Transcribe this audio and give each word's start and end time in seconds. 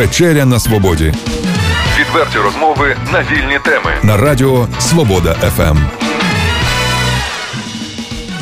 Вечеря 0.00 0.44
на 0.44 0.60
свободі. 0.60 1.14
Відверті 2.00 2.38
розмови 2.38 2.96
на 3.12 3.20
вільні 3.20 3.58
теми 3.64 3.90
на 4.02 4.16
Радіо 4.16 4.68
Свобода 4.78 5.34
ФМ. 5.34 5.78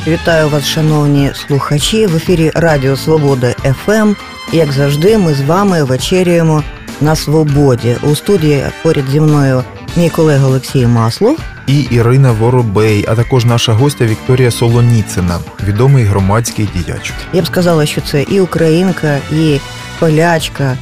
Вітаю 0.06 0.48
вас, 0.48 0.66
шановні 0.66 1.30
слухачі. 1.34 2.06
В 2.06 2.16
ефірі 2.16 2.52
Радіо 2.54 2.96
Свобода 2.96 3.54
ФМ. 3.84 4.14
Як 4.52 4.72
завжди, 4.72 5.18
ми 5.18 5.34
з 5.34 5.40
вами 5.40 5.84
вечеряємо 5.84 6.62
на 7.00 7.16
свободі. 7.16 7.96
У 8.02 8.14
студії 8.14 8.64
поряд 8.82 9.04
зі 9.11 9.20
мною 9.20 9.64
мій 9.96 10.11
колега 10.11 10.46
Олексій 10.46 10.86
Маслов 10.86 11.38
і 11.66 11.80
Ірина 11.80 12.32
Воробей, 12.32 13.04
а 13.09 13.14
також 13.14 13.45
наша 13.45 13.72
гостя 13.72 14.04
Вікторія 14.04 14.50
Солоніцина, 14.50 15.38
відомий 15.68 16.04
громадський 16.04 16.68
діяч. 16.75 17.12
Я 17.32 17.43
б 17.43 17.46
сказала, 17.46 17.86
що 17.86 18.00
це 18.00 18.22
і 18.22 18.40
українка, 18.40 19.18
і 19.32 19.61
полячка, 19.98 20.77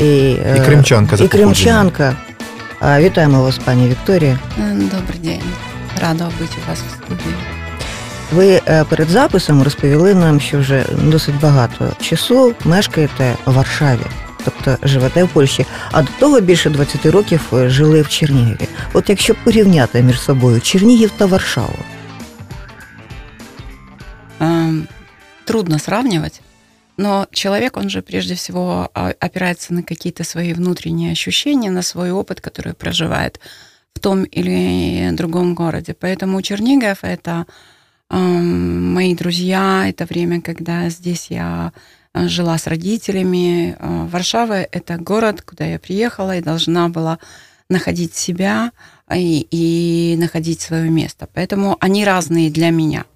і, 0.00 0.30
і 0.30 0.60
кримчанка. 0.64 1.16
І 1.16 1.28
кримчанка. 1.28 2.16
Вітаємо 2.98 3.42
вас, 3.42 3.58
пані 3.58 3.88
Вікторія. 3.88 4.38
Добрий 4.72 5.18
день. 5.22 5.42
Рада 6.00 6.24
бути 6.24 6.54
у 6.66 6.68
вас 6.70 6.78
в 6.78 7.04
студії. 7.04 7.34
Ви 8.32 8.60
перед 8.88 9.08
записом 9.08 9.62
розповіли 9.62 10.14
нам, 10.14 10.40
що 10.40 10.58
вже 10.58 10.84
досить 11.04 11.40
багато 11.40 11.88
часу 12.00 12.54
мешкаєте 12.64 13.34
в 13.46 13.52
Варшаві, 13.52 14.06
тобто 14.44 14.88
живете 14.88 15.24
в 15.24 15.28
Польщі, 15.28 15.66
а 15.92 16.02
до 16.02 16.08
того 16.18 16.40
більше 16.40 16.70
20 16.70 17.06
років 17.06 17.40
жили 17.52 18.02
в 18.02 18.08
Чернігові. 18.08 18.68
От 18.92 19.08
якщо 19.08 19.34
порівняти 19.34 20.02
між 20.02 20.20
собою 20.20 20.60
Чернігів 20.60 21.10
та 21.16 21.26
Варшаву. 21.26 21.78
Трудно 25.44 25.78
сравнивать, 25.78 26.40
но 27.00 27.26
человек, 27.32 27.78
он 27.78 27.88
же 27.88 28.02
прежде 28.02 28.34
всего 28.34 28.90
опирается 28.92 29.72
на 29.72 29.82
какие-то 29.82 30.22
свои 30.22 30.52
внутренние 30.52 31.12
ощущения, 31.12 31.70
на 31.70 31.80
свой 31.80 32.10
опыт, 32.10 32.42
который 32.42 32.74
проживает 32.74 33.40
в 33.94 34.00
том 34.00 34.24
или 34.24 35.10
другом 35.12 35.54
городе. 35.54 35.94
Поэтому 35.98 36.42
Чернигов— 36.42 36.98
это 37.02 37.46
мои 38.10 39.14
друзья, 39.14 39.88
это 39.88 40.04
время, 40.04 40.42
когда 40.42 40.90
здесь 40.90 41.28
я 41.30 41.72
жила 42.14 42.58
с 42.58 42.66
родителями. 42.66 43.78
Варшава— 43.80 44.60
это 44.72 44.98
город, 44.98 45.40
куда 45.40 45.64
я 45.64 45.78
приехала 45.78 46.36
и 46.36 46.42
должна 46.42 46.90
была 46.90 47.18
находить 47.70 48.14
себя 48.14 48.72
и, 49.10 49.46
и 49.50 50.16
находить 50.18 50.60
свое 50.60 50.90
место. 50.90 51.28
Поэтому 51.32 51.78
они 51.80 52.04
разные 52.04 52.50
для 52.50 52.68
меня. 52.68 53.06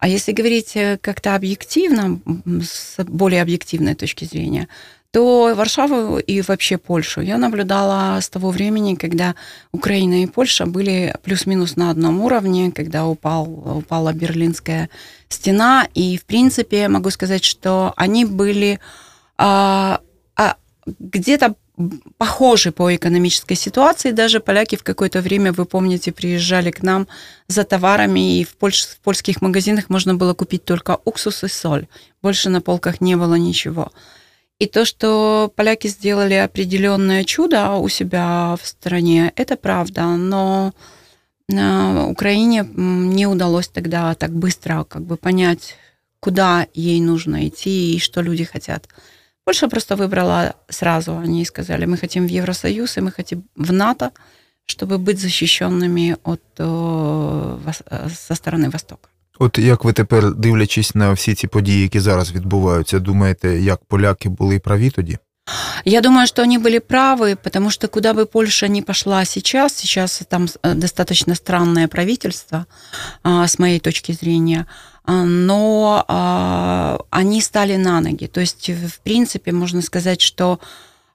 А 0.00 0.08
если 0.08 0.32
говорить 0.32 0.76
как-то 1.00 1.34
объективно, 1.34 2.20
с 2.62 2.96
более 3.04 3.42
объективной 3.42 3.94
точки 3.94 4.24
зрения, 4.24 4.68
то 5.10 5.54
Варшаву 5.54 6.18
и 6.18 6.42
вообще 6.42 6.76
Польшу 6.76 7.22
я 7.22 7.38
наблюдала 7.38 8.20
с 8.20 8.28
того 8.28 8.50
времени, 8.50 8.94
когда 8.94 9.34
Украина 9.72 10.22
и 10.22 10.26
Польша 10.26 10.66
были 10.66 11.14
плюс-минус 11.22 11.76
на 11.76 11.90
одном 11.90 12.20
уровне, 12.20 12.70
когда 12.70 13.06
упал, 13.06 13.78
упала 13.78 14.12
Берлинская 14.12 14.90
стена. 15.28 15.88
И, 15.94 16.18
в 16.18 16.24
принципе, 16.26 16.88
могу 16.88 17.10
сказать, 17.10 17.42
что 17.42 17.94
они 17.96 18.26
были 18.26 18.80
а, 19.38 20.00
а, 20.36 20.56
где-то 20.86 21.54
похожи 22.16 22.72
по 22.72 22.94
экономической 22.94 23.54
ситуации. 23.54 24.10
Даже 24.12 24.40
поляки 24.40 24.76
в 24.76 24.82
какое-то 24.82 25.20
время, 25.20 25.52
вы 25.52 25.64
помните, 25.64 26.12
приезжали 26.12 26.70
к 26.70 26.82
нам 26.82 27.06
за 27.46 27.64
товарами, 27.64 28.40
и 28.40 28.44
в, 28.44 28.56
польш, 28.56 28.86
в 28.86 29.00
польских 29.00 29.42
магазинах 29.42 29.90
можно 29.90 30.14
было 30.14 30.34
купить 30.34 30.64
только 30.64 30.98
уксус 31.04 31.44
и 31.44 31.48
соль. 31.48 31.86
Больше 32.22 32.50
на 32.50 32.60
полках 32.60 33.00
не 33.00 33.16
было 33.16 33.36
ничего. 33.36 33.92
И 34.58 34.66
то, 34.66 34.84
что 34.84 35.52
поляки 35.54 35.86
сделали 35.86 36.34
определенное 36.34 37.22
чудо 37.24 37.74
у 37.74 37.88
себя 37.88 38.56
в 38.60 38.66
стране, 38.66 39.32
это 39.36 39.56
правда, 39.56 40.16
но 40.16 40.72
Украине 41.48 42.68
не 42.74 43.26
удалось 43.26 43.68
тогда 43.68 44.14
так 44.14 44.32
быстро 44.32 44.84
как 44.84 45.02
бы 45.04 45.16
понять, 45.16 45.76
куда 46.20 46.66
ей 46.74 47.00
нужно 47.00 47.46
идти 47.46 47.94
и 47.94 47.98
что 48.00 48.20
люди 48.20 48.44
хотят. 48.44 48.88
Польша 49.47 49.67
просто 49.67 49.95
выбрала 49.95 50.53
сразу, 50.69 51.17
они 51.17 51.45
сказали, 51.45 51.85
мы 51.85 51.97
хотим 51.97 52.27
в 52.27 52.29
Евросоюз 52.29 52.97
и 52.97 53.01
мы 53.01 53.11
хотим 53.11 53.43
в 53.55 53.73
НАТО, 53.73 54.11
чтобы 54.65 54.97
быть 54.97 55.19
защищенными 55.19 56.17
от, 56.23 56.41
со 56.57 58.35
стороны 58.35 58.69
Востока. 58.69 59.09
От 59.39 59.57
як 59.57 59.83
ви 59.83 59.93
тепер, 59.93 60.33
дивлячись 60.33 60.95
на 60.95 61.11
всі 61.11 61.35
ці 61.35 61.47
події, 61.47 61.81
які 61.81 61.99
зараз 61.99 62.31
відбуваються, 62.31 62.99
думаєте, 62.99 63.59
як 63.59 63.85
поляки 63.85 64.29
були 64.29 64.59
праві 64.59 64.89
тоді? 64.89 65.17
Я 65.84 66.00
думаю, 66.00 66.26
что 66.26 66.42
они 66.42 66.58
были 66.58 66.78
правы, 66.78 67.36
потому 67.36 67.70
что 67.70 67.88
куда 67.88 68.12
бы 68.14 68.26
Польша 68.26 68.68
ни 68.68 68.80
пошла 68.80 69.24
сейчас, 69.24 69.74
сейчас 69.74 70.20
там 70.28 70.46
достаточно 70.62 71.34
странное 71.34 71.88
правительство, 71.88 72.66
с 73.24 73.58
моей 73.58 73.80
точки 73.80 74.12
зрения, 74.12 74.66
но 75.06 76.04
они 77.10 77.40
стали 77.40 77.76
на 77.76 78.00
ноги. 78.00 78.26
То 78.26 78.40
есть, 78.40 78.68
в 78.68 79.00
принципе, 79.00 79.52
можно 79.52 79.82
сказать, 79.82 80.20
что 80.20 80.60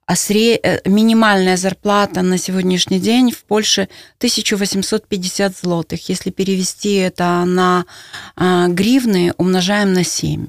а 0.06 0.16
сре... 0.18 0.82
минимальная 0.84 1.56
зарплата 1.56 2.22
на 2.24 2.38
сегодняшний 2.38 3.00
день 3.00 3.32
в 3.32 3.46
Польше 3.46 3.88
1850 4.18 5.58
злотых. 5.58 6.10
Если 6.10 6.30
перевести 6.30 6.96
это 6.96 7.46
на 7.46 7.86
гривны, 8.36 9.34
умножаем 9.38 9.94
на 9.94 10.04
7. 10.04 10.48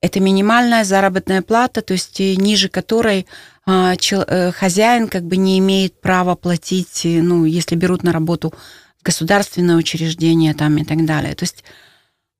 Это 0.00 0.20
минимальная 0.20 0.84
заработная 0.84 1.42
плата, 1.42 1.82
то 1.82 1.92
есть 1.92 2.20
ниже 2.20 2.68
которой 2.68 3.26
хозяин 3.64 5.08
как 5.08 5.24
бы 5.24 5.36
не 5.36 5.58
имеет 5.58 6.00
права 6.00 6.36
платить, 6.36 7.02
ну, 7.04 7.44
если 7.44 7.74
берут 7.74 8.04
на 8.04 8.12
работу 8.12 8.54
государственное 9.02 9.76
учреждение 9.76 10.54
там 10.54 10.76
и 10.76 10.84
так 10.84 11.04
далее. 11.04 11.34
То 11.34 11.44
есть 11.44 11.64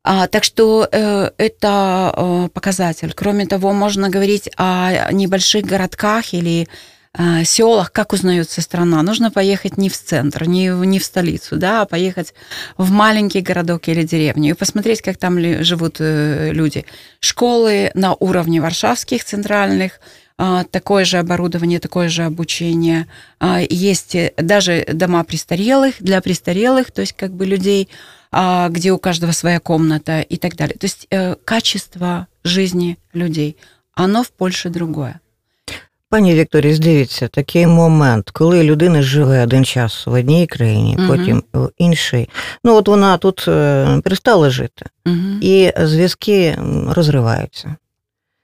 а, 0.09 0.29
так 0.29 0.45
что 0.45 0.89
э, 0.91 1.31
это 1.37 2.15
э, 2.17 2.49
показатель. 2.55 3.13
Кроме 3.13 3.45
того, 3.45 3.73
можно 3.73 4.09
говорить 4.09 4.49
о 4.57 5.11
небольших 5.11 5.65
городках 5.65 6.33
или 6.33 6.63
э, 6.63 6.67
селах, 7.45 7.93
как 7.93 8.13
узнается 8.13 8.61
страна. 8.61 9.03
Нужно 9.03 9.31
поехать 9.31 9.79
не 9.79 9.89
в 9.89 9.97
центр, 9.97 10.47
не, 10.47 10.69
не 10.69 10.99
в 10.99 11.05
столицу, 11.05 11.57
да, 11.57 11.83
а 11.83 11.87
поехать 11.87 12.35
в 12.77 12.91
маленький 12.91 13.41
городок 13.41 13.89
или 13.89 14.03
деревню 14.03 14.51
и 14.51 14.55
посмотреть, 14.55 15.03
как 15.03 15.17
там 15.17 15.39
ли, 15.39 15.63
живут 15.63 15.97
э, 16.01 16.51
люди. 16.53 16.85
Школы 17.21 17.91
на 17.95 18.15
уровне 18.15 18.61
варшавских 18.61 19.25
центральных, 19.25 20.01
э, 20.39 20.65
такое 20.71 21.05
же 21.05 21.19
оборудование, 21.19 21.81
такое 21.81 22.09
же 22.09 22.25
обучение. 22.25 23.07
Э, 23.41 23.65
есть 23.69 24.17
даже 24.37 24.85
дома 24.93 25.25
престарелых, 25.25 25.95
для 26.01 26.21
престарелых, 26.21 26.91
то 26.91 27.01
есть 27.01 27.15
как 27.15 27.33
бы 27.33 27.47
людей 27.47 27.89
где 28.69 28.93
у 28.93 28.99
каждого 28.99 29.33
своя 29.33 29.61
комната 29.61 30.21
и 30.21 30.37
так 30.37 30.57
далее. 30.57 30.77
То 30.77 30.85
есть 30.85 31.07
э, 31.11 31.37
качество 31.45 32.27
жизни 32.45 32.99
людей, 33.15 33.57
оно 33.95 34.25
в 34.25 34.31
Польше 34.31 34.69
другое. 34.69 35.21
Пані 36.16 36.34
Вікторія, 36.34 36.78
дивіться, 36.78 37.28
такий 37.28 37.68
момент, 37.68 38.30
коли 38.30 38.64
людина 38.64 39.02
живе 39.02 39.44
один 39.44 39.66
час 39.66 40.08
в 40.08 40.14
одній 40.14 40.48
країні, 40.48 40.96
угу. 41.00 41.08
потім 41.08 41.44
в 41.54 41.70
іншій. 41.78 42.30
Ну, 42.64 42.76
от 42.76 42.88
вона 42.88 43.18
тут 43.18 43.46
перестала 44.04 44.50
жити, 44.50 44.86
угу. 45.06 45.18
і 45.42 45.72
зв'язки 45.84 46.58
розриваються. 46.88 47.76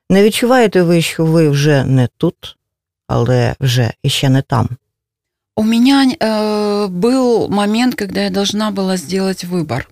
Не 0.10 0.24
відчуваєте 0.24 0.82
ви, 0.82 1.02
що 1.02 1.26
ви 1.26 1.50
вже 1.50 1.86
не 1.86 2.08
тут, 2.18 2.58
але 3.08 3.56
вже 3.60 3.92
іще 4.04 4.30
не 4.30 4.42
там? 4.42 4.70
У 5.56 5.64
меня 5.64 6.06
э, 6.20 6.88
был 6.88 7.50
момент, 7.50 7.96
когда 7.96 8.22
я 8.22 8.30
должна 8.30 8.70
была 8.72 8.96
сделать 8.98 9.44
выбор. 9.44 9.88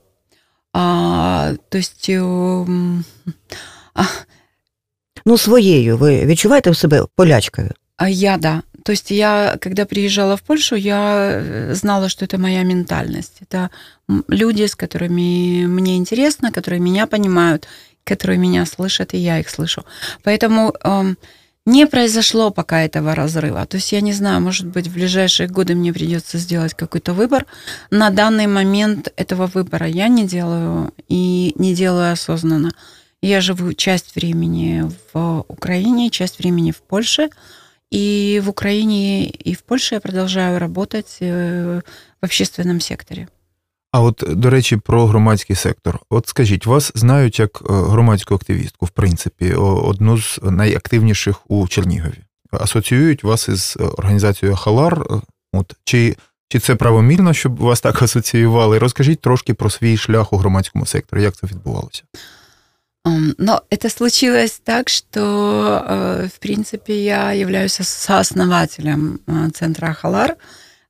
А, 0.73 1.53
то 1.69 1.77
есть. 1.79 2.07
Э, 2.07 2.65
а, 3.95 4.03
ну, 5.25 5.37
своєю 5.37 5.97
ви 5.97 6.25
відчуваєте 6.25 6.71
в 6.71 6.77
себе 6.77 7.05
полячкою? 7.15 7.71
А 7.97 8.09
я 8.09 8.37
да. 8.37 8.61
То 8.83 8.91
есть 8.91 9.11
я, 9.11 9.57
когда 9.61 9.85
приезжала 9.85 10.35
в 10.35 10.41
Польшу, 10.41 10.75
я 10.75 11.43
знала, 11.71 12.07
что 12.09 12.25
это 12.25 12.37
моя 12.37 12.63
ментальность. 12.63 13.41
Это 13.41 13.69
люди, 14.27 14.67
с 14.67 14.75
которыми 14.75 15.65
мне 15.65 15.95
интересно, 15.95 16.51
которые 16.51 16.79
меня 16.79 17.07
понимают, 17.07 17.67
которые 18.03 18.37
меня 18.37 18.65
слышат, 18.65 19.13
и 19.13 19.17
я 19.17 19.39
их 19.39 19.49
слышу. 19.49 19.85
Поэтому 20.23 20.71
э, 20.83 21.15
не 21.65 21.87
произошло 21.87 22.51
пока 22.51 22.81
этого 22.81 23.15
разрыва. 23.15 23.65
То 23.65 23.77
есть 23.77 23.91
я 23.91 24.01
не 24.01 24.13
знаю, 24.13 24.41
может 24.41 24.67
быть, 24.67 24.87
в 24.87 24.93
ближайшие 24.93 25.49
годы 25.49 25.73
мне 25.73 25.91
придется 25.91 26.37
сделать 26.37 26.75
какой-то 26.75 27.13
выбор. 27.13 27.45
На 27.89 28.11
данный 28.11 28.45
момент 28.45 29.11
этого 29.15 29.47
выбора 29.47 29.87
я 29.87 30.07
не 30.09 30.27
делаю 30.27 30.93
и 31.09 31.53
не 31.57 31.73
делаю 31.73 32.11
осознанно. 32.11 32.71
Я 33.22 33.40
живу 33.40 33.74
часть 33.74 34.16
времени 34.16 34.90
в 35.12 35.44
Украине, 35.48 36.10
часть 36.10 36.38
времени 36.38 36.70
в 36.70 36.80
Польше. 36.80 37.28
И 37.92 38.40
в 38.44 38.48
Украине 38.48 39.26
и 39.26 39.54
в 39.54 39.62
Польше 39.62 39.96
я 39.96 40.00
продолжаю 40.00 40.58
работать 40.58 41.16
в 41.20 41.82
общественном 42.22 42.80
секторе. 42.80 43.28
А 43.92 44.00
от, 44.00 44.24
до 44.26 44.50
речі, 44.50 44.76
про 44.76 45.06
громадський 45.06 45.56
сектор. 45.56 46.00
От 46.10 46.26
скажіть, 46.26 46.66
вас 46.66 46.92
знають 46.94 47.38
як 47.38 47.62
громадську 47.68 48.34
активістку, 48.34 48.86
в 48.86 48.90
принципі, 48.90 49.52
одну 49.54 50.18
з 50.18 50.38
найактивніших 50.42 51.50
у 51.50 51.68
Чернігові. 51.68 52.24
асоціюють 52.50 53.24
вас 53.24 53.48
із 53.48 53.76
організацією 53.98 54.56
Халар. 54.56 55.06
От 55.52 55.74
чи 55.84 56.16
чи 56.48 56.58
це 56.58 56.74
правомірно, 56.74 57.34
щоб 57.34 57.56
вас 57.56 57.80
так 57.80 58.02
асоціювали? 58.02 58.78
Розкажіть 58.78 59.20
трошки 59.20 59.54
про 59.54 59.70
свій 59.70 59.96
шлях 59.96 60.32
у 60.32 60.36
громадському 60.36 60.86
секторі. 60.86 61.22
Як 61.22 61.36
це 61.36 61.46
відбувалося? 61.46 62.02
Но 63.04 63.64
это 63.70 63.88
случилось 63.88 64.60
так, 64.62 64.88
что, 64.90 65.84
э, 65.86 66.28
в 66.34 66.38
принципе, 66.38 67.02
я 67.02 67.32
являюсь 67.32 67.72
сооснователем 67.72 69.20
э, 69.26 69.48
центра 69.54 69.94
Халар. 69.94 70.36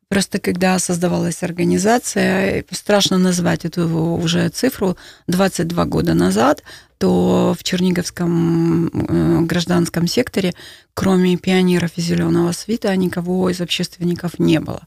Просто 0.09 0.41
когда 0.41 0.81
создавалась 0.81 1.45
организация, 1.45 2.65
страшно 2.73 3.17
назвать 3.17 3.65
эту 3.65 3.89
уже 3.89 4.49
цифру, 4.49 4.97
22 5.29 5.85
года 5.85 6.15
назад, 6.15 6.65
то 6.99 7.55
в 7.57 7.63
Черниговском 7.63 8.89
э, 8.89 9.41
гражданском 9.47 10.09
секторе, 10.09 10.53
кроме 10.95 11.37
пионеров 11.37 11.93
и 11.95 12.01
зеленого 12.01 12.51
свита, 12.51 12.95
никого 12.97 13.51
из 13.51 13.61
общественников 13.61 14.41
не 14.41 14.59
было. 14.59 14.83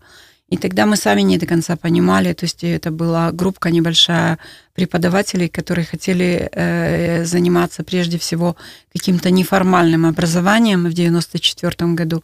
И 0.54 0.58
тогда 0.58 0.86
мы 0.86 0.98
сами 0.98 1.24
не 1.24 1.40
до 1.40 1.48
конца 1.48 1.76
понимали, 1.76 2.32
то 2.34 2.46
есть 2.46 2.64
это 2.64 2.92
была 2.92 3.32
группа 3.32 3.70
небольшая 3.70 4.38
преподавателей, 4.76 5.50
которые 5.50 5.84
хотели 5.84 6.48
э, 6.52 7.26
заниматься 7.26 7.84
прежде 7.84 8.20
всего 8.20 8.56
каким-то 8.92 9.32
неформальным 9.32 10.06
образованием 10.06 10.84
в 10.84 10.94
1994 10.94 11.94
году. 11.94 12.24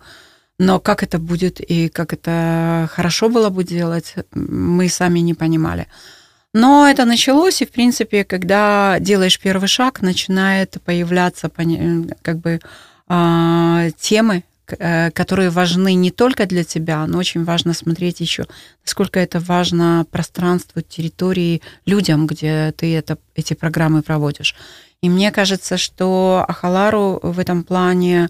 Но 0.60 0.80
как 0.80 1.02
это 1.02 1.18
будет 1.18 1.60
и 1.60 1.90
как 1.90 2.14
это 2.14 2.88
хорошо 2.94 3.30
было 3.30 3.50
бы 3.50 3.64
делать, 3.64 4.14
мы 4.36 4.90
сами 4.90 5.22
не 5.22 5.34
понимали. 5.34 5.88
Но 6.54 6.88
это 6.88 7.06
началось, 7.06 7.64
и, 7.64 7.66
в 7.66 7.72
принципе, 7.72 8.24
когда 8.24 8.98
делаешь 9.00 9.40
первый 9.40 9.68
шаг, 9.68 10.04
начинает 10.04 10.78
появляться 10.86 11.50
как 12.22 12.38
бы 12.38 12.60
а, 13.08 13.90
темы, 14.00 14.44
которые 15.13 15.50
важны 15.50 15.94
не 15.94 16.12
только 16.12 16.45
для 16.45 16.63
тебя, 16.63 17.06
но 17.07 17.18
очень 17.18 17.44
важно 17.44 17.74
смотреть 17.74 18.19
еще, 18.19 18.45
насколько 18.83 19.19
это 19.19 19.39
важно 19.39 20.06
пространству, 20.12 20.81
территории, 20.81 21.62
людям, 21.86 22.27
где 22.27 22.74
ты 22.77 22.95
это, 22.95 23.18
эти 23.36 23.54
программы 23.54 24.01
проводишь. 24.01 24.56
И 25.01 25.10
мне 25.10 25.31
кажется, 25.31 25.77
что 25.77 26.45
Ахалару 26.48 27.19
в 27.24 27.39
этом 27.39 27.63
плане 27.63 28.30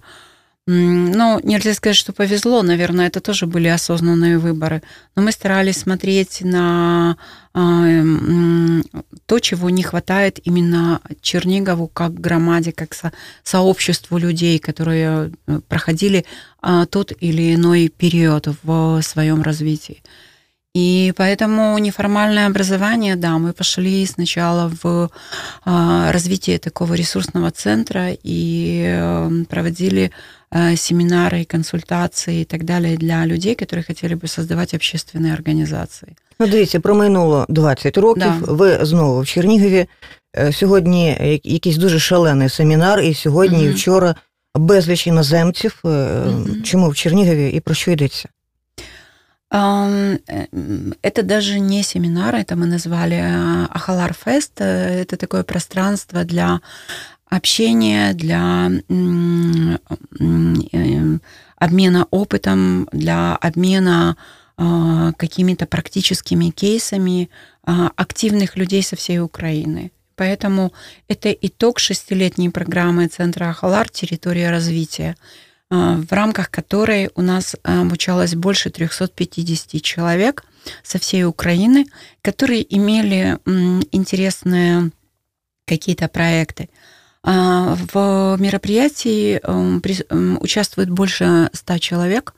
ну, 0.71 1.39
нельзя 1.42 1.74
сказать, 1.74 1.95
что 1.95 2.13
повезло, 2.13 2.62
наверное, 2.62 3.07
это 3.07 3.21
тоже 3.21 3.48
были 3.48 3.68
осознанные 3.68 4.38
выборы. 4.38 4.83
Но 5.16 5.24
мы 5.24 5.31
старались 5.31 5.77
смотреть 5.77 6.42
на 6.42 7.18
а, 7.56 7.88
то, 9.25 9.39
чего 9.39 9.71
не 9.71 9.81
хватает 9.81 10.39
именно 10.44 11.01
Чернигову 11.21 11.88
как 11.88 12.13
громаде, 12.13 12.71
как 12.71 12.94
со, 12.94 13.12
сообществу 13.44 14.19
людей, 14.19 14.60
которые 14.60 15.31
э, 15.48 15.60
проходили 15.68 16.25
а, 16.62 16.86
тот 16.86 17.13
или 17.19 17.56
иной 17.56 17.89
период 17.89 18.48
в 18.62 19.01
своем 19.01 19.42
развитии. 19.42 20.04
И 20.76 21.12
поэтому 21.17 21.79
неформальное 21.79 22.47
образование, 22.47 23.15
да, 23.15 23.38
мы 23.38 23.53
пошли 23.53 24.05
сначала 24.06 24.73
в 24.82 25.09
а, 25.65 26.11
развитие 26.11 26.59
такого 26.59 26.94
ресурсного 26.94 27.53
центра 27.53 28.09
и 28.25 28.85
э, 28.85 29.44
проводили 29.49 30.11
Э, 30.56 30.76
семинары, 30.76 31.50
консультації 31.50 32.43
і 32.43 32.44
так 32.44 32.65
далі 32.65 32.97
для 32.97 33.26
людей, 33.26 33.56
які 33.61 33.82
хотіли 33.82 34.15
би 34.15 34.29
создавати 34.29 34.76
общественні 34.76 35.32
організації. 35.32 36.12
Ну, 36.41 36.47
дивіться, 36.47 36.81
проминуло 36.81 37.47
20 37.49 37.99
років. 37.99 38.23
Да. 38.23 38.53
Ви 38.53 38.79
знову 38.82 39.21
в 39.21 39.26
Чернігові. 39.26 39.87
Е, 40.37 40.53
сьогодні 40.53 41.41
якийсь 41.44 41.76
дуже 41.76 41.99
шалений 41.99 42.49
семінар, 42.49 43.00
і 43.00 43.15
сьогодні, 43.15 43.59
угу. 43.59 43.67
і 43.67 43.71
вчора 43.71 44.15
безліч 44.55 45.06
іноземців. 45.06 45.79
Угу. 45.82 46.47
Чому 46.65 46.88
в 46.88 46.94
Чернігові 46.94 47.50
і 47.50 47.61
про 47.61 47.75
що 47.75 47.91
йдеться? 47.91 48.29
Это 49.51 51.24
даже 51.24 51.60
не 51.60 51.81
семинар, 51.81 52.36
это 52.36 52.56
мы 52.56 52.68
назвали 52.68 53.19
Ахалар 53.69 54.13
Фест. 54.13 54.62
Это 54.62 55.18
такое 55.18 55.44
пространство 55.44 56.24
для 56.24 56.62
общения, 57.30 58.13
для 58.13 58.69
э, 58.90 59.78
обмена 61.57 62.07
опытом, 62.12 62.88
для 62.92 63.36
обмена 63.36 64.18
а, 64.57 65.13
какими-то 65.13 65.66
практическими 65.68 66.50
кейсами 66.50 67.30
а, 67.63 67.92
активных 67.96 68.57
людей 68.57 68.84
со 68.84 68.96
всей 68.96 69.19
Украины. 69.19 69.92
Поэтому 70.16 70.74
это 71.07 71.31
итог 71.31 71.80
шестилетней 71.80 72.50
программы 72.50 73.07
Центра 73.07 73.50
Ахалар 73.50 73.90
«Территория 73.90 74.51
развития», 74.51 75.16
а, 75.16 75.49
в 75.69 76.07
рамках 76.12 76.50
которой 76.50 77.12
у 77.16 77.21
нас 77.21 77.56
обучалось 77.63 78.33
больше 78.33 78.69
350 78.71 79.81
человек 79.81 80.44
со 80.83 80.98
всей 80.98 81.25
Украины, 81.25 81.86
которые 82.21 82.63
имели 82.75 83.38
интересные 83.92 84.92
какие-то 85.66 86.07
проекты. 86.07 86.69
А, 87.21 87.77
в 87.94 88.38
мероприятии 88.39 89.42
участвует 90.42 90.89
больше 90.89 91.50
ста 91.54 91.77
человек, 91.77 92.33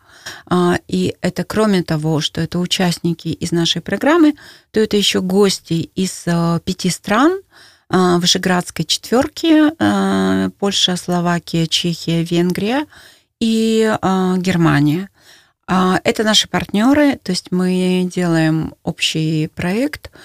а, 0.48 0.80
и 0.88 1.16
это 1.22 1.44
кроме 1.44 1.84
того, 1.84 2.20
что 2.20 2.42
это 2.42 2.60
участники 2.60 3.30
из 3.30 3.52
нашей 3.52 3.82
программы, 3.82 4.34
то 4.72 4.80
это 4.80 4.98
еще 4.98 5.22
гости 5.22 5.90
из 5.96 6.24
э, 6.26 6.60
пяти 6.64 6.90
стран, 6.90 7.42
а, 7.90 8.18
Вышеградской 8.18 8.86
четверки, 8.86 9.72
Польша, 10.60 10.96
Словакия, 10.96 11.68
Чехия, 11.68 12.24
Венгрия 12.24 12.86
и 13.42 13.98
Германия. 14.38 15.10
Это 15.68 16.24
наши 16.24 16.48
партнеры, 16.48 17.18
то 17.18 17.32
есть 17.32 17.52
мы 17.52 18.08
делаем 18.14 18.74
общий 18.84 19.48
проект– 19.48 20.12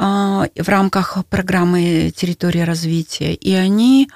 а, 0.00 0.48
в 0.56 0.68
рамках 0.68 1.26
программы 1.26 2.12
«Территория 2.14 2.62
развития», 2.62 3.34
и 3.34 3.52
они 3.52 4.08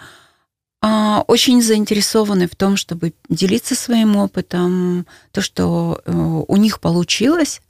а, 0.80 1.24
очень 1.26 1.60
заинтересованы 1.60 2.46
в 2.46 2.54
том, 2.54 2.76
чтобы 2.76 3.14
делиться 3.28 3.74
своим 3.74 4.16
опытом, 4.16 5.06
то, 5.32 5.40
что 5.40 6.00
э, 6.04 6.12
у 6.12 6.56
них 6.56 6.80
получилось. 6.80 7.60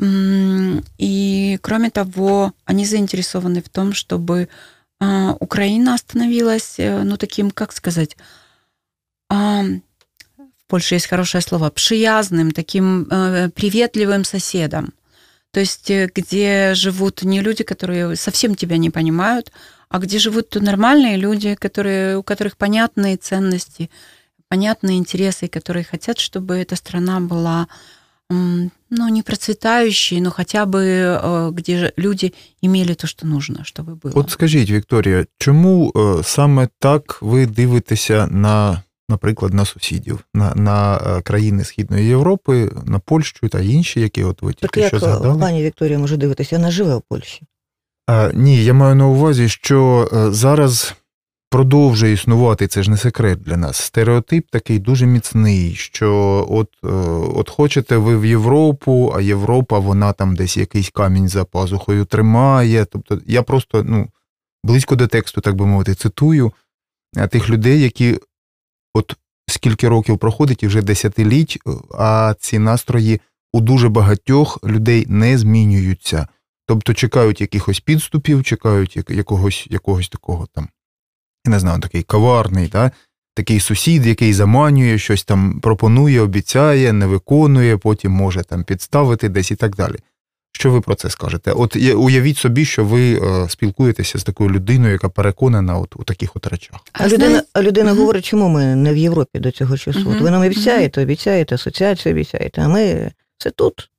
И, 0.00 1.58
кроме 1.60 1.90
того, 1.90 2.54
они 2.64 2.86
заинтересованы 2.86 3.62
в 3.62 3.68
том, 3.68 3.92
чтобы 3.92 4.48
Украина 4.98 5.98
становилась, 5.98 6.76
э, 6.78 7.02
ну, 7.02 7.18
таким, 7.18 7.50
как 7.50 7.72
сказать, 7.72 8.16
Польше 10.69 10.95
есть 10.95 11.07
хорошее 11.07 11.41
слово, 11.41 11.69
пшиязным, 11.69 12.51
таким 12.51 13.07
э, 13.11 13.49
приветливым 13.49 14.23
соседом. 14.23 14.93
То 15.51 15.59
есть 15.59 15.91
э, 15.91 16.09
где 16.15 16.73
живут 16.73 17.23
не 17.23 17.41
люди, 17.41 17.63
которые 17.63 18.15
совсем 18.15 18.55
тебя 18.55 18.77
не 18.77 18.89
понимают, 18.89 19.51
а 19.89 19.99
где 19.99 20.17
живут 20.17 20.55
нормальные 20.55 21.17
люди, 21.17 21.55
которые, 21.55 22.17
у 22.17 22.23
которых 22.23 22.57
понятные 22.57 23.17
ценности, 23.17 23.89
понятные 24.47 24.97
интересы, 24.97 25.47
которые 25.47 25.83
хотят, 25.83 26.17
чтобы 26.17 26.57
эта 26.57 26.75
страна 26.75 27.19
была 27.19 27.67
ну, 28.29 29.09
не 29.09 29.21
процветающей, 29.21 30.19
но 30.19 30.31
хотя 30.31 30.65
бы 30.65 30.81
э, 30.81 31.51
где 31.53 31.93
люди 31.95 32.33
имели 32.63 32.95
то, 32.95 33.07
що 33.07 33.27
нужно, 33.27 33.63
щоб 33.63 33.85
було. 33.85 34.13
От 34.15 34.31
скажіть, 34.31 34.71
Вікторія, 34.71 35.25
чому 35.37 35.93
саме 36.23 36.67
так 36.79 37.17
ви 37.21 37.45
дивитеся 37.45 38.27
на 38.27 38.81
наприклад, 39.10 39.54
на 39.54 39.64
сусідів, 39.64 40.24
на 40.34 40.54
на 40.54 40.96
е, 40.96 41.22
країни 41.22 41.64
Східної 41.64 42.06
Європи, 42.06 42.70
на 42.86 42.98
Польщу 42.98 43.48
та 43.48 43.60
інші, 43.60 44.00
які 44.00 44.24
от 44.24 44.42
ви 44.42 44.52
тільки 44.52 44.80
так, 44.80 44.88
що 44.88 44.98
згадали. 44.98 45.40
Пані 45.40 45.62
Вікторія 45.62 45.98
може 45.98 46.16
дивитися, 46.16 46.56
вона 46.56 46.70
живе 46.70 46.94
у 46.94 47.02
Польщі. 47.08 47.42
А, 48.06 48.30
Ні, 48.34 48.64
я 48.64 48.74
маю 48.74 48.94
на 48.94 49.06
увазі, 49.06 49.48
що 49.48 50.08
е, 50.12 50.32
зараз 50.32 50.94
продовжує 51.50 52.12
існувати, 52.12 52.66
це 52.66 52.82
ж 52.82 52.90
не 52.90 52.96
секрет 52.96 53.42
для 53.42 53.56
нас. 53.56 53.76
Стереотип 53.76 54.50
такий 54.50 54.78
дуже 54.78 55.06
міцний, 55.06 55.74
що 55.74 56.46
от 56.50 56.68
е, 56.84 56.88
от 57.34 57.50
хочете 57.50 57.96
ви 57.96 58.18
в 58.18 58.24
Європу, 58.24 59.12
а 59.16 59.20
Європа, 59.20 59.78
вона 59.78 60.12
там 60.12 60.36
десь 60.36 60.56
якийсь 60.56 60.90
камінь 60.90 61.28
за 61.28 61.44
пазухою 61.44 62.04
тримає. 62.04 62.84
Тобто 62.84 63.20
я 63.26 63.42
просто 63.42 63.84
ну, 63.84 64.08
близько 64.64 64.96
до 64.96 65.06
тексту, 65.06 65.40
так 65.40 65.54
би 65.54 65.66
мовити, 65.66 65.94
цитую 65.94 66.52
тих 67.30 67.48
людей, 67.50 67.80
які 67.80 68.18
от 68.94 69.16
скільки 69.48 69.88
років 69.88 70.18
проходить 70.18 70.62
і 70.62 70.66
вже 70.66 70.82
десятиліть, 70.82 71.58
а 71.98 72.34
ці 72.38 72.58
настрої 72.58 73.20
у 73.52 73.60
дуже 73.60 73.88
багатьох 73.88 74.58
людей 74.64 75.06
не 75.08 75.38
змінюються. 75.38 76.28
Тобто 76.66 76.94
чекають 76.94 77.40
якихось 77.40 77.80
підступів, 77.80 78.44
чекають 78.44 78.98
якогось 79.08 79.66
якогось 79.70 80.08
такого 80.08 80.46
там, 80.54 80.68
я 81.46 81.50
не 81.50 81.60
знаю, 81.60 81.80
такий 81.80 82.02
коварний, 82.02 82.68
да? 82.68 82.90
такий 83.34 83.60
сусід, 83.60 84.06
який 84.06 84.32
заманює, 84.32 84.98
щось 84.98 85.24
там 85.24 85.60
пропонує, 85.60 86.20
обіцяє, 86.20 86.92
не 86.92 87.06
виконує, 87.06 87.76
потім 87.76 88.12
може 88.12 88.42
там 88.42 88.64
підставити 88.64 89.28
десь 89.28 89.50
і 89.50 89.56
так 89.56 89.76
далі. 89.76 89.96
Що 90.51 90.71
ви 90.71 90.81
про 90.81 90.95
це 90.95 91.09
скажете? 91.09 91.51
От 91.51 91.75
уявіть 91.75 92.37
собі, 92.37 92.65
що 92.65 92.85
ви 92.85 93.13
е, 93.13 93.49
спілкуєтеся 93.49 94.19
з 94.19 94.23
такою 94.23 94.49
людиною, 94.49 94.93
яка 94.93 95.09
переконана 95.09 95.79
от 95.79 95.95
у 95.95 96.03
таких 96.03 96.35
от 96.35 96.47
речах. 96.47 96.79
А 96.93 97.07
людина 97.07 97.43
а 97.53 97.61
людина 97.61 97.91
угу. 97.91 97.99
говорить, 97.99 98.25
чому 98.25 98.49
ми 98.49 98.75
не 98.75 98.93
в 98.93 98.97
Європі 98.97 99.39
до 99.39 99.51
цього 99.51 99.77
часу? 99.77 100.01
Угу. 100.01 100.11
От 100.11 100.21
ви 100.21 100.31
нам 100.31 100.45
обіцяєте, 100.45 101.01
обіцяєте, 101.01 101.55
асоціацію 101.55 102.15
обіцяєте, 102.15 102.61
а 102.61 102.67
ми 102.67 103.11
це 103.37 103.51
тут. 103.51 103.89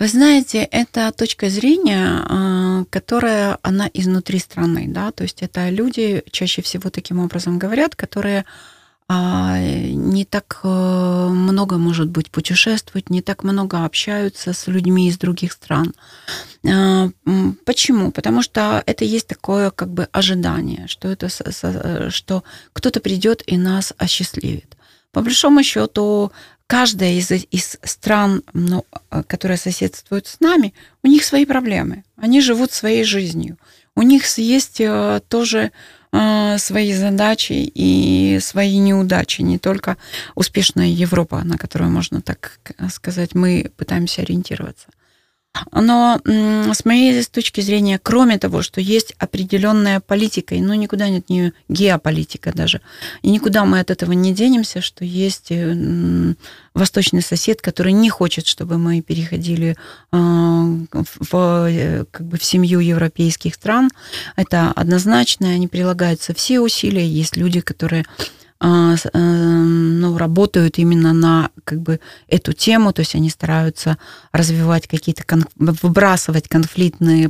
Вы 0.00 0.08
знаете, 0.08 0.68
это 0.72 1.12
точка 1.12 1.50
зрения, 1.50 2.86
которая, 2.90 3.58
она 3.62 3.90
изнутри 3.92 4.38
страны, 4.38 4.86
да, 4.88 5.10
то 5.10 5.24
есть 5.24 5.42
это 5.42 5.70
люди, 5.70 6.22
чаще 6.30 6.62
всего 6.62 6.90
таким 6.90 7.18
образом 7.18 7.58
говорят, 7.58 7.94
которые 7.94 8.44
а, 9.07 9.59
не 9.59 10.25
так 10.25 10.61
э, 10.63 10.67
много, 10.67 11.77
может 11.77 12.09
быть, 12.09 12.31
путешествуют, 12.31 13.11
не 13.11 13.21
так 13.21 13.43
много 13.43 13.85
общаются 13.85 14.51
с 14.51 14.65
людьми 14.65 15.09
из 15.09 15.19
других 15.19 15.51
стран. 15.51 15.93
А, 16.67 17.09
почему? 17.65 18.11
Потому 18.11 18.41
что 18.41 18.81
это 18.87 19.05
есть 19.05 19.27
такое 19.27 19.69
как 19.69 19.89
бы 19.89 20.07
ожидание, 20.11 20.87
что, 20.87 21.07
это, 21.07 21.29
что 22.09 22.43
кто-то 22.73 22.99
придет 22.99 23.43
и 23.45 23.57
нас 23.57 23.93
осчастливит. 23.97 24.75
По 25.11 25.21
большому 25.21 25.61
счету, 25.61 26.31
каждая 26.65 27.13
из, 27.13 27.31
из 27.31 27.77
стран, 27.83 28.41
ну, 28.53 28.85
которые 29.27 29.57
соседствуют 29.57 30.25
с 30.25 30.39
нами, 30.39 30.73
у 31.03 31.07
них 31.07 31.23
свои 31.23 31.45
проблемы. 31.45 32.03
Они 32.17 32.41
живут 32.41 32.71
своей 32.71 33.03
жизнью. 33.03 33.57
У 33.95 34.01
них 34.01 34.25
есть 34.37 34.81
э, 34.81 35.21
тоже 35.29 35.59
э, 35.59 35.71
свои 36.57 36.93
задачи 36.93 37.53
и 37.53 38.39
свои 38.41 38.77
неудачи, 38.77 39.41
не 39.41 39.57
только 39.57 39.97
успешная 40.35 40.87
Европа, 40.87 41.43
на 41.43 41.57
которую 41.57 41.91
можно 41.91 42.21
так 42.21 42.59
сказать, 42.89 43.35
мы 43.35 43.71
пытаемся 43.77 44.21
ориентироваться. 44.21 44.87
Но 45.71 46.19
с 46.25 46.85
моей 46.85 47.23
точки 47.23 47.61
зрения, 47.61 47.99
кроме 48.01 48.37
того, 48.37 48.61
что 48.61 48.81
есть 48.81 49.13
определенная 49.19 49.99
политика, 49.99 50.55
ну 50.55 50.73
никуда 50.73 51.09
нет 51.09 51.29
не 51.29 51.53
геополитика 51.69 52.51
даже, 52.53 52.81
и 53.21 53.29
никуда 53.29 53.65
мы 53.65 53.79
от 53.79 53.91
этого 53.91 54.11
не 54.13 54.33
денемся, 54.33 54.81
что 54.81 55.05
есть 55.05 55.51
э, 55.51 56.35
восточный 56.73 57.21
сосед, 57.21 57.61
который 57.61 57.93
не 57.93 58.09
хочет, 58.09 58.47
чтобы 58.47 58.77
мы 58.77 59.01
переходили 59.01 59.75
э, 60.11 60.15
в, 60.91 61.67
э, 61.69 62.05
как 62.11 62.25
бы 62.27 62.37
в 62.37 62.43
семью 62.43 62.79
европейских 62.79 63.55
стран. 63.55 63.89
Это 64.35 64.71
однозначно, 64.75 65.49
они 65.49 65.67
прилагаются 65.67 66.33
все 66.33 66.59
усилия. 66.59 67.07
Есть 67.07 67.37
люди, 67.37 67.61
которые 67.61 68.03
а, 68.03 68.44
ну, 68.61 70.17
работают 70.17 70.79
именно 70.79 71.13
на 71.13 71.49
как 71.65 71.81
бы 71.81 71.99
эту 72.27 72.53
тему, 72.53 72.93
то 72.93 73.01
есть 73.01 73.13
они 73.13 73.29
стараются 73.29 73.97
развивать 74.31 74.87
какие-то, 74.87 75.23
выбрасывать 75.55 76.47
конфликтные, 76.47 77.29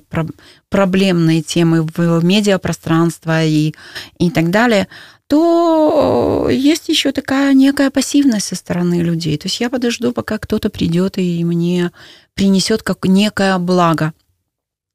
проблемные 0.69 1.41
темы 1.41 1.81
в 1.81 2.23
медиапространство 2.23 3.43
и, 3.43 3.73
и 4.19 4.29
так 4.29 4.51
далее, 4.51 4.87
то 5.27 6.47
есть 6.51 6.87
еще 6.87 7.11
такая 7.11 7.53
некая 7.53 7.89
пассивность 7.89 8.47
со 8.47 8.55
стороны 8.55 9.01
людей. 9.01 9.37
То 9.37 9.47
есть 9.47 9.59
я 9.59 9.69
подожду, 9.71 10.11
пока 10.11 10.37
кто-то 10.37 10.69
придет 10.69 11.17
и 11.17 11.43
мне 11.43 11.91
принесет 12.35 12.83
как 12.83 13.05
некое 13.05 13.57
благо. 13.57 14.13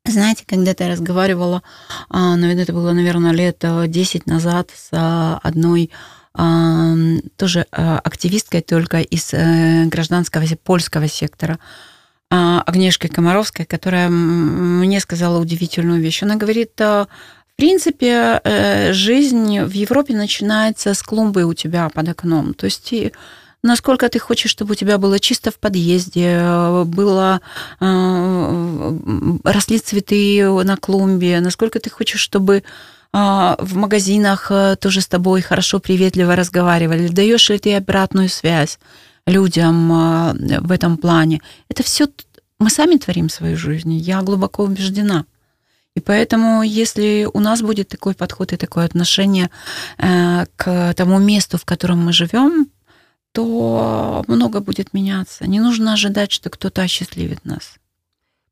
Знаете, 0.06 0.44
когда-то 0.46 0.84
я 0.84 0.90
разговаривала, 0.90 1.62
а, 2.08 2.36
наверное, 2.36 2.62
это 2.62 2.72
было, 2.72 2.92
наверное, 2.92 3.32
лет 3.32 3.62
10 3.62 4.26
назад 4.26 4.70
с 4.74 5.38
одной 5.42 5.90
тоже 6.34 7.66
а, 7.72 7.98
активисткой 7.98 8.62
только 8.62 9.00
из 9.00 9.34
э, 9.34 9.86
гражданского 9.86 10.44
польского 10.62 11.08
сектора, 11.08 11.58
а, 12.30 12.62
Агнешкой 12.66 13.10
Комаровской, 13.10 13.64
которая 13.64 14.08
мне 14.08 15.00
сказала 15.00 15.40
удивительную 15.40 16.00
вещь. 16.00 16.22
Она 16.22 16.36
говорит, 16.36 16.78
в 16.78 17.08
принципе, 17.56 18.40
э, 18.44 18.92
жизнь 18.92 19.60
в 19.60 19.72
Европе 19.72 20.14
начинается 20.14 20.94
с 20.94 21.02
клумбы 21.02 21.44
у 21.44 21.52
тебя 21.52 21.88
под 21.88 22.08
окном. 22.08 22.54
То 22.54 22.66
есть 22.66 22.94
насколько 23.62 24.08
ты 24.08 24.20
хочешь, 24.20 24.52
чтобы 24.52 24.72
у 24.72 24.76
тебя 24.76 24.98
было 24.98 25.18
чисто 25.18 25.50
в 25.50 25.58
подъезде, 25.58 26.40
было 26.84 27.40
росли 27.80 29.78
цветы 29.78 30.48
на 30.64 30.76
клумбе, 30.76 31.40
насколько 31.40 31.80
ты 31.80 31.90
хочешь, 31.90 32.20
чтобы 32.20 32.62
а, 32.62 32.99
в 33.12 33.76
магазинах 33.76 34.50
э, 34.50 34.76
тоже 34.76 35.00
с 35.00 35.08
тобой 35.08 35.40
хорошо, 35.42 35.80
приветливо 35.80 36.36
разговаривали, 36.36 37.08
даешь 37.08 37.50
ли 37.50 37.58
ты 37.58 37.74
обратную 37.74 38.28
связь 38.28 38.78
людям 39.26 39.92
а, 39.92 40.34
в 40.60 40.70
этом 40.70 40.96
плане. 40.96 41.40
Это 41.68 41.82
все 41.82 42.08
мы 42.60 42.70
сами 42.70 42.96
творим 42.96 43.28
свою 43.28 43.56
жизнь, 43.56 43.94
я 43.94 44.22
глубоко 44.22 44.64
убеждена. 44.64 45.24
И 45.96 46.00
поэтому, 46.00 46.62
если 46.62 47.26
у 47.32 47.40
нас 47.40 47.62
будет 47.62 47.88
такой 47.88 48.14
подход 48.14 48.52
и 48.52 48.56
такое 48.56 48.84
отношение 48.84 49.50
э, 49.98 50.46
к 50.56 50.94
тому 50.94 51.18
месту, 51.18 51.58
в 51.58 51.64
котором 51.64 52.04
мы 52.04 52.12
живем, 52.12 52.68
то 53.32 54.24
много 54.28 54.60
будет 54.60 54.92
меняться. 54.92 55.46
Не 55.46 55.58
нужно 55.58 55.94
ожидать, 55.94 56.30
что 56.30 56.50
кто-то 56.50 56.82
осчастливит 56.82 57.44
нас. 57.44 57.79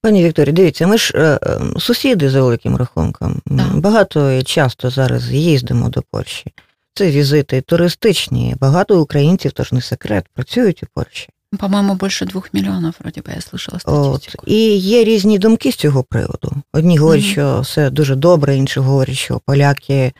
Пані 0.03 0.25
Вікторі, 0.25 0.53
дивіться, 0.53 0.87
ми 0.87 0.99
ж 0.99 1.13
е, 1.17 1.39
сусіди 1.79 2.31
за 2.31 2.43
великим 2.43 2.77
рахунком. 2.77 3.41
Так. 3.47 3.77
Багато 3.77 4.33
і 4.33 4.43
часто 4.43 4.91
зараз 4.91 5.31
їздимо 5.31 5.89
до 5.89 6.03
Польщі. 6.11 6.53
Це 6.95 7.11
візити 7.11 7.61
туристичні. 7.61 8.57
Багато 8.61 9.01
українців, 9.01 9.53
тож 9.53 9.73
не 9.73 9.81
секрет, 9.81 10.27
працюють 10.35 10.83
у 10.83 10.87
Польщі. 10.95 11.29
По-моєму, 11.59 11.95
більше 11.95 12.27
двох 12.27 12.55
мільйонів, 12.55 12.95
вроді 13.01 13.21
би, 13.21 13.33
я 13.33 13.41
слышала 13.41 13.81
статистику. 13.81 14.45
От. 14.47 14.53
І 14.53 14.77
є 14.77 15.05
різні 15.05 15.39
думки 15.39 15.73
з 15.73 15.77
цього 15.77 16.03
приводу. 16.03 16.53
Одні 16.73 16.99
говорять, 16.99 17.25
mm-hmm. 17.25 17.33
що 17.33 17.61
все 17.61 17.91
дуже 17.91 18.15
добре, 18.15 18.57
інші 18.57 18.81
говорять, 18.81 19.17
що 19.17 19.41
поляки 19.47 20.13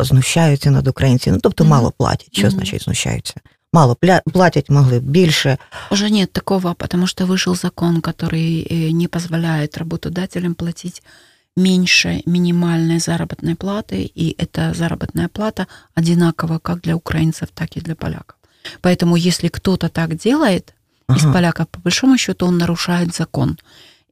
знущаються 0.00 0.70
над 0.70 0.88
українцями, 0.88 1.36
ну 1.36 1.40
тобто 1.42 1.64
mm-hmm. 1.64 1.68
мало 1.68 1.92
платять. 1.98 2.28
Що 2.32 2.46
mm-hmm. 2.46 2.50
значить 2.50 2.82
знущаються? 2.82 3.34
Мало 3.72 3.96
платить 4.32 4.68
могли 4.68 5.00
больше. 5.00 5.58
Уже 5.90 6.10
нет 6.10 6.32
такого, 6.32 6.74
потому 6.74 7.06
что 7.06 7.26
вышел 7.26 7.54
закон, 7.54 8.00
который 8.00 8.62
э, 8.62 8.90
не 8.90 9.08
позволяет 9.08 9.76
работодателям 9.78 10.54
платить 10.54 11.02
меньше 11.56 12.22
минимальной 12.26 12.98
заработной 12.98 13.54
платы, 13.54 14.02
и 14.02 14.34
эта 14.38 14.74
заработная 14.74 15.28
плата 15.28 15.66
одинакова 15.94 16.58
как 16.58 16.82
для 16.82 16.96
украинцев, 16.96 17.48
так 17.54 17.76
и 17.76 17.80
для 17.80 17.94
поляков. 17.94 18.36
Поэтому 18.80 19.16
если 19.16 19.48
кто-то 19.48 19.88
так 19.88 20.16
делает, 20.16 20.74
ага. 21.06 21.18
из 21.18 21.32
поляков, 21.32 21.68
по 21.68 21.80
большому 21.80 22.18
счету, 22.18 22.46
он 22.46 22.58
нарушает 22.58 23.14
закон. 23.14 23.58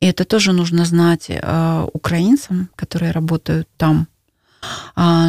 И 0.01 0.07
это 0.07 0.25
тоже 0.25 0.53
нужно 0.53 0.85
знать 0.85 1.27
э, 1.29 1.87
украинцам, 1.93 2.69
которые 2.77 3.13
работают 3.13 3.69
там, 3.77 4.09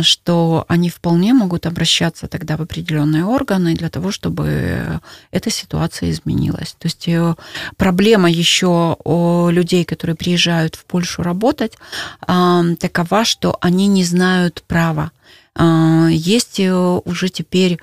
что 0.03 0.65
они 0.67 0.89
вполне 0.89 1.33
могут 1.33 1.65
обращаться 1.65 2.27
тогда 2.27 2.57
в 2.57 2.61
определенные 2.61 3.25
органы 3.25 3.73
для 3.73 3.89
того, 3.89 4.11
чтобы 4.11 4.99
эта 5.31 5.49
ситуация 5.49 6.11
изменилась. 6.11 6.75
То 6.79 6.87
есть 6.87 7.07
э, 7.07 7.35
проблема 7.77 8.29
еще 8.29 8.97
у 9.03 9.49
людей, 9.49 9.85
которые 9.85 10.15
приезжают 10.15 10.75
в 10.75 10.85
Польшу 10.85 11.23
работать, 11.23 11.73
а, 12.21 12.63
такова, 12.79 13.25
что 13.25 13.57
они 13.61 13.87
не 13.87 14.03
знают 14.03 14.63
права. 14.67 15.11
А, 15.55 16.07
есть 16.09 16.59
э, 16.59 16.73
уже 16.73 17.29
теперь 17.29 17.79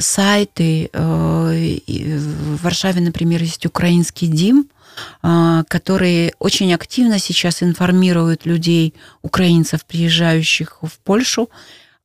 сайты. 0.00 0.90
Э, 0.92 1.78
в 1.86 2.62
Варшаве, 2.62 3.00
например, 3.00 3.42
есть 3.42 3.66
украинский 3.66 4.28
ДИМ, 4.28 4.66
а, 4.68 4.73
которые 5.20 6.34
очень 6.38 6.72
активно 6.74 7.18
сейчас 7.18 7.62
информируют 7.62 8.46
людей, 8.46 8.94
украинцев, 9.22 9.84
приезжающих 9.84 10.78
в 10.82 10.98
Польшу, 11.00 11.48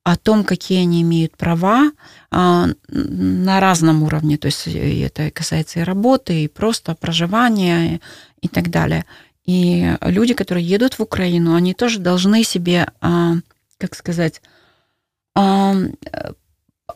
о 0.02 0.16
том, 0.16 0.44
какие 0.44 0.80
они 0.80 1.02
имеют 1.02 1.36
права 1.36 1.92
а, 2.30 2.68
на 2.88 3.60
разном 3.60 4.02
уровне. 4.02 4.38
То 4.38 4.46
есть 4.46 4.66
это 4.66 5.30
касается 5.30 5.80
и 5.80 5.84
работы, 5.84 6.44
и 6.44 6.48
просто 6.48 6.94
проживания 6.94 8.00
и 8.40 8.48
так 8.48 8.70
далее. 8.70 9.04
И 9.44 9.96
люди, 10.02 10.34
которые 10.34 10.66
едут 10.66 10.94
в 10.94 11.02
Украину, 11.02 11.54
они 11.54 11.74
тоже 11.74 11.98
должны 11.98 12.44
себе, 12.44 12.88
а, 13.00 13.34
как 13.78 13.94
сказать, 13.94 14.40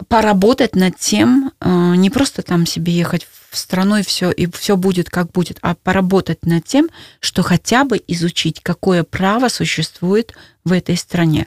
поработать 0.08 0.74
над 0.74 0.98
тем, 0.98 1.52
э, 1.60 1.94
не 1.96 2.10
просто 2.10 2.42
там 2.42 2.66
себе 2.66 2.92
ехать 2.92 3.26
в 3.50 3.56
страну 3.56 3.96
и 3.96 4.02
все, 4.02 4.30
и 4.30 4.50
все 4.50 4.76
будет 4.76 5.10
как 5.10 5.30
будет, 5.30 5.58
а 5.62 5.74
поработать 5.74 6.44
над 6.44 6.64
тем, 6.64 6.88
что 7.20 7.42
хотя 7.42 7.84
бы 7.84 8.02
изучить, 8.08 8.60
какое 8.62 9.04
право 9.04 9.48
существует 9.48 10.34
в 10.64 10.72
этой 10.72 10.96
стране. 10.96 11.46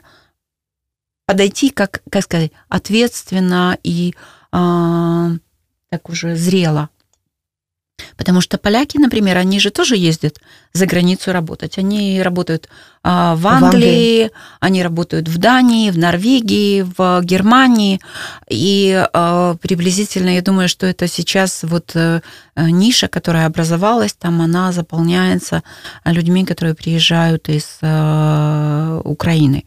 Подойти, 1.26 1.70
как, 1.70 2.02
как 2.10 2.24
сказать, 2.24 2.52
ответственно 2.68 3.78
и 3.82 4.14
э, 4.52 5.30
так 5.90 6.08
уже 6.08 6.36
зрело 6.36 6.90
Потому 8.16 8.40
что 8.40 8.58
поляки, 8.58 8.98
например, 8.98 9.36
они 9.36 9.60
же 9.60 9.70
тоже 9.70 9.96
ездят 9.96 10.40
за 10.72 10.86
границу 10.86 11.32
работать. 11.32 11.78
Они 11.78 12.22
работают 12.22 12.68
а, 13.02 13.34
в, 13.36 13.46
Англии, 13.46 13.60
в 13.60 13.74
Англии, 13.74 14.30
они 14.60 14.82
работают 14.82 15.28
в 15.28 15.38
Дании, 15.38 15.90
в 15.90 15.98
Норвегии, 15.98 16.86
в 16.96 17.20
Германии. 17.22 18.00
И 18.48 19.06
а, 19.12 19.54
приблизительно, 19.56 20.34
я 20.34 20.42
думаю, 20.42 20.68
что 20.68 20.86
это 20.86 21.06
сейчас 21.08 21.60
вот 21.62 21.92
а, 21.94 22.20
ниша, 22.56 23.08
которая 23.08 23.46
образовалась, 23.46 24.12
там 24.12 24.40
она 24.42 24.72
заполняется 24.72 25.62
людьми, 26.04 26.44
которые 26.44 26.74
приезжают 26.74 27.48
из 27.48 27.78
а, 27.82 29.00
Украины. 29.04 29.64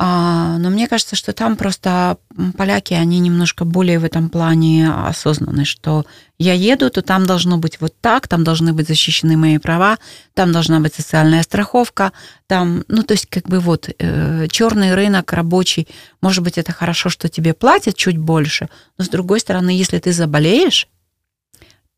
А, 0.00 0.58
но 0.58 0.70
мне 0.70 0.86
кажется, 0.86 1.16
что 1.16 1.32
там 1.32 1.56
просто 1.56 2.18
поляки, 2.56 2.94
они 2.94 3.18
немножко 3.18 3.64
более 3.64 3.98
в 3.98 4.04
этом 4.04 4.30
плане 4.30 4.92
осознаны, 4.92 5.64
что 5.64 6.06
я 6.38 6.52
еду, 6.52 6.88
то 6.88 7.02
там 7.02 7.26
должно 7.26 7.58
быть 7.58 7.80
вот 7.80 7.94
так, 8.00 8.28
там 8.28 8.44
должны 8.44 8.72
быть 8.72 8.86
защищены 8.86 9.36
мои 9.36 9.58
права, 9.58 9.98
там 10.34 10.52
должна 10.52 10.78
быть 10.78 10.94
социальная 10.94 11.42
страховка, 11.42 12.12
там, 12.46 12.84
ну, 12.86 13.02
то 13.02 13.14
есть 13.14 13.26
как 13.26 13.48
бы 13.48 13.58
вот 13.58 13.90
э, 13.98 14.46
черный 14.48 14.94
рынок 14.94 15.32
рабочий, 15.32 15.88
может 16.20 16.44
быть, 16.44 16.58
это 16.58 16.72
хорошо, 16.72 17.08
что 17.08 17.28
тебе 17.28 17.52
платят 17.52 17.96
чуть 17.96 18.18
больше, 18.18 18.68
но 18.98 19.04
с 19.04 19.08
другой 19.08 19.40
стороны, 19.40 19.70
если 19.70 19.98
ты 19.98 20.12
заболеешь, 20.12 20.86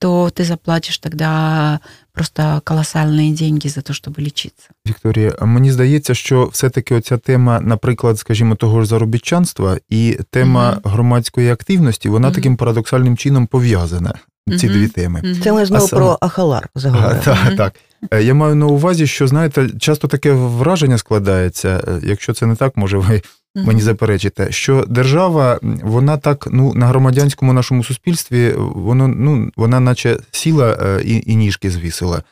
то 0.01 0.31
ты 0.31 0.45
заплатишь 0.45 0.99
тогда 0.99 1.79
просто 2.13 2.63
колосальні 2.65 3.33
деньги 3.33 3.71
за 3.71 3.81
те, 3.81 3.93
щоб 3.93 4.19
лічитися. 4.19 4.69
Вікторія, 4.89 5.35
мені 5.41 5.73
здається, 5.73 6.15
що 6.15 6.47
все-таки 6.47 6.95
оця 6.95 7.19
тема, 7.19 7.61
наприклад, 7.61 8.19
скажімо, 8.19 8.55
того 8.55 8.81
ж 8.81 8.87
заробітчанства 8.87 9.77
і 9.89 10.19
тема 10.31 10.71
угу. 10.71 10.95
громадської 10.95 11.51
активності, 11.51 12.09
вона 12.09 12.29
угу. 12.29 12.35
таким 12.35 12.57
парадоксальним 12.57 13.17
чином 13.17 13.47
пов'язана. 13.47 14.15
Ці 14.59 14.67
угу. 14.67 14.77
дві 14.77 14.89
теми. 14.89 15.37
Це 15.45 15.53
ми 15.53 15.67
знову 15.67 15.85
а 15.85 15.89
про 15.89 16.19
Ахалар 16.21 16.69
заговорили. 16.75 17.21
Так, 17.25 17.57
так. 17.57 17.75
Е, 18.11 18.23
я 18.23 18.35
маю 18.35 18.55
на 18.55 18.67
увазі, 18.67 19.07
що 19.07 19.27
знаєте, 19.27 19.69
часто 19.79 20.09
таке 20.09 20.33
враження 20.33 20.99
складається. 20.99 21.85
Е, 21.89 22.01
якщо 22.03 22.33
це 22.33 22.47
не 22.47 22.57
так, 22.57 22.77
може 22.77 22.99
ви 22.99 23.23
мені 23.55 23.81
заперечите, 23.81 24.53
що 24.53 24.85
держава, 24.89 25.59
вона 25.63 26.17
так 26.17 26.49
ну 26.51 26.75
на 26.75 26.87
громадянському 26.87 27.53
нашому 27.53 27.85
суспільстві, 27.85 28.55
воно 28.57 29.09
ну 29.09 29.51
вона, 29.57 29.81
наче 29.81 30.19
сіла 30.31 30.79
е, 30.83 31.03
і, 31.05 31.23
і 31.27 31.37
ніжки 31.37 31.71
звісила. 31.71 32.23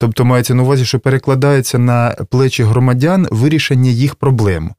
Тобто 0.00 0.24
мається 0.24 0.54
на 0.54 0.62
увазі, 0.62 0.84
що 0.84 1.00
перекладається 1.00 1.78
на 1.78 2.16
плечі 2.30 2.62
громадян 2.62 3.28
вирішення 3.30 3.90
їх 3.90 4.14
проблем. 4.14 4.74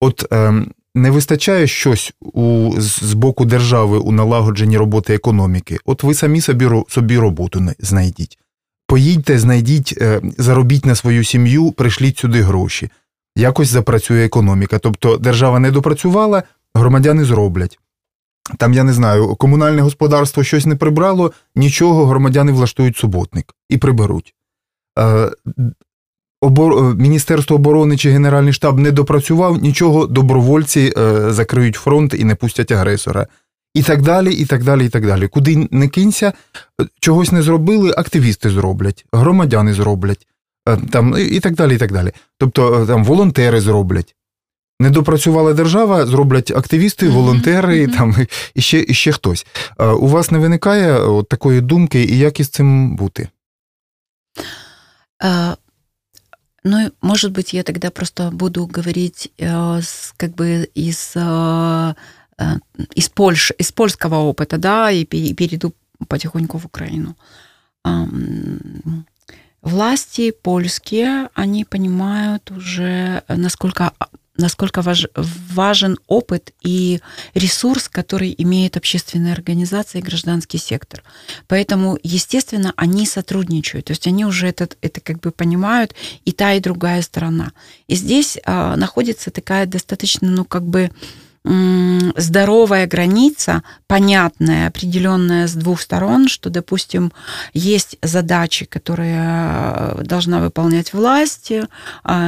От 0.00 0.26
ем, 0.30 0.72
не 0.94 1.10
вистачає 1.10 1.66
щось 1.66 2.12
у, 2.20 2.72
з 2.78 3.12
боку 3.12 3.44
держави 3.44 3.98
у 3.98 4.12
налагодженні 4.12 4.76
роботи 4.76 5.14
економіки. 5.14 5.78
От 5.84 6.02
ви 6.02 6.14
самі 6.14 6.40
собі 6.40 6.68
собі 6.88 7.18
роботу 7.18 7.66
знайдіть. 7.78 8.38
Поїдьте, 8.86 9.38
знайдіть, 9.38 9.94
е, 10.00 10.20
заробіть 10.38 10.86
на 10.86 10.94
свою 10.94 11.24
сім'ю, 11.24 11.72
пришліть 11.72 12.18
сюди 12.18 12.42
гроші 12.42 12.90
якось 13.38 13.68
запрацює 13.68 14.24
економіка. 14.24 14.78
Тобто 14.78 15.16
держава 15.16 15.58
не 15.58 15.70
допрацювала, 15.70 16.42
громадяни 16.74 17.24
зроблять. 17.24 17.78
Там, 18.56 18.72
я 18.72 18.84
не 18.84 18.92
знаю, 18.92 19.36
комунальне 19.36 19.82
господарство 19.82 20.44
щось 20.44 20.66
не 20.66 20.76
прибрало, 20.76 21.32
нічого, 21.54 22.06
громадяни 22.06 22.52
влаштують 22.52 22.96
суботник 22.96 23.54
і 23.68 23.78
приберуть. 23.78 24.34
Е. 24.98 25.30
Е, 26.44 26.94
Міністерство 26.96 27.56
оборони 27.56 27.96
чи 27.96 28.10
Генеральний 28.10 28.52
штаб 28.52 28.78
не 28.78 28.90
допрацював, 28.90 29.62
нічого, 29.62 30.06
добровольці 30.06 30.92
е, 30.98 31.32
закриють 31.32 31.76
фронт 31.76 32.14
і 32.14 32.24
не 32.24 32.34
пустять 32.34 32.72
агресора. 32.72 33.26
І 33.74 33.82
так 33.82 34.02
далі, 34.02 34.32
і 34.32 34.44
так 34.44 34.64
далі, 34.64 34.86
і 34.86 34.88
так 34.88 35.06
далі. 35.06 35.28
Куди 35.28 35.68
не 35.70 35.88
кинься, 35.88 36.32
чогось 37.00 37.32
не 37.32 37.42
зробили, 37.42 37.94
активісти 37.96 38.50
зроблять, 38.50 39.06
громадяни 39.12 39.74
зроблять. 39.74 40.26
Е, 40.67 40.77
там 40.77 41.15
і 41.17 41.39
так 41.39 41.55
далі. 41.55 41.75
і 41.75 41.77
так 41.77 41.91
далі. 41.91 42.11
Тобто 42.37 42.83
е, 42.83 42.87
там 42.87 43.03
волонтери 43.03 43.61
зроблять. 43.61 44.15
Не 44.79 44.89
допрацювала 44.89 45.53
держава, 45.53 46.05
зроблять 46.05 46.51
активісти, 46.51 47.09
волонтери 47.09 47.87
mm-hmm. 47.87 47.97
там 47.97 48.15
і 48.55 48.61
ще 48.61 48.85
і 48.87 48.93
ще 48.93 49.11
хтось. 49.11 49.45
Е, 49.79 49.85
у 49.85 50.07
вас 50.07 50.31
не 50.31 50.39
виникає 50.39 50.99
от 50.99 51.29
такої 51.29 51.61
думки, 51.61 52.03
і 52.03 52.17
як 52.17 52.39
із 52.39 52.49
цим 52.49 52.95
бути? 52.95 53.29
А, 55.23 55.55
ну, 56.63 56.91
может 57.01 57.31
быть, 57.31 57.55
я 57.55 57.63
тогда 57.63 57.89
просто 57.89 58.31
буду 58.31 58.69
говорить 58.73 59.31
э, 59.37 59.81
с, 59.81 60.13
как 60.17 60.35
бы 60.35 60.67
из, 60.75 61.13
э, 61.15 61.93
из, 62.95 63.09
Польши, 63.09 63.55
из 63.59 63.71
польского 63.71 64.15
опыта, 64.15 64.57
да, 64.57 64.91
и 64.91 65.05
перейду 65.05 65.73
потихоньку 66.07 66.57
в 66.57 66.65
Украину. 66.65 67.15
Власти 69.68 70.30
польские, 70.30 71.28
они 71.34 71.66
понимают 71.66 72.50
уже, 72.50 73.22
насколько 73.28 73.92
насколько 74.38 74.80
важ, 74.80 75.08
важен 75.14 75.98
опыт 76.06 76.54
и 76.62 77.00
ресурс, 77.34 77.88
который 77.88 78.34
имеет 78.38 78.76
общественная 78.78 79.34
организация 79.34 79.98
и 79.98 80.02
гражданский 80.02 80.58
сектор. 80.58 81.02
Поэтому, 81.48 81.98
естественно, 82.02 82.72
они 82.76 83.04
сотрудничают, 83.04 83.86
то 83.86 83.90
есть 83.90 84.06
они 84.06 84.24
уже 84.24 84.46
это, 84.46 84.68
это 84.80 85.00
как 85.00 85.20
бы 85.20 85.32
понимают 85.32 85.94
и 86.24 86.32
та, 86.32 86.54
и 86.54 86.60
другая 86.60 87.02
сторона. 87.02 87.52
И 87.88 87.94
здесь 87.94 88.38
а, 88.44 88.76
находится 88.76 89.30
такая 89.30 89.66
достаточно, 89.66 90.30
ну, 90.30 90.44
как 90.44 90.62
бы, 90.62 90.92
здоровая 92.16 92.86
граница, 92.86 93.62
понятная, 93.86 94.68
определенная 94.68 95.46
с 95.46 95.54
двух 95.54 95.80
сторон, 95.80 96.28
что, 96.28 96.50
допустим, 96.50 97.12
есть 97.54 97.96
задачи, 98.02 98.66
которые 98.66 99.16
э, 99.18 100.02
должна 100.04 100.40
выполнять 100.40 100.92
власть, 100.92 101.50
э, 101.50 101.64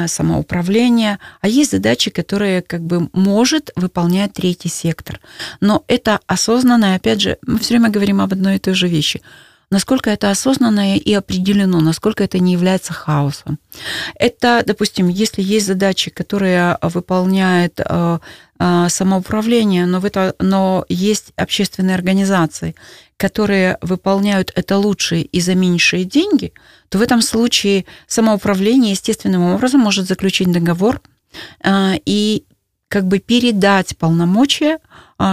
самоуправление, 0.06 1.18
а 1.40 1.48
есть 1.48 1.72
задачи, 1.72 2.10
которые 2.10 2.62
как 2.62 2.80
бы 2.82 3.10
может 3.12 3.70
выполнять 3.76 4.32
третий 4.32 4.68
сектор. 4.68 5.20
Но 5.60 5.84
это 5.86 6.20
осознанно, 6.26 6.94
опять 6.94 7.20
же, 7.20 7.38
мы 7.46 7.58
все 7.58 7.74
время 7.74 7.90
говорим 7.90 8.20
об 8.20 8.32
одной 8.32 8.56
и 8.56 8.58
той 8.60 8.74
же 8.74 8.88
вещи– 8.88 9.20
насколько 9.70 10.10
это 10.10 10.30
осознанно 10.30 10.96
и 10.96 11.14
определено, 11.14 11.80
насколько 11.80 12.24
это 12.24 12.38
не 12.38 12.52
является 12.52 12.92
хаосом. 12.92 13.58
Это, 14.16 14.62
допустим, 14.66 15.08
если 15.08 15.42
есть 15.42 15.66
задачи, 15.66 16.10
которые 16.10 16.76
выполняет 16.82 17.80
э, 18.60 18.84
э, 18.86 18.88
самоуправление, 18.88 19.86
но, 19.86 20.00
в 20.00 20.04
это, 20.04 20.34
но 20.38 20.84
есть 20.88 21.32
общественные 21.36 21.94
организации, 21.94 22.74
которые 23.16 23.78
выполняют 23.80 24.52
это 24.54 24.76
лучше 24.78 25.20
и 25.20 25.40
за 25.40 25.54
меньшие 25.54 26.04
деньги, 26.04 26.52
то 26.88 26.98
в 26.98 27.02
этом 27.02 27.22
случае 27.22 27.84
самоуправление 28.06 28.92
естественным 28.92 29.42
образом 29.42 29.80
может 29.80 30.06
заключить 30.06 30.52
договор 30.52 31.00
э, 31.64 31.94
и 32.04 32.44
как 32.88 33.06
бы 33.06 33.20
передать 33.20 33.96
полномочия, 33.96 34.78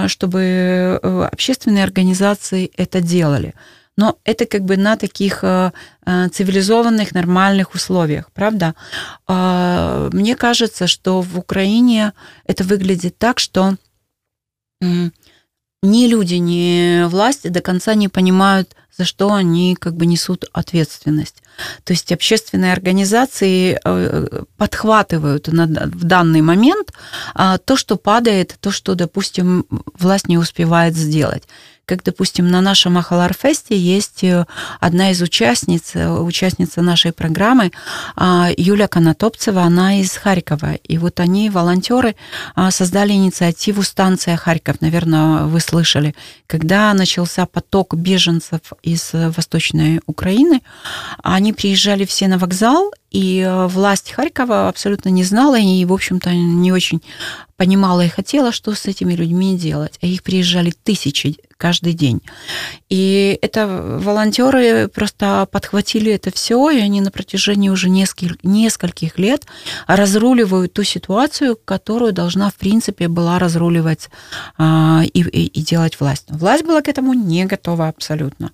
чтобы 0.05 0.99
общественные 1.31 1.83
организации 1.83 2.69
это 2.77 3.01
делали 3.01 3.55
но 3.97 4.19
это 4.23 4.45
как 4.45 4.63
бы 4.63 4.77
на 4.77 4.95
таких 4.95 5.43
э, 5.43 5.71
э, 6.05 6.27
цивилизованных, 6.29 7.13
нормальных 7.13 7.73
условиях, 7.73 8.31
правда? 8.31 8.75
А, 9.27 10.09
мне 10.13 10.35
кажется, 10.35 10.87
что 10.87 11.21
в 11.21 11.37
Украине 11.37 12.13
это 12.45 12.63
выглядит 12.63 13.17
так, 13.17 13.39
что 13.39 13.75
ни 14.79 16.07
люди, 16.07 16.35
ни 16.35 17.03
власти 17.07 17.47
до 17.47 17.61
конца 17.61 17.95
не 17.95 18.09
понимают, 18.09 18.75
за 18.95 19.05
что 19.05 19.33
они 19.33 19.75
как 19.75 19.95
бы 19.95 20.05
несут 20.05 20.45
ответственность. 20.53 21.43
То 21.83 21.93
есть 21.93 22.11
общественные 22.11 22.73
организации 22.73 23.79
э, 23.83 24.43
подхватывают 24.57 25.47
в 25.47 26.03
данный 26.03 26.41
момент 26.41 26.93
а, 27.33 27.57
то, 27.57 27.75
что 27.75 27.95
падает, 27.95 28.55
то, 28.59 28.71
что, 28.71 28.95
допустим, 28.95 29.65
власть 29.97 30.27
не 30.27 30.37
успевает 30.37 30.95
сделать 30.95 31.43
как, 31.87 32.03
допустим, 32.03 32.49
на 32.49 32.59
нашем 32.59 32.97
Ахаларфесте 32.97 33.77
есть 33.77 34.21
э, 34.21 34.45
одна 34.81 35.11
из 35.11 35.21
участниц, 35.21 35.91
э, 35.93 36.09
участница 36.09 36.81
нашей 36.81 37.13
программы, 37.13 37.71
а, 38.17 38.49
Юля 38.57 38.89
Конотопцева, 38.89 39.61
она 39.61 40.01
из 40.01 40.11
Харькова. 40.11 40.73
И 40.83 40.97
вот 40.97 41.21
они, 41.21 41.49
волонтеры, 41.49 42.17
а, 42.55 42.71
создали 42.71 43.13
инициативу 43.13 43.83
«Станция 43.83 44.35
Харьков». 44.35 44.81
Наверное, 44.81 45.45
вы 45.45 45.61
слышали. 45.61 46.13
Когда 46.45 46.93
начался 46.93 47.45
поток 47.45 47.95
беженцев 47.95 48.59
из 48.83 49.13
э, 49.13 49.29
Восточной 49.29 50.01
Украины, 50.07 50.61
они 51.23 51.53
приезжали 51.53 52.03
все 52.03 52.27
на 52.27 52.37
вокзал, 52.37 52.91
и 53.11 53.49
власть 53.69 54.11
Харькова 54.11 54.67
абсолютно 54.67 55.07
не 55.07 55.23
знала 55.23 55.57
и, 55.57 55.85
в 55.85 55.93
общем-то, 55.93 56.29
не 56.31 56.73
очень 56.73 57.01
понимала 57.55 58.03
и 58.03 58.09
хотела, 58.09 58.51
что 58.51 58.75
с 58.75 58.85
этими 58.85 59.13
людьми 59.13 59.57
делать. 59.57 59.97
А 60.01 60.05
их 60.05 60.21
приезжали 60.23 60.73
тысячи 60.83 61.37
каждый 61.57 61.93
день. 61.93 62.21
И 62.89 63.37
это 63.41 63.67
волонтеры 63.67 64.87
просто 64.87 65.47
подхватили 65.51 66.11
это 66.11 66.31
все, 66.31 66.69
и 66.69 66.79
они 66.79 67.01
на 67.01 67.11
протяжении 67.11 67.69
уже 67.69 67.89
нескольких, 67.89 68.43
нескольких 68.43 69.17
лет 69.17 69.45
разруливают 69.87 70.73
ту 70.73 70.83
ситуацию, 70.83 71.57
которую 71.63 72.13
должна, 72.13 72.49
в 72.49 72.55
принципе, 72.55 73.07
была 73.07 73.39
разруливать 73.39 74.09
а, 74.57 75.03
и, 75.13 75.21
и, 75.21 75.45
и 75.47 75.61
делать 75.61 75.99
власть. 75.99 76.25
Власть 76.29 76.63
была 76.63 76.81
к 76.81 76.87
этому 76.87 77.13
не 77.13 77.45
готова 77.45 77.87
абсолютно. 77.87 78.51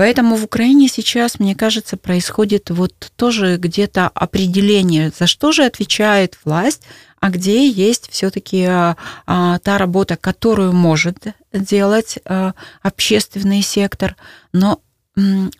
Поэтому 0.00 0.36
в 0.36 0.44
Украине 0.44 0.88
сейчас, 0.88 1.38
мне 1.38 1.54
кажется, 1.54 1.98
происходит 1.98 2.70
вот 2.70 3.12
тоже 3.16 3.58
где-то 3.58 4.08
определение, 4.08 5.12
за 5.18 5.26
что 5.26 5.52
же 5.52 5.62
отвечает 5.62 6.38
власть, 6.42 6.84
а 7.20 7.28
где 7.30 7.68
есть 7.68 8.10
все-таки 8.10 8.64
а, 8.64 8.96
а, 9.26 9.58
та 9.58 9.78
работа, 9.78 10.16
которую 10.16 10.72
может 10.72 11.18
делать 11.52 12.18
а, 12.24 12.54
общественный 12.82 13.62
сектор, 13.62 14.16
но 14.52 14.80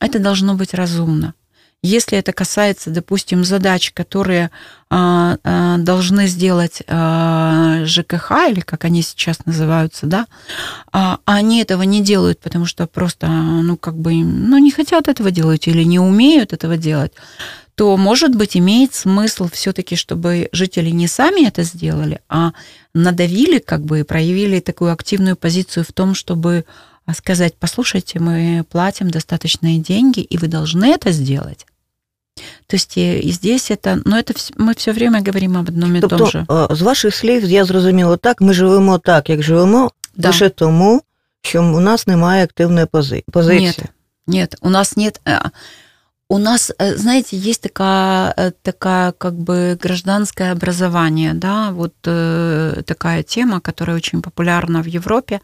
это 0.01 0.19
должно 0.19 0.55
быть 0.55 0.73
разумно. 0.75 1.35
Если 1.83 2.19
это 2.19 2.35
касается, 2.35 2.91
допустим, 2.91 3.43
задач, 3.43 3.93
которые 3.93 4.51
а, 4.91 5.39
а, 5.43 5.79
должны 5.79 6.27
сделать 6.27 6.83
ЖКХ, 6.83 8.33
или 8.51 8.61
как 8.61 8.85
они 8.85 9.01
сейчас 9.03 9.47
называются, 9.47 10.07
да, 10.07 10.27
они 11.25 11.63
этого 11.63 11.83
не 11.83 12.03
делают, 12.03 12.41
потому 12.41 12.67
что 12.67 12.87
просто, 12.87 13.29
ну, 13.29 13.77
как 13.77 13.97
бы, 13.97 14.13
ну, 14.13 14.59
не 14.59 14.71
хотят 14.71 15.09
этого 15.09 15.31
делать 15.31 15.69
или 15.69 15.83
не 15.83 15.99
умеют 15.99 16.53
этого 16.53 16.77
делать, 16.77 17.13
то, 17.80 17.98
может 17.98 18.36
быть, 18.36 18.58
имеет 18.58 18.94
смысл 18.94 19.50
все-таки, 19.52 19.96
чтобы 19.96 20.50
жители 20.52 20.90
не 20.90 21.08
сами 21.08 21.48
это 21.48 21.64
сделали, 21.64 22.20
а 22.30 22.52
надавили, 22.94 23.60
как 23.60 23.82
бы, 23.82 24.00
и 24.00 24.04
проявили 24.04 24.60
такую 24.60 24.92
активную 24.92 25.36
позицию 25.36 25.84
в 25.84 25.92
том, 25.92 26.16
чтобы 26.16 26.66
сказать, 27.14 27.56
послушайте, 27.60 28.20
мы 28.20 28.66
платим 28.70 29.10
достаточные 29.10 29.80
деньги, 29.80 30.22
и 30.22 30.38
вы 30.38 30.48
должны 30.48 30.86
это 30.86 31.12
сделать. 31.12 31.66
То 32.68 32.76
есть 32.76 32.98
і 32.98 33.32
здесь 33.32 33.72
это, 33.72 34.02
ну 34.06 34.16
это 34.16 34.54
ми 34.58 34.74
все 34.74 34.92
время 34.92 35.24
говоримо 35.28 35.60
об 35.60 35.70
одному 35.70 35.96
і 35.96 36.02
тобто, 36.02 36.18
тому 36.18 36.32
же. 36.32 36.46
З 36.70 36.82
ваших 36.82 37.16
слів 37.16 37.44
я 37.44 37.66
зрозуміла 37.66 38.18
так, 38.18 38.42
ми 38.42 38.54
живемо 38.54 38.98
так, 38.98 39.30
як 39.30 39.44
живемо, 39.44 39.92
да. 40.16 40.28
лише 40.28 40.50
тому, 40.50 41.02
що 41.42 41.64
у 41.64 41.80
нас 41.80 42.08
немає 42.08 42.44
активної 42.44 42.86
пози... 42.86 43.24
позиції. 43.32 43.66
Нет, 43.68 43.90
нет, 44.28 44.56
у 44.62 44.70
нас 44.70 44.98
нет... 44.98 45.22
У 46.33 46.39
нас, 46.39 46.71
знаете, 46.79 47.37
есть 47.37 47.61
такая, 47.61 48.55
такая 48.63 49.11
как 49.11 49.35
бы 49.35 49.77
гражданское 49.83 50.53
образование, 50.53 51.35
да, 51.35 51.73
вот 51.73 51.95
такая 52.03 53.25
тема, 53.25 53.61
которая 53.61 53.97
очень 53.97 54.23
популярна 54.23 54.81
в 54.81 54.87
Европе, 54.87 55.41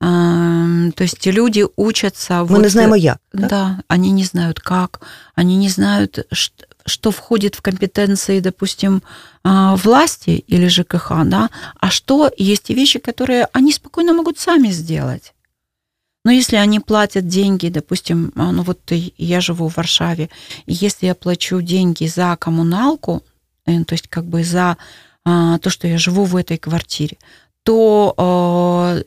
то 0.00 1.02
есть 1.02 1.26
люди 1.26 1.64
учатся... 1.76 2.40
Мы 2.40 2.46
вот, 2.46 2.62
не 2.62 2.68
знаем 2.68 2.94
як. 2.94 3.18
Да? 3.32 3.48
да, 3.48 3.80
они 3.88 4.10
не 4.10 4.24
знают 4.24 4.60
как, 4.60 5.00
они 5.34 5.56
не 5.56 5.70
знают, 5.70 6.26
что 6.86 7.10
входит 7.10 7.54
в 7.54 7.62
компетенции, 7.62 8.40
допустим, 8.40 9.02
власти 9.44 10.44
или 10.46 10.68
ЖКХ, 10.68 11.12
да, 11.24 11.48
а 11.80 11.90
что 11.90 12.30
есть 12.36 12.68
вещи, 12.68 12.98
которые 12.98 13.48
они 13.54 13.72
спокойно 13.72 14.12
могут 14.12 14.38
сами 14.38 14.68
сделать. 14.68 15.32
Но 16.28 16.32
если 16.32 16.56
они 16.56 16.78
платят 16.78 17.26
деньги, 17.26 17.70
допустим, 17.70 18.32
а, 18.36 18.52
ну 18.52 18.62
вот 18.62 18.80
я 19.16 19.40
живу 19.40 19.68
в 19.68 19.78
Варшаве, 19.78 20.28
и 20.66 20.74
если 20.74 21.06
я 21.06 21.14
плачу 21.14 21.62
деньги 21.62 22.06
за 22.06 22.36
коммуналку, 22.38 23.22
э, 23.64 23.82
то 23.84 23.94
есть 23.94 24.08
как 24.08 24.26
бы 24.26 24.44
за 24.44 24.76
а, 25.24 25.56
то, 25.56 25.70
что 25.70 25.88
я 25.88 25.96
живу 25.96 26.24
в 26.24 26.36
этой 26.36 26.58
квартире, 26.58 27.16
то 27.62 28.14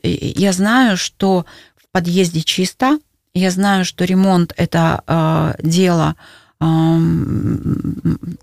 э, 0.02 0.08
я 0.36 0.52
знаю, 0.52 0.96
что 0.96 1.46
в 1.76 1.92
подъезде 1.92 2.40
чисто, 2.40 2.98
я 3.34 3.52
знаю, 3.52 3.84
что 3.84 4.04
ремонт 4.04 4.52
это 4.56 5.54
дело 5.62 6.16
э, 6.62 6.96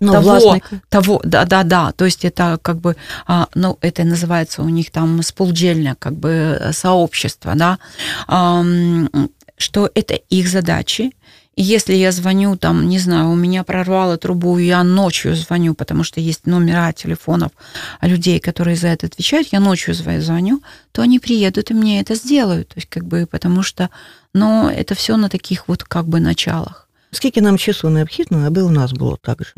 ну, 0.00 0.12
того, 0.12 0.58
того, 0.88 1.20
да, 1.24 1.44
да, 1.44 1.62
да, 1.62 1.92
то 1.92 2.04
есть 2.04 2.24
это 2.24 2.58
как 2.62 2.78
бы, 2.80 2.96
э, 3.28 3.44
ну, 3.54 3.78
это 3.80 4.04
называется 4.04 4.62
у 4.62 4.68
них 4.68 4.90
там 4.90 5.22
сполджельное 5.22 5.94
как 5.98 6.14
бы 6.14 6.70
сообщество, 6.72 7.54
да, 7.54 7.78
э, 8.28 9.04
что 9.56 9.90
это 9.94 10.14
их 10.14 10.48
задачи, 10.48 11.12
если 11.62 11.94
я 11.94 12.10
звоню, 12.10 12.56
там, 12.56 12.88
не 12.88 12.98
знаю, 12.98 13.30
у 13.30 13.34
меня 13.34 13.64
прорвало 13.64 14.16
трубу, 14.16 14.56
я 14.56 14.82
ночью 14.82 15.34
звоню, 15.34 15.74
потому 15.74 16.04
что 16.04 16.20
есть 16.20 16.46
номера 16.46 16.92
телефонов 16.92 17.52
людей, 18.00 18.40
которые 18.40 18.76
за 18.76 18.88
это 18.88 19.06
отвечают, 19.06 19.48
я 19.52 19.60
ночью 19.60 19.94
звоню, 19.94 20.62
то 20.92 21.02
они 21.02 21.18
приедут 21.18 21.70
и 21.70 21.74
мне 21.74 22.00
это 22.00 22.14
сделают. 22.14 22.68
То 22.68 22.74
есть, 22.76 22.88
как 22.88 23.04
бы, 23.04 23.26
потому 23.30 23.62
что, 23.62 23.90
ну, 24.32 24.68
это 24.68 24.94
все 24.94 25.16
на 25.16 25.28
таких 25.28 25.68
вот 25.68 25.84
как 25.84 26.06
бы 26.06 26.18
началах. 26.20 26.88
Сколько 27.11 27.41
нам 27.41 27.57
часу 27.57 27.89
необходимо, 27.89 28.47
аби 28.47 28.61
у 28.61 28.69
нас 28.69 28.91
было 28.91 29.17
так 29.21 29.43
же? 29.43 29.53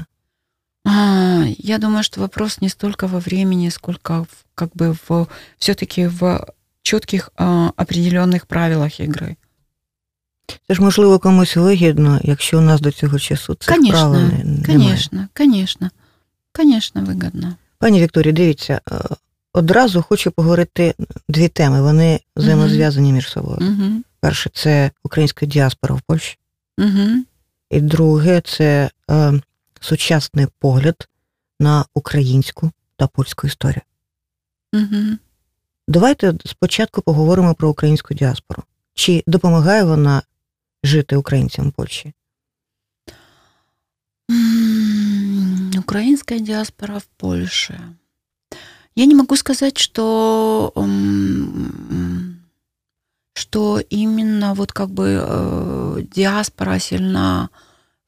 А, 0.85 1.43
я 1.57 1.77
думаю, 1.79 2.03
что 2.03 2.21
вопрос 2.21 2.61
не 2.61 2.69
столько 2.69 3.07
во 3.07 3.19
времени, 3.19 3.69
сколько 3.69 4.23
в, 4.23 4.45
как 4.55 4.69
бы 4.73 4.95
в 5.07 5.27
все-таки 5.57 6.07
в 6.07 6.47
четких 6.81 7.29
а, 7.35 7.71
определенных 7.75 8.47
правилах 8.47 8.99
игры. 8.99 9.35
Це 10.67 10.73
ж 10.73 10.81
можливо 10.81 11.19
комусь 11.19 11.55
вигідно, 11.55 12.19
якщо 12.23 12.57
у 12.57 12.61
нас 12.61 12.81
до 12.81 12.91
цього 12.91 13.19
часу 13.19 13.55
це 13.59 13.75
справи 13.75 14.19
немає. 14.43 14.97
Звісно, 14.97 15.27
звісно, 15.37 15.89
звісно, 16.57 17.01
вигідно. 17.01 17.55
Пані 17.79 18.01
Вікторія, 18.01 18.33
дивіться, 18.33 18.81
е, 18.91 18.95
одразу 19.53 20.01
хочу 20.01 20.31
поговорити 20.31 20.95
дві 21.29 21.47
теми. 21.47 21.81
Вони 21.81 22.19
взаємозв'язані 22.35 23.07
угу. 23.07 23.15
між 23.15 23.29
собою. 23.29 23.57
Угу. 23.61 24.01
Перше, 24.19 24.49
це 24.53 24.91
українська 25.03 25.45
діаспора 25.45 25.95
в 25.95 26.01
Польщі. 26.01 26.37
Угу. 26.77 27.07
І 27.72 27.80
друге, 27.80 28.40
це 28.40 28.90
е, 29.10 29.40
сучасний 29.80 30.46
погляд 30.58 31.08
на 31.60 31.84
українську 31.94 32.70
та 32.96 33.06
польську 33.06 33.46
історію. 33.46 33.82
Угу. 34.72 35.18
Давайте 35.88 36.34
спочатку 36.44 37.02
поговоримо 37.02 37.54
про 37.54 37.70
українську 37.70 38.14
діаспору. 38.14 38.62
Чи 38.94 39.24
допомагає 39.26 39.84
вона 39.84 40.22
жити 40.84 41.16
українцям 41.16 41.68
в 41.68 41.72
Польщі? 41.72 42.12
Украинская 45.78 46.40
диаспора 46.40 46.98
в 46.98 47.04
Польше. 47.16 47.80
Я 48.96 49.06
не 49.06 49.14
могу 49.14 49.36
сказать, 49.36 49.78
что, 49.78 50.72
что 53.34 53.80
именно 53.90 54.54
вот 54.54 54.72
как 54.72 54.90
бы 54.90 55.08
э, 55.08 55.81
диаспора 56.02 56.78
сильна 56.78 57.48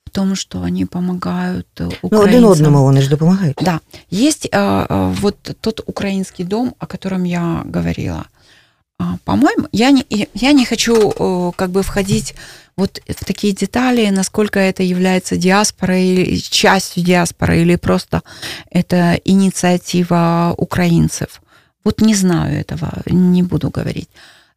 в 0.04 0.10
том, 0.10 0.34
что 0.34 0.62
они 0.62 0.86
помогают 0.86 1.66
украинцам. 2.02 2.08
Ну, 2.10 2.22
один 2.22 2.44
одному 2.44 2.88
они 2.88 3.00
же 3.00 3.10
допомагають. 3.10 3.56
Да. 3.60 3.80
Есть 4.10 4.46
э, 4.46 4.86
э, 4.88 5.14
вот 5.20 5.36
тот 5.60 5.80
украинский 5.86 6.44
дом, 6.44 6.74
о 6.78 6.86
котором 6.86 7.24
я 7.24 7.62
говорила. 7.64 8.26
А, 8.98 9.16
по-моему, 9.24 9.66
я 9.72 9.90
не, 9.90 10.04
я 10.34 10.52
не 10.52 10.64
хочу 10.64 11.52
как 11.56 11.70
бы 11.70 11.82
входить 11.82 12.34
вот 12.76 13.00
в 13.08 13.24
такие 13.24 13.52
детали, 13.52 14.08
насколько 14.10 14.58
это 14.58 14.82
является 14.82 15.36
диаспорой, 15.36 16.40
частью 16.50 17.04
диаспоры, 17.04 17.60
или 17.62 17.76
просто 17.76 18.22
это 18.70 19.20
инициатива 19.24 20.54
украинцев. 20.56 21.40
Вот 21.84 22.00
не 22.00 22.14
знаю 22.14 22.58
этого, 22.60 23.02
не 23.06 23.42
буду 23.42 23.70
говорить. 23.70 24.08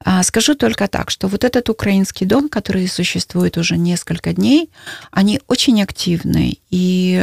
А 0.04 0.24
скажу 0.24 0.56
только 0.56 0.88
так, 0.88 1.10
что 1.10 1.28
вот 1.28 1.44
этот 1.44 1.70
украинский 1.70 2.26
дом, 2.26 2.50
который 2.50 2.88
существует 2.88 3.58
уже 3.58 3.78
несколько 3.78 4.34
дней, 4.34 4.70
они 5.12 5.42
очень 5.48 5.82
активны, 5.82 6.60
и 6.70 7.16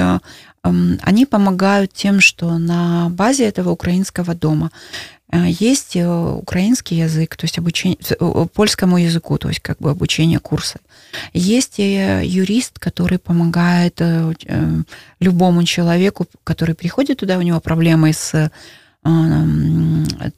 эм, 0.65 0.99
они 1.03 1.25
помогают 1.25 1.93
тем, 1.93 2.21
что 2.21 2.59
на 2.59 3.09
базе 3.11 3.45
этого 3.45 3.71
украинского 3.71 4.35
дома 4.35 4.71
Э, 5.35 5.47
есть 5.49 5.97
э, 5.97 6.07
украинский 6.07 6.99
язык, 6.99 7.37
то 7.37 7.45
есть 7.45 7.59
обучение 7.59 7.99
э, 8.09 8.47
польскому 8.53 8.99
языку, 8.99 9.37
то 9.39 9.49
есть 9.49 9.61
как 9.61 9.79
бы 9.79 9.91
обучение 9.91 10.39
курса. 10.39 10.79
Есть 11.33 11.79
юрист, 11.79 12.79
который 12.79 13.19
помогает 13.19 14.01
любому 15.21 15.65
человеку, 15.65 16.27
который 16.43 16.75
приходит 16.75 17.19
туда, 17.19 17.39
у 17.39 17.43
него 17.43 17.61
проблемы 17.61 18.13
с 18.13 18.51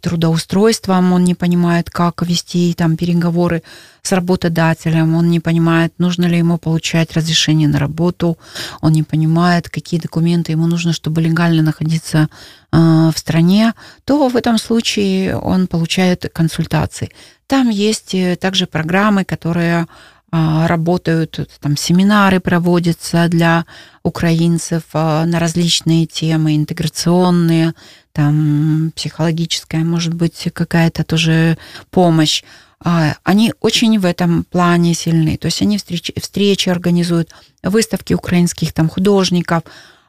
трудоустройством, 0.00 1.12
он 1.12 1.24
не 1.24 1.35
понимает, 1.35 1.88
как 1.90 2.22
вести 2.22 2.74
там 2.74 2.96
переговоры 2.96 3.62
с 4.02 4.12
работодателем, 4.12 5.14
он 5.14 5.31
не 5.31 5.40
понимает, 5.40 5.92
нужно 5.98 6.26
ли 6.26 6.38
ему 6.38 6.59
получать 6.59 7.12
разрешение 7.12 7.68
на 7.68 7.79
работу, 7.79 8.38
он 8.81 8.92
не 8.92 9.05
понимает, 9.05 9.70
какие 9.70 10.00
документы 10.00 10.52
ему 10.52 10.66
нужно, 10.66 10.92
чтобы 10.92 11.22
легально 11.22 11.62
находиться 11.62 12.29
в 12.72 13.14
стране, 13.16 13.72
то 14.05 14.29
в 14.29 14.37
этом 14.37 14.59
случае 14.59 15.37
он 15.37 15.66
получает 15.66 16.31
консультации. 16.35 17.11
Там 17.46 17.70
есть 17.70 18.14
э, 18.14 18.37
также 18.37 18.66
программы, 18.66 19.24
которые 19.24 19.87
работают, 20.32 21.48
там 21.60 21.76
семинары 21.76 22.40
проводятся 22.40 23.28
для 23.28 23.64
украинцев 24.02 24.82
на 24.92 25.38
различные 25.38 26.06
темы, 26.06 26.56
интеграционные, 26.56 27.74
там 28.12 28.92
психологическая, 28.96 29.84
может 29.84 30.14
быть, 30.14 30.48
какая-то 30.52 31.04
тоже 31.04 31.58
помощь. 31.90 32.42
Они 32.80 33.54
очень 33.60 33.98
в 33.98 34.04
этом 34.04 34.44
плане 34.44 34.94
сильны. 34.94 35.36
То 35.38 35.46
есть 35.46 35.62
они 35.62 35.78
встречи, 35.78 36.12
встречи 36.20 36.68
организуют, 36.68 37.30
выставки 37.62 38.12
украинских 38.12 38.72
там 38.72 38.88
художников, 38.88 39.62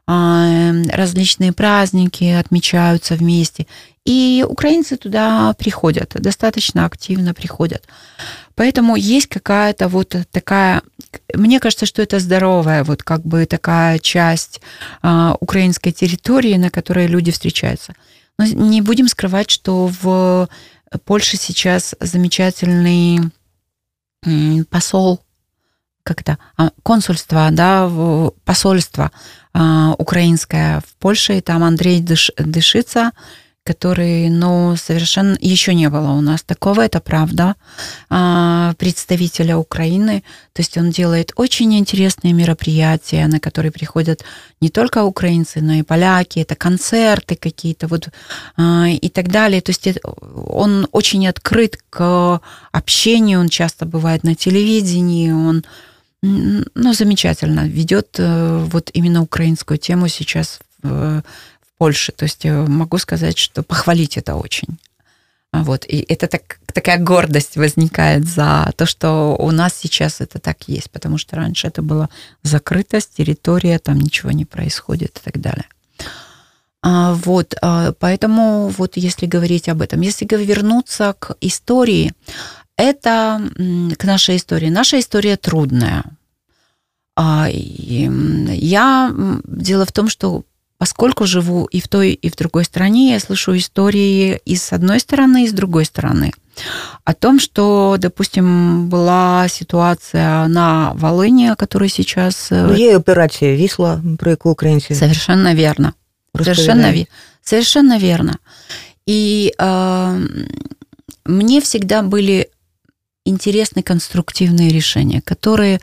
различные 0.07 1.51
праздники 1.51 2.23
отмечаются 2.23 3.15
вместе. 3.15 3.67
И 4.05 4.45
украинцы 4.47 4.95
туда 4.95 5.53
приходят, 5.59 6.13
достаточно 6.15 6.85
активно 6.85 7.33
приходят. 7.33 7.83
Поэтому 8.55 8.95
есть 8.95 9.27
какая-то 9.27 9.89
вот 9.89 10.15
такая, 10.31 10.81
мне 11.33 11.59
кажется, 11.59 11.85
что 11.85 12.01
это 12.01 12.19
здоровая 12.19 12.85
вот 12.85 13.03
как 13.03 13.23
бы 13.23 13.45
такая 13.45 13.99
часть 13.99 14.61
а, 15.01 15.35
украинской 15.41 15.91
территории, 15.91 16.55
на 16.55 16.69
которой 16.69 17.07
люди 17.07 17.31
встречаются. 17.31 17.93
Но 18.39 18.45
не 18.45 18.81
будем 18.81 19.09
скрывать, 19.09 19.51
что 19.51 19.91
в 20.01 20.47
Польше 21.03 21.35
сейчас 21.35 21.93
замечательный 21.99 23.19
посол, 24.69 25.21
как-то 26.07 26.37
а, 26.55 26.71
консульство, 26.83 27.49
да, 27.51 27.89
посольство 28.45 29.11
а, 29.53 29.93
украинское 29.97 30.79
в 30.79 30.95
Польше, 30.99 31.37
и 31.37 31.41
там 31.41 31.63
Андрей 31.63 31.99
Дыш, 31.99 32.31
Дышица, 32.37 33.11
который, 33.67 34.29
ну, 34.29 34.77
совершенно 34.77 35.37
еще 35.41 35.73
не 35.73 35.89
было 35.89 36.11
у 36.11 36.21
нас 36.21 36.41
такого, 36.41 36.81
это 36.81 37.01
правда, 37.01 37.55
а, 38.09 38.73
представителя 38.77 39.57
Украины. 39.57 40.23
То 40.53 40.61
есть 40.61 40.77
он 40.77 40.89
делает 40.89 41.33
очень 41.35 41.77
интересные 41.77 42.31
мероприятия, 42.31 43.27
на 43.27 43.39
которые 43.41 43.71
приходят 43.71 44.23
не 44.61 44.69
только 44.69 45.03
украинцы, 45.03 45.59
но 45.61 45.73
и 45.73 45.83
поляки, 45.83 46.39
это 46.39 46.55
концерты 46.55 47.35
какие-то 47.35 47.87
вот 47.87 48.07
а, 48.55 48.87
и 48.87 49.09
так 49.09 49.27
далее. 49.27 49.59
То 49.61 49.71
есть 49.71 49.99
он 50.13 50.87
очень 50.93 51.27
открыт 51.27 51.77
к 51.89 52.39
общению, 52.71 53.41
он 53.41 53.49
часто 53.49 53.85
бывает 53.85 54.23
на 54.23 54.35
телевидении, 54.35 55.31
он 55.31 55.65
ну, 56.21 56.93
замечательно 56.93 57.67
ведет 57.67 58.15
э, 58.17 58.65
вот 58.71 58.89
именно 58.93 59.21
украинскую 59.21 59.77
тему 59.77 60.07
сейчас 60.07 60.59
в, 60.81 61.23
Польши. 61.77 62.11
То 62.11 62.23
есть 62.25 62.45
э, 62.45 62.65
могу 62.67 62.97
сказать, 62.97 63.37
что 63.37 63.63
похвалить 63.63 64.17
это 64.17 64.35
очень. 64.35 64.79
Вот. 65.53 65.85
И 65.85 66.05
это 66.07 66.27
так, 66.27 66.59
такая 66.73 66.97
гордость 66.97 67.55
возникает 67.55 68.25
за 68.25 68.71
то, 68.75 68.85
что 68.85 69.35
у 69.39 69.51
нас 69.51 69.75
сейчас 69.75 70.21
это 70.21 70.39
так 70.39 70.67
есть, 70.67 70.91
потому 70.91 71.17
что 71.17 71.35
раньше 71.35 71.67
это 71.67 71.81
была 71.81 72.09
закрытость, 72.43 73.15
территория, 73.15 73.79
там 73.79 73.99
ничего 73.99 74.31
не 74.31 74.45
происходит 74.45 75.17
и 75.17 75.31
так 75.31 75.41
далее. 75.41 75.65
А, 76.83 77.13
вот, 77.13 77.55
а, 77.61 77.93
поэтому 77.93 78.69
вот 78.69 78.97
если 78.97 79.25
говорить 79.25 79.69
об 79.69 79.81
этом, 79.81 80.01
если 80.01 80.25
вернуться 80.25 81.15
к 81.17 81.35
истории, 81.41 82.13
это 82.76 83.40
к 83.98 84.04
нашей 84.04 84.36
истории. 84.36 84.70
Наша 84.70 84.98
история 84.98 85.36
трудная. 85.36 86.04
А, 87.14 87.46
я 87.50 89.14
дело 89.44 89.84
в 89.84 89.92
том, 89.92 90.08
что 90.08 90.44
поскольку 90.78 91.26
живу 91.26 91.66
и 91.66 91.80
в 91.80 91.86
той, 91.86 92.12
и 92.12 92.28
в 92.28 92.34
другой 92.34 92.64
стране, 92.64 93.12
я 93.12 93.20
слышу 93.20 93.56
истории 93.56 94.40
и 94.44 94.56
с 94.56 94.72
одной 94.72 94.98
стороны, 94.98 95.44
и 95.44 95.48
с 95.48 95.52
другой 95.52 95.84
стороны. 95.84 96.32
О 97.04 97.14
том, 97.14 97.38
что, 97.38 97.96
допустим, 97.98 98.88
была 98.88 99.46
ситуация 99.48 100.48
на 100.48 100.92
Волыне, 100.94 101.54
которая 101.56 101.88
сейчас... 101.88 102.52
Э, 102.52 102.66
ну, 102.66 102.74
є 102.74 102.96
операція 102.96 103.56
Вісла, 103.56 104.02
про 104.18 104.30
яку 104.30 104.50
українці... 104.50 104.94
Совершенно 104.94 105.54
верно. 105.54 105.92
Совершенно, 106.36 107.06
совершенно 107.42 107.98
верно. 107.98 108.38
И 109.06 109.52
э, 109.58 110.28
мне 111.26 111.60
всегда 111.60 112.02
были 112.02 112.48
интересны 113.27 113.83
конструктивные 113.83 114.69
решения, 114.69 115.21
которые 115.21 115.79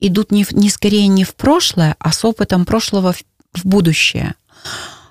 идут 0.00 0.30
не, 0.30 0.46
не 0.50 0.70
скорее 0.70 1.06
не 1.08 1.24
в 1.24 1.34
прошлое, 1.34 1.96
а 1.98 2.12
с 2.12 2.24
опытом 2.24 2.64
прошлого 2.64 3.12
в 3.12 3.22
в 3.52 3.64
будущее. 3.64 4.34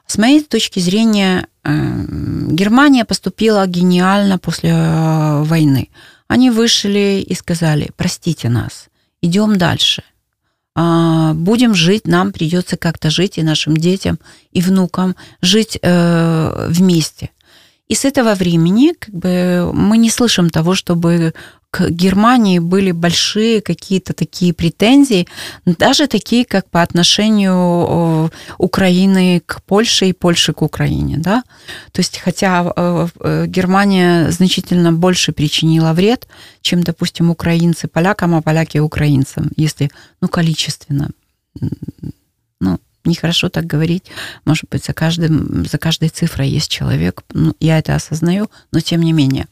С 0.06 0.18
моей 0.18 0.42
точки 0.44 0.80
зрения, 0.80 1.48
э, 1.64 2.06
Германия 2.50 3.06
поступила 3.06 3.68
гениально 3.68 4.38
после 4.38 4.70
э, 4.70 5.44
войны. 5.44 5.90
Они 6.28 6.50
вышли 6.50 7.26
и 7.28 7.34
сказали, 7.36 7.92
простите 7.96 8.50
нас, 8.50 8.88
идем 9.22 9.58
дальше. 9.58 10.04
А, 10.76 11.34
будем 11.34 11.74
жить, 11.74 12.08
нам 12.08 12.32
придется 12.32 12.78
как-то 12.78 13.10
жить 13.10 13.38
и 13.38 13.44
нашим 13.44 13.76
детям, 13.76 14.20
и 14.52 14.62
внукам 14.62 15.16
жить 15.42 15.80
э, 15.82 16.68
вместе. 16.70 17.32
И 17.88 17.96
с 17.96 18.04
этого 18.06 18.36
времени 18.36 18.94
как 19.00 19.14
бы, 19.14 19.72
мы 19.74 19.98
не 19.98 20.10
слышим 20.10 20.50
того, 20.50 20.76
чтобы 20.76 21.34
к 21.70 21.90
Германии 21.90 22.60
были 22.60 22.92
большие 22.92 23.62
какие-то 23.62 24.14
такие 24.14 24.54
претензии, 24.54 25.28
даже 25.66 26.08
такие, 26.08 26.46
как 26.46 26.70
по 26.70 26.82
отношению 26.82 28.32
Украины 28.58 29.42
к 29.46 29.62
Польше 29.64 30.08
и 30.08 30.14
Польши 30.14 30.54
к 30.54 30.62
Украине. 30.62 31.18
Да? 31.18 31.44
То 31.92 32.00
есть, 32.00 32.20
хотя 32.20 32.72
э, 32.76 33.08
э, 33.20 33.46
Германия 33.48 34.32
значительно 34.32 34.94
больше 34.94 35.32
причинила 35.34 35.94
вред, 35.94 36.28
чем, 36.62 36.84
допустим, 36.84 37.30
украинцы 37.30 37.88
полякам, 37.88 38.36
а 38.36 38.42
поляки 38.42 38.80
украинцам, 38.80 39.52
если, 39.58 39.90
ну, 40.22 40.28
количественно. 40.30 41.10
Ну, 42.60 42.80
нехорошо 43.08 43.50
так 43.50 43.66
говорить. 43.66 44.06
Может 44.46 44.66
быть, 44.70 44.86
за, 44.86 44.94
каждым, 44.94 45.66
за 45.66 45.78
каждой 45.78 46.10
цифрой 46.10 46.50
есть 46.50 46.70
человек. 46.70 47.24
Ну, 47.34 47.56
я 47.60 47.80
это 47.80 47.96
осознаю, 47.96 48.50
но 48.72 48.80
тем 48.80 49.02
не 49.02 49.14
менее. 49.14 49.48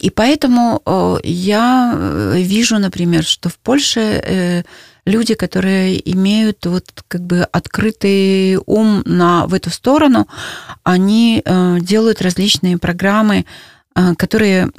И 0.00 0.10
поэтому 0.10 0.82
э, 0.84 1.16
я 1.24 1.94
э, 1.94 2.42
вижу, 2.42 2.78
например, 2.78 3.24
что 3.24 3.48
в 3.48 3.58
Польше 3.58 4.00
э, 4.00 4.62
люди, 5.06 5.34
которые 5.34 6.12
имеют 6.12 6.66
вот 6.66 6.84
как 7.08 7.22
бы 7.22 7.44
открытый 7.44 8.58
ум 8.66 9.02
на, 9.06 9.46
в 9.46 9.54
эту 9.54 9.70
сторону, 9.70 10.26
они 10.82 11.42
делают 11.80 12.22
различные 12.22 12.76
программы, 12.76 13.46
которые 14.18 14.70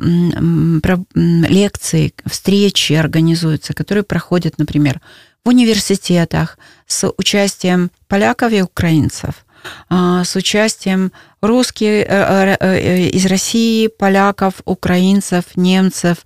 лекции, 1.16 2.14
встречи 2.26 2.94
организуются, 2.94 3.74
которые 3.74 4.04
проходят, 4.04 4.58
например, 4.58 5.02
в 5.48 5.50
университетах 5.50 6.58
с 6.88 7.10
участием 7.18 7.90
поляков 8.10 8.52
и 8.52 8.62
украинцев, 8.62 9.46
а, 9.90 10.26
с 10.26 10.36
участием 10.36 11.14
русских 11.40 11.88
э, 11.88 12.06
э, 12.10 12.58
э, 12.60 13.08
из 13.08 13.26
России, 13.28 13.88
поляков, 13.88 14.56
украинцев, 14.66 15.46
немцев, 15.56 16.18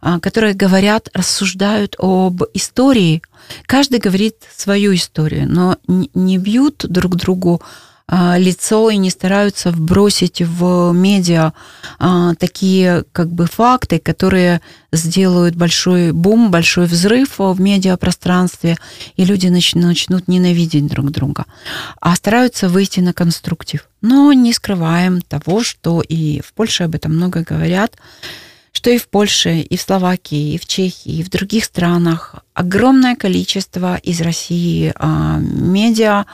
а, 0.00 0.18
которые 0.18 0.54
говорят, 0.54 1.08
рассуждают 1.14 1.94
об 2.00 2.42
истории. 2.52 3.22
Каждый 3.66 4.00
говорит 4.00 4.38
свою 4.56 4.92
историю, 4.92 5.46
но 5.48 5.76
не 5.86 6.38
бьют 6.38 6.84
друг 6.88 7.14
другу 7.14 7.62
лицо 8.08 8.90
и 8.90 8.96
не 8.96 9.10
стараются 9.10 9.70
вбросить 9.70 10.42
в 10.42 10.92
медиа 10.92 11.52
а, 11.98 12.34
такие 12.34 13.04
как 13.12 13.30
бы 13.30 13.46
факты, 13.46 13.98
которые 13.98 14.60
сделают 14.92 15.54
большой 15.56 16.12
бум, 16.12 16.50
большой 16.50 16.86
взрыв 16.86 17.38
в 17.38 17.60
медиапространстве, 17.60 18.76
и 19.16 19.24
люди 19.24 19.46
начнут 19.46 20.28
ненавидеть 20.28 20.86
друг 20.86 21.10
друга. 21.10 21.46
А 22.00 22.14
стараются 22.14 22.68
выйти 22.68 23.00
на 23.00 23.12
конструктив. 23.12 23.88
Но 24.02 24.32
не 24.32 24.52
скрываем 24.52 25.22
того, 25.22 25.64
что 25.64 26.02
и 26.02 26.42
в 26.42 26.52
Польше 26.52 26.84
об 26.84 26.94
этом 26.94 27.16
много 27.16 27.40
говорят, 27.40 27.96
что 28.74 28.90
и 28.90 28.98
в 28.98 29.08
Польше, 29.08 29.60
и 29.60 29.76
в 29.76 29.80
Словакии, 29.80 30.54
и 30.54 30.58
в 30.58 30.66
Чехии, 30.66 31.18
и 31.18 31.22
в 31.22 31.30
других 31.30 31.64
странах 31.64 32.34
огромное 32.54 33.14
количество 33.14 33.96
из 33.96 34.20
России 34.20 34.92
а, 34.96 35.38
медиа, 35.38 36.26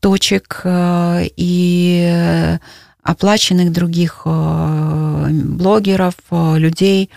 точек 0.00 0.62
а, 0.64 1.20
и 1.36 2.58
оплаченных 3.02 3.72
других 3.72 4.22
а, 4.24 5.26
блогеров, 5.28 6.14
людей, 6.30 7.10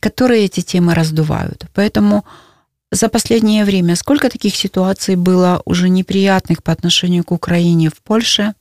которые 0.00 0.44
эти 0.44 0.60
темы 0.60 0.94
раздувают. 0.94 1.66
Поэтому 1.74 2.24
за 2.92 3.08
последнее 3.08 3.64
время 3.64 3.96
сколько 3.96 4.30
таких 4.30 4.54
ситуаций 4.54 5.16
было 5.16 5.60
уже 5.64 5.88
неприятных 5.88 6.62
по 6.62 6.72
отношению 6.72 7.24
к 7.24 7.32
Украине 7.32 7.90
в 7.90 8.00
Польше? 8.02 8.54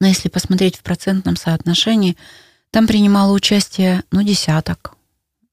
Но 0.00 0.06
если 0.06 0.28
посмотреть 0.28 0.76
в 0.76 0.82
процентном 0.82 1.36
соотношении, 1.36 2.16
там 2.72 2.86
принимало 2.86 3.32
участие, 3.32 4.02
ну, 4.10 4.22
десяток, 4.22 4.94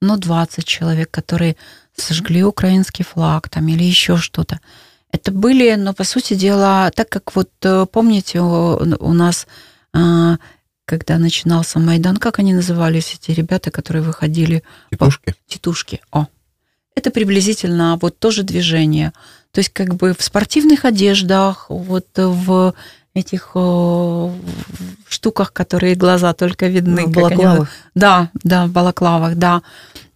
ну, 0.01 0.17
20 0.17 0.65
человек, 0.65 1.11
которые 1.11 1.57
сожгли 1.93 2.43
украинский 2.43 3.03
флаг 3.03 3.49
там 3.49 3.67
или 3.67 3.83
еще 3.83 4.15
что-то. 4.15 4.61
Это 5.11 5.31
были, 5.31 5.75
но, 5.75 5.93
по 5.93 6.05
сути 6.05 6.33
дела, 6.33 6.89
так 6.91 7.09
как 7.09 7.35
вот, 7.35 7.49
э, 7.63 7.85
помните, 7.91 8.39
у 8.39 9.13
нас, 9.13 9.47
а, 9.91 10.37
когда 10.85 11.17
начинался 11.17 11.79
Майдан, 11.79 12.17
как 12.17 12.39
они 12.39 12.53
назывались, 12.53 13.15
эти 13.15 13.31
ребята, 13.31 13.69
которые 13.69 14.01
выходили? 14.01 14.63
Титушки. 14.89 15.25
По... 15.25 15.33
Титушки, 15.47 16.01
о. 16.11 16.27
Это 16.95 17.11
приблизительно 17.11 17.97
вот 18.01 18.17
тоже 18.17 18.43
движение. 18.43 19.11
То 19.51 19.59
есть 19.59 19.71
как 19.71 19.95
бы 19.95 20.13
в 20.17 20.23
спортивных 20.23 20.85
одеждах, 20.85 21.65
вот 21.69 22.07
в 22.15 22.73
этих 23.19 23.55
о, 23.55 24.31
штуках, 25.07 25.53
которые 25.53 25.95
глаза 25.95 26.33
только 26.33 26.67
видны. 26.67 27.05
В 27.05 27.11
балаклавах. 27.11 27.59
Они, 27.59 27.67
да, 27.95 28.29
да, 28.43 28.65
в 28.65 28.71
балаклавах, 28.71 29.35
да. 29.35 29.61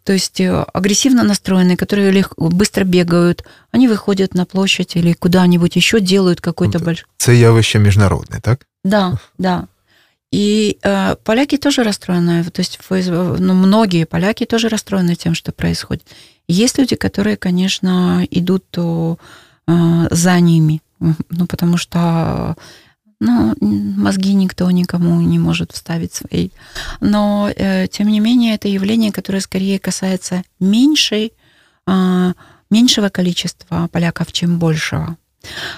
То 0.03 0.13
есть 0.13 0.41
э, 0.41 0.65
агрессивно 0.73 1.23
настроенные, 1.23 1.77
которые 1.77 2.11
легко, 2.11 2.49
быстро 2.49 2.83
бегают, 2.83 3.43
они 3.71 3.87
выходят 3.87 4.35
на 4.35 4.45
площадь 4.45 4.95
или 4.97 5.13
куда-нибудь 5.13 5.77
еще 5.77 5.99
делают 5.99 6.41
какой-то 6.41 6.79
большой... 6.79 7.05
Це 7.17 7.35
явище 7.35 7.79
міжнародне, 7.79 8.39
так? 8.41 8.67
Да, 8.83 9.17
да. 9.37 9.67
И 10.33 10.77
э, 10.83 11.15
поляки 11.23 11.57
тоже 11.57 11.83
расстроены, 11.83 12.43
то 12.43 12.61
есть 12.61 12.79
ну, 12.89 13.53
многие 13.53 14.05
поляки 14.05 14.45
тоже 14.45 14.67
расстроены 14.67 15.15
тем, 15.15 15.35
что 15.35 15.51
происходит. 15.51 16.03
Есть 16.47 16.79
люди, 16.79 16.95
которые, 16.95 17.37
конечно, 17.37 18.27
идут 18.31 18.63
то, 18.71 19.17
э, 19.67 20.07
за 20.11 20.39
ними, 20.39 20.81
ну, 20.99 21.45
потому 21.45 21.77
что 21.77 22.55
ну, 23.23 23.55
мозги 23.61 24.33
никто 24.33 24.69
никому 24.71 25.21
не 25.21 25.39
может 25.39 25.71
вставить 25.71 26.13
свои. 26.13 26.49
Но, 26.99 27.49
э, 27.55 27.87
тем 27.87 28.09
не 28.09 28.19
менее, 28.19 28.55
это 28.55 28.67
явление, 28.67 29.11
которое 29.11 29.39
скорее 29.39 29.79
касается 29.79 30.43
меньшей, 30.59 31.33
э, 31.87 32.33
меньшего 32.69 33.09
количества 33.09 33.87
поляков, 33.91 34.31
чем 34.31 34.59
большего. 34.59 35.17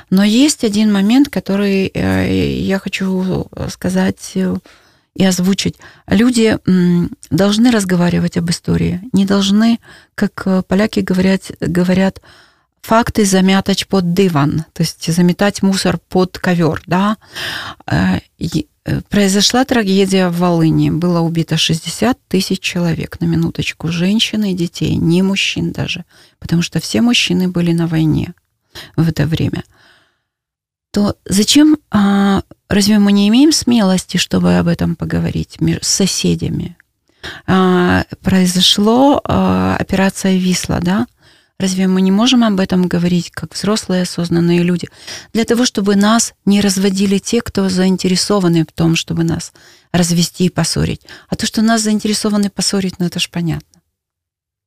Но 0.09 0.23
есть 0.23 0.63
один 0.63 0.91
момент, 0.91 1.29
который 1.29 1.91
э, 1.93 2.59
я 2.61 2.79
хочу 2.79 3.47
сказать 3.69 4.31
э, 4.35 4.55
и 5.15 5.25
озвучить. 5.25 5.75
Люди 6.07 6.57
должны 7.29 7.71
разговаривать 7.71 8.37
об 8.37 8.49
истории, 8.49 9.01
не 9.13 9.25
должны, 9.25 9.79
как 10.15 10.43
э, 10.45 10.61
поляки 10.67 10.99
говорят, 10.99 11.51
говорят 11.59 12.21
факты 12.85 13.25
замятать 13.25 13.87
под 13.87 14.13
диван, 14.13 14.65
то 14.73 14.83
есть 14.83 15.11
заметать 15.11 15.63
мусор 15.63 15.97
под 15.97 16.37
ковер, 16.37 16.83
да. 16.85 17.17
Произошла 19.09 19.65
трагедия 19.65 20.29
в 20.29 20.37
Волыни. 20.37 20.91
Было 20.91 21.21
убито 21.21 21.57
60 21.57 22.19
тысяч 22.27 22.59
человек, 22.59 23.19
на 23.19 23.25
минуточку, 23.25 23.87
женщин 23.87 24.43
и 24.43 24.53
детей, 24.53 24.95
не 24.95 25.23
мужчин 25.23 25.71
даже, 25.71 26.05
потому 26.39 26.61
что 26.61 26.79
все 26.79 27.01
мужчины 27.01 27.47
были 27.47 27.71
на 27.71 27.87
войне 27.87 28.35
в 28.95 29.09
это 29.09 29.25
время, 29.25 29.63
то 30.91 31.15
зачем, 31.25 31.77
а, 31.89 32.43
разве 32.69 32.99
мы 32.99 33.11
не 33.11 33.27
имеем 33.29 33.51
смелости, 33.51 34.17
чтобы 34.17 34.57
об 34.57 34.67
этом 34.67 34.95
поговорить 34.95 35.57
с 35.81 35.87
соседями? 35.87 36.77
А, 37.47 38.03
произошло 38.21 39.19
а, 39.23 39.75
операция 39.79 40.37
Висла, 40.37 40.79
да? 40.81 41.07
Разве 41.57 41.87
мы 41.87 42.01
не 42.01 42.11
можем 42.11 42.43
об 42.43 42.59
этом 42.59 42.87
говорить, 42.87 43.31
как 43.31 43.53
взрослые 43.53 44.01
осознанные 44.01 44.61
люди, 44.61 44.89
для 45.33 45.45
того, 45.45 45.65
чтобы 45.65 45.95
нас 45.95 46.33
не 46.45 46.59
разводили 46.59 47.17
те, 47.17 47.41
кто 47.41 47.69
заинтересованы 47.69 48.65
в 48.65 48.73
том, 48.73 48.95
чтобы 48.97 49.23
нас 49.23 49.53
развести 49.93 50.45
и 50.45 50.49
поссорить? 50.49 51.01
А 51.29 51.35
то, 51.35 51.45
что 51.45 51.61
нас 51.61 51.81
заинтересованы 51.81 52.49
поссорить, 52.49 52.99
ну 52.99 53.05
это 53.05 53.19
ж 53.19 53.29
понятно. 53.29 53.81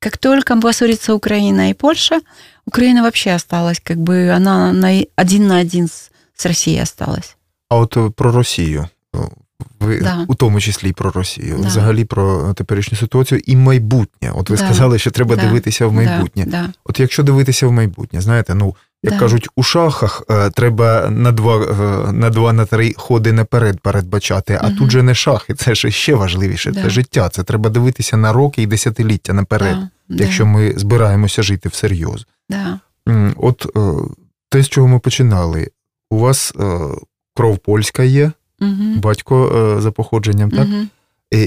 Как 0.01 0.17
только 0.17 0.57
поссорится 0.57 1.15
Украина 1.15 1.71
и 1.71 1.75
Польша, 1.75 2.21
Украина 2.65 3.03
вообще 3.03 3.33
осталась, 3.33 3.81
как 3.81 3.99
бы 3.99 4.31
она 4.31 4.73
на 4.73 4.89
один 5.17 5.47
на 5.49 5.59
один 5.59 5.89
с, 5.89 6.11
с 6.35 6.47
Россией 6.47 6.81
осталась. 6.81 7.37
А 7.69 7.77
от 7.81 7.97
э, 7.97 8.11
про 8.11 8.33
Росію. 8.33 8.89
Ви 9.81 10.01
да. 10.01 10.25
у 10.29 10.35
тому 10.35 10.61
числі 10.61 10.89
і 10.89 10.93
про 10.93 11.11
Росію, 11.11 11.59
да. 11.61 11.69
взагалі 11.69 12.05
про 12.05 12.53
теперішню 12.55 12.99
ситуацію 12.99 13.41
і 13.47 13.57
майбутнє. 13.57 14.33
От 14.35 14.51
ви 14.51 14.57
да. 14.57 14.65
сказали, 14.65 14.99
що 14.99 15.11
треба 15.11 15.37
дивитися 15.37 15.87
в 15.87 15.93
майбутнє. 15.93 16.71
От 16.85 17.01
якщо 17.01 17.23
дивитися 17.23 17.67
в 17.67 17.73
майбутнє, 17.73 18.21
знаєте, 18.21 18.55
ну 18.55 18.77
як 19.03 19.19
кажуть, 19.19 19.49
у 19.57 19.63
шахах 19.63 20.23
е, 20.31 20.51
треба 20.51 21.09
на 21.11 21.33
два 21.33 21.57
е, 21.57 22.13
на 22.13 22.31
два 22.31 22.53
на 22.53 22.65
три 22.65 22.95
ходи 22.97 23.33
наперед 23.33 23.81
передбачати, 23.81 24.59
а 24.63 24.67
угу. 24.67 24.77
тут 24.79 24.91
же 24.91 25.03
не 25.03 25.15
шахи, 25.15 25.55
це 25.55 25.75
ж 25.75 25.91
ще 25.91 26.15
важливіше. 26.15 26.73
Це 26.73 26.91
життя. 26.91 27.29
Це 27.29 27.43
треба 27.43 27.71
дивитися 27.71 28.17
на 28.17 28.33
роки 28.33 28.63
і 28.63 28.67
десятиліття 28.67 29.33
наперед, 29.33 29.77
якщо 30.09 30.47
ми 30.47 30.73
збираємося 30.77 31.43
жити 31.43 31.69
всерйоз. 31.69 32.27
Да. 32.51 32.81
От 33.37 33.67
е, 33.77 33.81
те, 34.51 34.63
з 34.63 34.69
чого 34.69 34.89
ми 34.89 34.99
починали, 34.99 35.69
у 36.11 36.19
вас 36.19 36.55
кров 37.35 37.59
польська 37.59 38.03
є, 38.03 38.33
угу. 38.61 39.01
батько 39.03 39.77
за 39.81 39.91
походженням, 39.91 40.51
так? 40.51 40.69
Угу. 40.69 40.87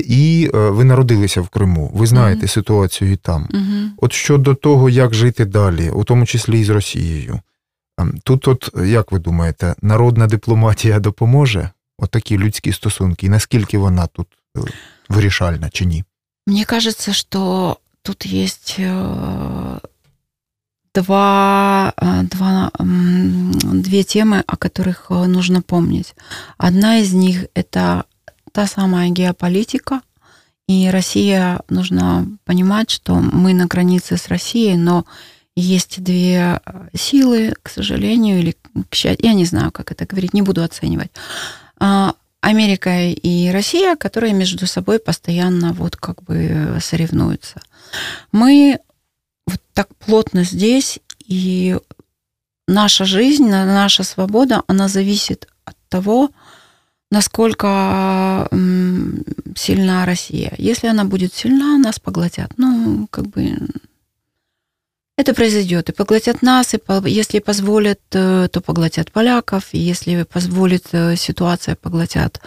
І 0.07 0.49
ви 0.53 0.83
народилися 0.83 1.41
в 1.41 1.49
Криму, 1.49 1.91
ви 1.93 2.07
знаєте 2.07 2.45
uh 2.45 2.49
ситуацію 2.49 3.11
і 3.11 3.15
там. 3.15 3.47
uh 3.53 3.89
От 3.97 4.13
щодо 4.13 4.55
того, 4.55 4.89
як 4.89 5.13
жити 5.13 5.45
далі, 5.45 5.89
у 5.89 6.03
тому 6.03 6.25
числі 6.25 6.59
і 6.59 6.63
з 6.63 6.69
Росією. 6.69 7.39
Тут, 8.23 8.47
от 8.47 8.69
як 8.85 9.11
ви 9.11 9.19
думаєте, 9.19 9.75
народна 9.81 10.27
дипломатія 10.27 10.99
допоможе? 10.99 11.69
От 11.97 12.31
людські 12.31 12.73
стосунки, 12.73 13.25
і 13.25 13.29
наскільки 13.29 13.77
вона 13.77 14.07
тут 14.07 14.27
вирішальна 15.09 15.69
чи 15.69 15.85
ні? 15.85 16.03
Мені 16.47 16.65
кажется, 16.65 17.13
що 17.13 17.77
тут 18.01 18.25
є 18.25 18.47
два, 20.93 21.93
два, 22.23 22.71
две 22.79 24.03
темы, 24.03 24.43
о 24.45 24.57
которых 24.57 25.09
нужно 25.09 25.61
помнить. 25.61 26.15
Одна 26.57 26.99
из 26.99 27.13
них– 27.13 27.45
это 27.53 28.05
та 28.51 28.67
самая 28.67 29.09
геополитика, 29.09 30.01
и 30.67 30.89
Россия, 30.89 31.61
нужно 31.69 32.27
понимать, 32.45 32.89
что 32.89 33.15
мы 33.15 33.53
на 33.53 33.65
границе 33.65 34.17
с 34.17 34.27
Россией, 34.27 34.77
но 34.77 35.05
есть 35.55 36.01
две 36.01 36.61
силы, 36.93 37.53
к 37.61 37.69
сожалению, 37.69 38.39
или 38.39 38.55
к 38.89 38.95
счастью, 38.95 39.25
я 39.25 39.33
не 39.33 39.45
знаю, 39.45 39.71
как 39.71 39.91
это 39.91 40.05
говорить, 40.05 40.33
не 40.33 40.41
буду 40.41 40.63
оценивать. 40.63 41.11
Америка 42.41 43.01
и 43.09 43.49
Россия, 43.49 43.95
которые 43.95 44.33
между 44.33 44.65
собой 44.65 44.99
постоянно 44.99 45.73
вот 45.73 45.95
как 45.95 46.23
бы 46.23 46.77
соревнуются. 46.81 47.61
Мы 48.31 48.79
вот 49.47 49.61
так 49.73 49.87
плотно 49.97 50.43
здесь, 50.43 50.99
и 51.25 51.77
наша 52.67 53.05
жизнь, 53.05 53.47
наша 53.49 54.03
свобода, 54.03 54.63
она 54.67 54.87
зависит 54.87 55.47
от 55.65 55.75
того, 55.89 56.29
насколько 57.09 58.47
сильна 59.55 60.05
Россия. 60.05 60.53
Если 60.57 60.87
она 60.87 61.05
будет 61.05 61.33
сильна, 61.33 61.77
нас 61.77 61.99
поглотят. 61.99 62.53
Ну, 62.57 63.07
как 63.11 63.27
бы 63.27 63.57
это 65.17 65.33
произойдет. 65.33 65.89
И 65.89 65.93
поглотят 65.93 66.41
нас, 66.41 66.73
и 66.73 66.79
если 67.05 67.39
позволят, 67.39 67.99
э, 68.11 68.47
то 68.51 68.61
поглотят 68.61 69.11
поляков, 69.11 69.73
и 69.73 69.77
если 69.77 70.23
позволит 70.23 70.87
э, 70.93 71.15
ситуация, 71.15 71.75
поглотят 71.75 72.41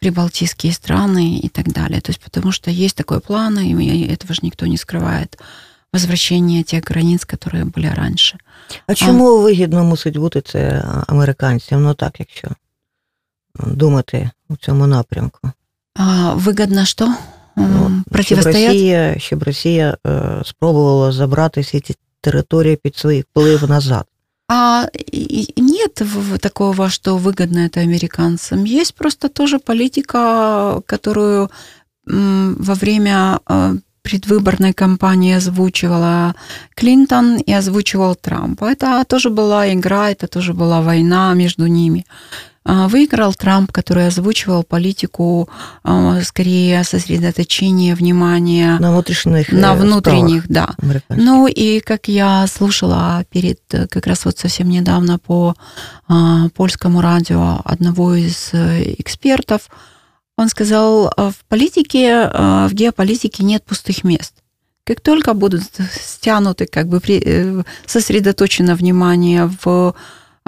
прибалтийские 0.00 0.72
страны 0.72 1.38
и 1.38 1.48
так 1.48 1.72
далее. 1.72 2.00
То 2.00 2.10
есть 2.10 2.20
потому 2.20 2.52
что 2.52 2.70
есть 2.70 2.96
такой 2.96 3.20
план, 3.20 3.58
и 3.58 4.06
этого 4.06 4.34
же 4.34 4.40
никто 4.42 4.66
не 4.66 4.76
скрывает, 4.76 5.38
возвращение 5.95 6.63
тех 6.63 6.83
границ, 6.83 7.25
которые 7.25 7.65
были 7.65 7.87
раньше. 7.87 8.37
А 8.87 8.95
чому 8.95 9.27
а... 9.27 9.41
вигідно 9.41 9.83
мусить 9.83 10.17
бути 10.17 10.41
це 10.41 10.85
американцям? 11.07 11.83
Ну 11.83 11.93
так, 11.93 12.19
якщо 12.19 12.47
думати 13.55 14.29
у 14.49 14.55
цьому 14.55 14.87
напрямку. 14.87 15.39
А, 15.95 16.33
Вигідно 16.33 16.85
що? 16.85 17.15
Ну, 17.55 18.03
Противостоять? 18.11 18.55
Щоб 18.55 18.73
Росія, 18.73 19.15
щоб 19.19 19.43
Росія 19.43 19.97
е, 20.07 20.41
спробувала 20.45 21.11
забрати 21.11 21.61
всі 21.61 21.79
ці 21.79 21.95
території 22.21 22.75
під 22.75 22.97
свій 22.97 23.21
вплив 23.21 23.69
назад. 23.69 24.05
А 24.53 24.85
нет 25.57 26.01
такого, 26.41 26.89
что 26.89 27.17
выгодно 27.17 27.59
это 27.59 27.79
американцам. 27.79 28.65
Есть 28.65 28.95
просто 28.95 29.29
тоже 29.29 29.59
политика, 29.59 30.81
которую 30.85 31.49
во 32.05 32.73
время 32.73 33.39
э, 33.47 33.75
предвыборной 34.06 34.72
кампании 34.72 35.34
озвучивала 35.34 36.36
Клинтон 36.76 37.38
и 37.38 37.52
озвучивал 37.52 38.14
Трамп. 38.14 38.62
Это 38.62 39.04
тоже 39.04 39.30
была 39.30 39.72
игра, 39.72 40.10
это 40.10 40.28
тоже 40.28 40.54
была 40.54 40.80
война 40.80 41.34
между 41.34 41.66
ними. 41.66 42.06
А, 42.64 42.86
выиграл 42.86 43.34
Трамп, 43.34 43.72
который 43.72 44.06
озвучивал 44.06 44.62
политику 44.62 45.48
а, 45.82 46.20
скорее 46.22 46.84
сосредоточения 46.84 47.96
внимания 47.96 48.78
на 48.78 48.92
внутренних, 48.92 49.52
на 49.52 49.74
внутренних 49.74 50.48
да. 50.48 50.70
Ну 51.08 51.48
и 51.48 51.80
как 51.80 52.06
я 52.06 52.46
слушала 52.46 53.24
перед 53.30 53.60
как 53.90 54.06
раз 54.06 54.24
вот 54.24 54.38
совсем 54.38 54.68
недавно 54.68 55.18
по 55.18 55.54
а, 56.06 56.48
польскому 56.54 57.00
радио 57.00 57.60
одного 57.64 58.14
из 58.14 58.50
э, 58.52 58.94
экспертов, 58.98 59.68
он 60.36 60.48
сказал, 60.48 61.12
в 61.16 61.34
политике, 61.48 62.30
в 62.32 62.70
геополитике 62.72 63.42
нет 63.44 63.64
пустых 63.64 64.04
мест. 64.04 64.34
Как 64.84 65.00
только 65.00 65.34
будут 65.34 65.64
стянуты, 65.90 66.66
как 66.66 66.88
бы 66.88 67.00
э, 67.08 67.62
сосредоточено 67.86 68.76
внимание 68.76 69.50
в 69.62 69.94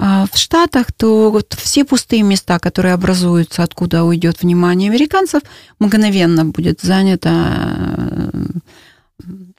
а 0.01 0.27
в 0.31 0.37
Штатах, 0.37 0.93
то 0.93 1.29
вот 1.29 1.53
все 1.55 1.83
пустые 1.83 2.23
места, 2.23 2.57
которые 2.57 2.93
образуются, 2.93 3.63
откуда 3.63 4.05
уйдет 4.05 4.41
внимание 4.41 4.89
американцев, 4.89 5.41
мгновенно 5.77 6.45
будет 6.45 6.79
занято 6.79 8.31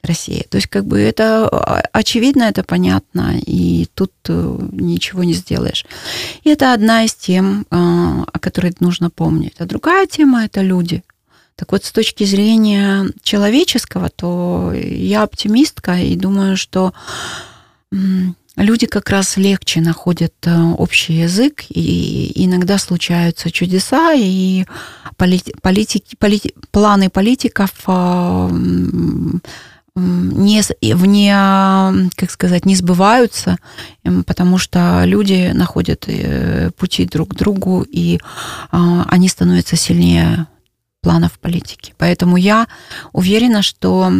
Россия. 0.03 0.45
То 0.49 0.57
есть 0.57 0.69
как 0.69 0.87
бы 0.87 0.99
это 0.99 1.49
очевидно, 1.93 2.45
это 2.45 2.63
понятно, 2.63 3.39
и 3.39 3.87
тут 3.95 4.13
э, 4.29 4.59
ничего 4.73 5.25
не 5.25 5.35
сделаешь. 5.35 5.85
И 6.43 6.51
это 6.51 6.73
одна 6.73 7.05
из 7.05 7.15
тем, 7.15 7.63
э, 7.63 7.65
о 7.71 8.39
которой 8.39 8.75
нужно 8.81 9.11
помнить. 9.11 9.55
А 9.59 9.67
другая 9.67 10.07
тема– 10.07 10.45
это 10.47 10.63
люди. 10.63 11.03
Так 11.57 11.73
вот, 11.73 11.85
с 11.85 11.93
точки 11.93 12.25
зрения 12.25 13.07
человеческого, 13.23 14.09
то 14.09 14.73
я 14.75 15.23
оптимистка 15.23 15.99
и 15.99 16.17
думаю, 16.17 16.57
что 16.57 16.95
люди 18.57 18.87
как 18.87 19.11
раз 19.11 19.37
легче 19.37 19.81
находят 19.81 20.33
э, 20.45 20.59
общий 20.79 21.15
язык, 21.15 21.65
и 21.69 22.33
иногда 22.37 22.79
случаются 22.79 23.51
чудеса, 23.51 24.15
и 24.15 24.65
полити, 25.17 25.55
политики, 25.61 26.17
полити, 26.19 26.55
планы 26.71 27.11
политиков 27.11 27.71
не, 29.95 30.63
вне, 30.95 32.11
как 32.17 32.31
сказать, 32.31 32.65
не 32.67 32.77
сбываются, 32.77 33.59
потому 34.27 34.59
что 34.59 35.03
люди 35.05 35.51
находят 35.55 36.05
э, 36.07 36.71
пути 36.77 37.07
друг 37.07 37.31
к 37.31 37.35
другу, 37.35 37.85
и 37.89 38.19
они 38.71 39.29
становятся 39.29 39.77
сильнее 39.77 40.47
планов 41.01 41.39
политики. 41.39 41.95
Поэтому 41.97 42.37
я 42.37 42.67
уверена, 43.13 43.63
что 43.63 44.13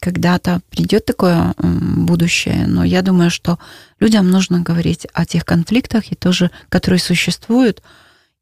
когда-то 0.00 0.60
придет 0.70 1.06
такое 1.06 1.54
будущее, 1.58 2.66
но 2.66 2.84
я 2.84 3.02
думаю, 3.02 3.30
что 3.30 3.58
людям 4.00 4.30
нужно 4.30 4.60
говорить 4.60 5.06
о 5.14 5.24
тех 5.24 5.44
конфликтах, 5.44 6.12
и 6.12 6.14
тоже, 6.14 6.50
которые 6.68 7.00
существуют, 7.00 7.82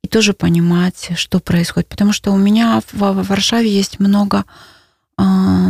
и 0.02 0.08
тоже 0.08 0.32
понимать, 0.32 1.12
что 1.14 1.38
происходит. 1.38 1.88
Потому 1.88 2.12
что 2.12 2.32
у 2.32 2.36
меня 2.36 2.82
в 2.92 3.22
Варшаве 3.22 3.72
есть 3.72 4.00
много 4.00 4.38
а, 4.38 4.44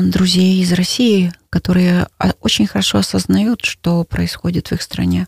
друзей 0.10 0.62
из 0.62 0.74
России, 0.74 1.32
которые 1.50 2.08
а, 2.18 2.34
очень 2.42 2.68
хорошо 2.68 3.00
осознают, 3.00 3.66
что 3.66 4.04
происходит 4.04 4.68
в 4.68 4.74
их 4.74 4.82
стране. 4.82 5.28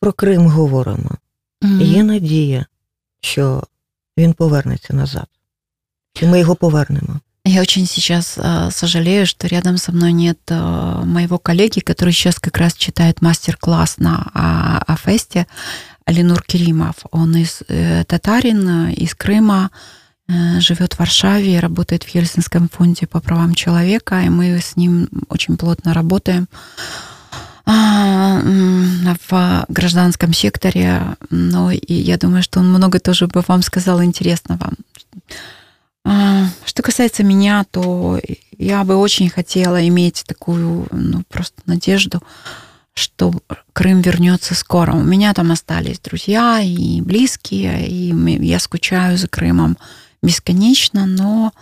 Про 0.00 0.12
Крим 0.12 0.48
говоримо. 0.48 1.18
Mm-hmm. 1.62 1.82
Є 1.82 2.04
надія, 2.04 2.66
що 3.20 3.64
він 4.18 4.32
повернеться 4.32 4.94
назад. 4.94 5.26
І 6.20 6.26
ми 6.26 6.38
його 6.38 6.54
повернемо. 6.54 7.20
Я 7.44 7.62
очень 7.62 7.86
сейчас 7.86 8.36
э, 8.36 8.70
сожалею, 8.70 9.26
что 9.26 9.46
рядом 9.46 9.78
со 9.78 9.90
мной 9.92 10.12
нет 10.12 10.38
э, 10.48 11.02
моего 11.04 11.38
коллеги, 11.38 11.80
который 11.80 12.12
сейчас 12.12 12.38
как 12.38 12.58
раз 12.58 12.74
читает 12.74 13.22
мастер-класс 13.22 13.98
на 13.98 14.30
о, 14.34 14.92
о 14.92 14.96
фесте, 14.96 15.46
Алинур 16.04 16.42
Керимов. 16.42 16.96
Он 17.10 17.34
из 17.36 17.62
э, 17.68 18.04
татарин, 18.04 18.88
из 18.90 19.14
Крыма, 19.14 19.70
э, 19.72 20.01
живет 20.27 20.93
в 20.93 20.99
Варшаве, 20.99 21.59
работает 21.59 22.03
в 22.03 22.07
Хельсинском 22.07 22.69
фонде 22.69 23.07
по 23.07 23.19
правам 23.19 23.53
человека, 23.53 24.21
и 24.21 24.29
мы 24.29 24.59
с 24.59 24.75
ним 24.75 25.09
очень 25.29 25.57
плотно 25.57 25.93
работаем. 25.93 26.47
А, 27.65 28.41
в 29.29 29.65
гражданском 29.69 30.33
секторе, 30.33 31.15
но 31.29 31.71
и 31.71 31.93
я 31.93 32.17
думаю, 32.17 32.43
что 32.43 32.59
он 32.59 32.69
много 32.69 32.99
тоже 32.99 33.27
бы 33.27 33.43
вам 33.47 33.61
сказал 33.61 34.03
интересного. 34.03 34.71
А, 36.05 36.45
что 36.65 36.83
касается 36.83 37.23
меня, 37.23 37.65
то 37.71 38.19
я 38.57 38.83
бы 38.83 38.95
очень 38.97 39.29
хотела 39.29 39.87
иметь 39.87 40.25
такую, 40.27 40.87
ну, 40.91 41.23
просто 41.29 41.61
надежду, 41.65 42.21
что 42.93 43.33
Крым 43.71 44.01
вернется 44.01 44.55
скоро. 44.55 44.93
У 44.93 45.03
меня 45.03 45.33
там 45.33 45.51
остались 45.51 45.99
друзья 45.99 46.59
и 46.61 47.01
близкие, 47.01 47.87
и 47.87 48.13
я 48.45 48.59
скучаю 48.59 49.17
за 49.17 49.29
Крымом 49.29 49.77
бесконечно, 50.23 51.05
но 51.05 51.53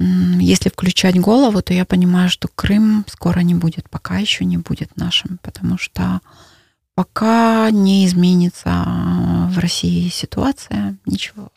если 0.00 0.70
включать 0.70 1.20
голову, 1.20 1.62
то 1.62 1.74
я 1.74 1.84
понимаю, 1.84 2.30
что 2.30 2.48
Крым 2.48 3.04
скоро 3.06 3.40
не 3.40 3.54
будет, 3.54 3.88
пока 3.90 4.16
еще 4.16 4.44
не 4.44 4.56
будет 4.56 4.96
нашим, 4.96 5.38
потому 5.42 5.76
что 5.76 6.20
пока 6.94 7.70
не 7.70 8.06
изменится 8.06 8.84
в 9.50 9.58
России 9.58 10.08
ситуация, 10.08 10.96
ничего. 11.04 11.52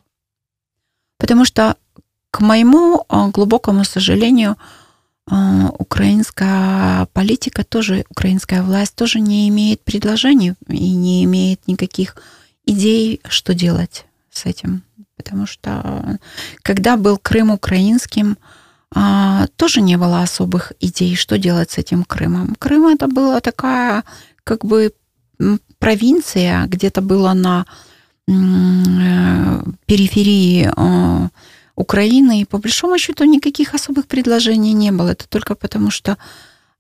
Потому 1.18 1.46
что, 1.46 1.78
к 2.32 2.42
моему 2.42 3.06
а, 3.08 3.30
глубокому 3.30 3.86
сожалению, 3.86 4.58
а, 5.26 5.70
украинская 5.80 7.06
политика 7.14 7.64
тоже, 7.64 8.04
украинская 8.10 8.62
власть 8.62 8.96
тоже 8.96 9.22
не 9.22 9.48
имеет 9.48 9.82
предложений 9.86 10.56
и 10.68 10.92
не 10.92 11.24
имеет 11.24 11.66
никаких 11.68 12.18
идей, 12.66 13.22
что 13.30 13.54
делать 13.54 14.06
с 14.32 14.46
этим 14.46 14.84
потому 15.16 15.46
что 15.46 16.20
когда 16.62 16.98
был 16.98 17.18
Крым 17.18 17.52
украинским, 17.52 18.38
а, 18.96 19.48
тоже 19.56 19.82
не 19.82 19.98
было 19.98 20.22
особых 20.22 20.74
идей, 20.80 21.16
что 21.16 21.38
делать 21.38 21.72
с 21.72 21.78
этим 21.78 22.04
Крымом. 22.04 22.56
Крым 22.60 22.88
это 22.88 23.08
была 23.08 23.40
такая 23.40 24.04
как 24.44 24.66
бы 24.66 24.94
провинция, 25.80 26.66
где-то 26.68 27.02
была 27.02 27.34
на 27.34 27.66
э, 28.28 28.32
периферии 29.86 30.72
а, 30.76 31.30
Украины, 31.76 32.42
и 32.42 32.46
по 32.46 32.60
большому 32.60 32.98
счету 32.98 33.24
никаких 33.26 33.74
особых 33.74 34.06
предложений 34.08 34.74
не 34.74 34.92
было. 34.92 35.10
Это 35.10 35.28
только 35.28 35.56
потому, 35.56 35.90
что 35.92 36.18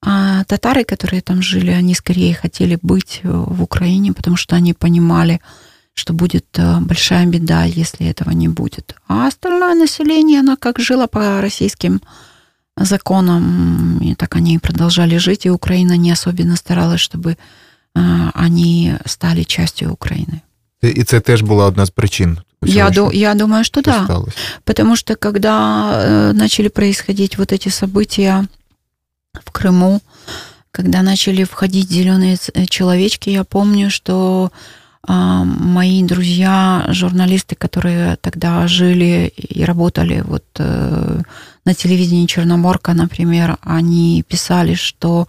а, 0.02 0.44
татары, 0.46 0.84
которые 0.84 1.22
там 1.22 1.42
жили, 1.42 1.72
они 1.72 1.96
скорее 1.96 2.36
хотели 2.36 2.78
быть 2.82 3.22
в 3.24 3.64
Украине, 3.64 4.14
потому 4.14 4.38
что 4.38 4.56
они 4.56 4.74
понимали, 4.74 5.42
что 5.94 6.14
будет 6.14 6.46
э, 6.58 6.80
большая 6.80 7.26
беда, 7.26 7.64
если 7.64 8.08
этого 8.08 8.32
не 8.32 8.48
будет. 8.48 8.96
А 9.08 9.28
остальное 9.28 9.76
население, 9.76 10.40
оно 10.40 10.58
как 10.58 10.80
жило 10.80 11.08
по 11.08 11.42
российским 11.42 12.02
законам, 12.76 14.00
и 14.00 14.16
так 14.16 14.36
они 14.36 14.56
и 14.56 14.60
продолжали 14.60 15.18
жить, 15.18 15.46
и 15.46 15.52
Украина 15.52 15.96
не 15.96 16.12
особенно 16.12 16.56
старалась, 16.56 17.02
чтобы 17.02 17.32
э, 17.32 18.30
они 18.34 18.96
стали 19.06 19.44
частью 19.44 19.92
Украины. 19.92 20.42
И 20.82 20.88
это 20.88 21.22
тоже 21.22 21.46
была 21.46 21.68
одна 21.68 21.84
из 21.84 21.92
причин. 21.92 22.42
Я, 22.62 22.90
ду, 22.90 23.12
я 23.12 23.34
думаю, 23.36 23.64
что 23.64 23.82
да. 23.82 24.02
Осталось. 24.02 24.34
Потому 24.64 24.96
что 24.96 25.16
когда 25.16 25.92
э, 25.96 26.32
начали 26.34 26.70
происходить 26.70 27.38
вот 27.38 27.52
эти 27.52 27.70
события 27.70 28.48
в 29.34 29.52
Крыму, 29.52 30.02
когда 30.72 31.04
начали 31.04 31.44
входить 31.44 31.90
зеленые 31.90 32.38
человечки, 32.68 33.30
я 33.30 33.44
помню, 33.44 33.92
что 33.92 34.52
мои 35.08 36.04
друзья, 36.04 36.86
журналисты, 36.90 37.56
которые 37.56 38.16
тогда 38.18 38.68
жили 38.68 39.34
и 39.36 39.64
работали 39.66 40.22
вот 40.26 40.46
э, 40.60 41.22
на 41.66 41.74
телевидении 41.74 42.26
Черноморка, 42.26 42.94
например, 42.94 43.58
они 43.62 44.24
писали, 44.28 44.76
что 44.76 45.28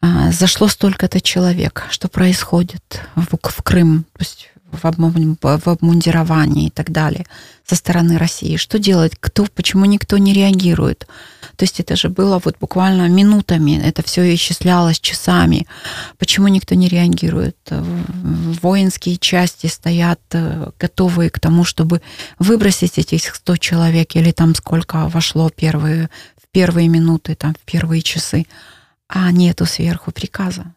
а, 0.00 0.30
зашло 0.30 0.68
столько-то 0.68 1.20
человек, 1.20 1.86
что 1.90 2.08
происходит 2.08 3.00
в, 3.14 3.36
в 3.42 3.62
Крым, 3.62 4.04
то 4.12 4.20
есть 4.20 4.50
в, 4.72 5.68
обмундировании 5.68 6.66
и 6.66 6.70
так 6.70 6.90
далее 6.90 7.26
со 7.66 7.74
стороны 7.74 8.18
России. 8.18 8.56
Что 8.56 8.78
делать? 8.78 9.12
Кто, 9.18 9.46
почему 9.54 9.84
никто 9.84 10.18
не 10.18 10.32
реагирует? 10.32 11.06
То 11.56 11.64
есть 11.64 11.80
это 11.80 11.96
же 11.96 12.08
было 12.08 12.40
вот 12.44 12.56
буквально 12.60 13.08
минутами, 13.08 13.80
это 13.82 14.02
все 14.02 14.34
исчислялось 14.34 15.00
часами. 15.00 15.66
Почему 16.18 16.48
никто 16.48 16.74
не 16.74 16.88
реагирует? 16.88 17.56
Воинские 17.70 19.16
части 19.16 19.66
стоят 19.66 20.20
э, 20.32 20.70
готовые 20.78 21.30
к 21.30 21.40
тому, 21.40 21.64
чтобы 21.64 22.02
выбросить 22.38 22.98
этих 22.98 23.34
100 23.34 23.56
человек 23.56 24.16
или 24.16 24.32
там 24.32 24.54
сколько 24.54 25.08
вошло 25.08 25.48
первые, 25.48 26.10
в 26.36 26.48
первые 26.52 26.88
минуты, 26.88 27.34
там, 27.34 27.54
в 27.54 27.70
первые 27.70 28.02
часы, 28.02 28.46
а 29.08 29.30
нету 29.30 29.64
сверху 29.66 30.12
приказа. 30.12 30.74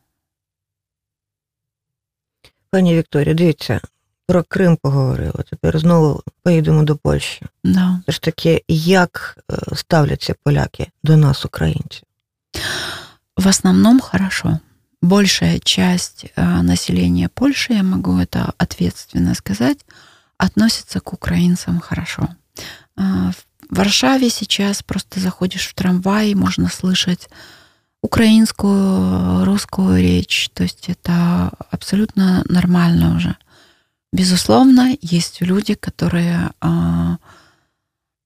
Пані 2.71 2.97
Вікторія, 2.97 3.35
дивіться, 3.35 3.81
про 4.27 4.43
Крим 4.43 4.77
поговорили. 4.83 5.45
Тепер 5.51 5.79
знову 5.79 6.23
поїдемо 6.43 6.83
до 6.83 6.97
Польщі. 6.97 7.43
Да. 7.65 8.01
Все 8.03 8.13
ж 8.13 8.23
таки, 8.23 8.65
як 8.69 9.39
ставляться 9.75 10.35
поляки 10.43 10.91
до 11.03 11.17
нас, 11.17 11.45
українців? 11.45 12.03
В 13.37 13.47
основном 13.49 14.01
хорошо. 14.01 14.59
Большая 15.03 15.59
часть 15.59 16.27
населения 16.37 17.29
Польши, 17.29 17.75
я 17.75 17.83
могу 17.83 18.19
это 18.19 18.53
ответственно 18.59 19.35
сказать, 19.35 19.85
относится 20.39 21.01
к 21.01 21.13
украинцам 21.13 21.81
хорошо. 21.81 22.29
В 22.97 23.35
Варшаве 23.71 24.31
сейчас 24.31 24.83
просто 24.83 25.21
заходишь 25.21 25.69
в 25.69 25.75
трамвай, 25.75 26.35
можно 26.35 26.69
слышать 26.69 27.29
украинскую, 28.02 29.46
русскую 29.46 30.02
речь. 30.02 30.50
То 30.54 30.64
есть 30.64 30.86
это 30.88 31.52
абсолютно 31.72 32.44
нормально 32.48 33.16
уже. 33.16 33.36
Безусловно, 34.12 34.98
есть 35.02 35.42
люди, 35.42 35.76
которые, 35.76 36.52
а, 36.62 37.18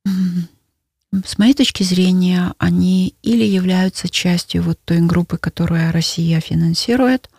с 0.06 1.38
моей 1.38 1.54
точки 1.54 1.84
зрения, 1.84 2.54
они 2.58 3.16
или 3.22 3.44
являются 3.44 4.10
частью 4.10 4.64
вот 4.64 4.80
той 4.86 5.00
группы, 5.02 5.38
которую 5.38 5.92
Россия 5.92 6.40
финансирует, 6.40 7.30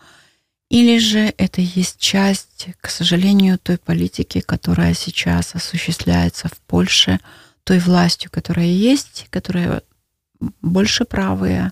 или 0.69 0.97
же 0.97 1.33
это 1.37 1.61
есть 1.61 1.97
часть, 1.99 2.67
к 2.81 2.89
сожалению, 2.89 3.59
той 3.59 3.77
политики, 3.77 4.41
которая 4.41 4.93
сейчас 4.93 5.55
осуществляется 5.55 6.47
в 6.47 6.57
Польше, 6.67 7.19
той 7.63 7.79
властью, 7.79 8.29
которая 8.31 8.67
есть, 8.67 9.27
которая 9.29 9.81
больше 10.61 11.05
правые, 11.05 11.71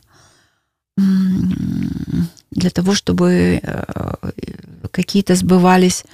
для 2.51 2.71
того, 2.71 2.95
чтобы 2.95 3.61
э, 3.63 4.15
какие-то 4.91 5.35
сбывались 5.35 6.05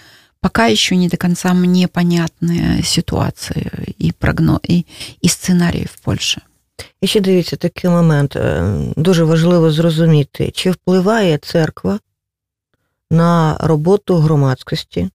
пока 0.45 0.67
еще 0.67 0.97
не 0.97 1.09
до 1.09 1.17
конца 1.17 1.55
мне 1.55 1.89
понятны 1.89 2.83
ситуации 2.83 3.95
і 3.99 4.13
прогноз, 4.13 4.61
і, 4.63 4.85
і 5.21 5.29
сценарії 5.29 5.85
в 5.85 5.97
Польщі. 5.97 6.41
І 7.01 7.07
ще 7.07 7.21
дивіться 7.21 7.57
такий 7.57 7.91
момент. 7.91 8.37
Дуже 8.97 9.25
важливо 9.25 9.71
зрозуміти, 9.71 10.51
чи 10.55 10.71
впливає 10.71 11.39
церква 11.39 11.99
на 13.11 13.57
роботу 13.61 14.17
громадськості 14.17 15.11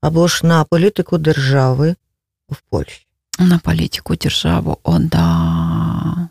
або 0.00 0.28
ж 0.28 0.46
на 0.46 0.64
політику 0.64 1.18
держави 1.18 1.94
в 2.48 2.56
Польщі. 2.70 3.06
На 3.38 3.58
политику 3.58 4.16
державу, 4.16 4.78
о 4.82 4.98
да. 4.98 6.28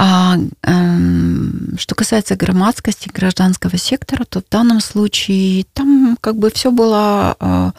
А 0.00 0.36
э, 0.36 0.98
что 1.76 1.96
касается 1.96 2.36
громадскости 2.36 3.08
гражданского 3.08 3.76
сектора, 3.78 4.24
то 4.24 4.38
в 4.38 4.48
данном 4.48 4.80
случае 4.80 5.64
там 5.74 6.16
как 6.20 6.36
бы 6.36 6.52
все 6.52 6.70
было 6.70 7.36
э, 7.40 7.72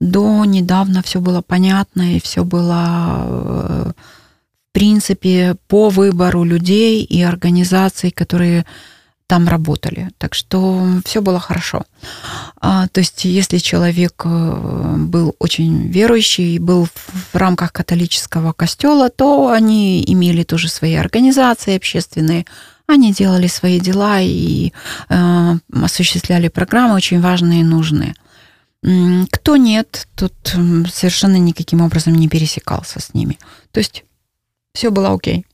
до 0.00 0.46
недавно, 0.46 1.02
все 1.02 1.20
было 1.20 1.42
понятно 1.42 2.16
и 2.16 2.20
все 2.20 2.46
было 2.46 3.24
э, 3.26 3.92
в 3.92 4.72
принципе 4.72 5.56
по 5.68 5.90
выбору 5.90 6.44
людей 6.44 7.04
и 7.04 7.20
организаций, 7.20 8.10
которые 8.10 8.64
там 9.26 9.48
работали. 9.48 10.10
Так 10.18 10.34
что 10.34 10.86
все 11.04 11.20
было 11.20 11.40
хорошо. 11.40 11.84
А, 12.60 12.86
то 12.88 13.00
есть, 13.00 13.24
если 13.24 13.58
человек 13.58 14.22
э, 14.24 14.94
был 14.98 15.34
очень 15.38 15.88
верующий, 15.88 16.58
был 16.58 16.86
в 17.32 17.34
рамках 17.34 17.72
католического 17.72 18.52
костела, 18.52 19.10
то 19.10 19.50
они 19.50 20.04
имели 20.06 20.44
тоже 20.44 20.68
свои 20.68 20.94
организации 20.94 21.76
общественные, 21.76 22.46
они 22.86 23.12
делали 23.12 23.48
свои 23.48 23.80
дела 23.80 24.20
и 24.20 24.72
э, 25.08 25.54
осуществляли 25.72 26.48
программы 26.48 26.94
очень 26.94 27.20
важные 27.20 27.60
и 27.60 27.64
нужные. 27.64 28.14
Кто 29.32 29.56
нет, 29.56 30.06
тот 30.14 30.34
совершенно 30.92 31.38
никаким 31.38 31.80
образом 31.80 32.14
не 32.14 32.28
пересекался 32.28 33.00
с 33.00 33.14
ними. 33.14 33.38
То 33.72 33.80
есть 33.80 34.04
все 34.74 34.90
было 34.90 35.12
окей. 35.12 35.45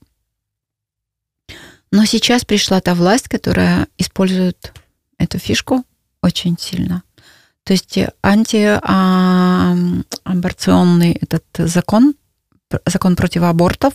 Но 1.93 2.05
сейчас 2.07 2.45
пришла 2.45 2.81
та 2.81 2.95
власть, 2.95 3.29
которая 3.29 3.87
использует 3.99 4.73
эту 5.19 5.39
фишку 5.39 5.85
очень 6.23 6.57
сильно. 6.59 7.05
То 7.65 7.75
есть 7.75 7.99
антиаборционный 8.23 11.13
этот 11.13 11.45
закон, 11.59 12.15
закон 12.87 13.15
против 13.15 13.43
абортов, 13.43 13.93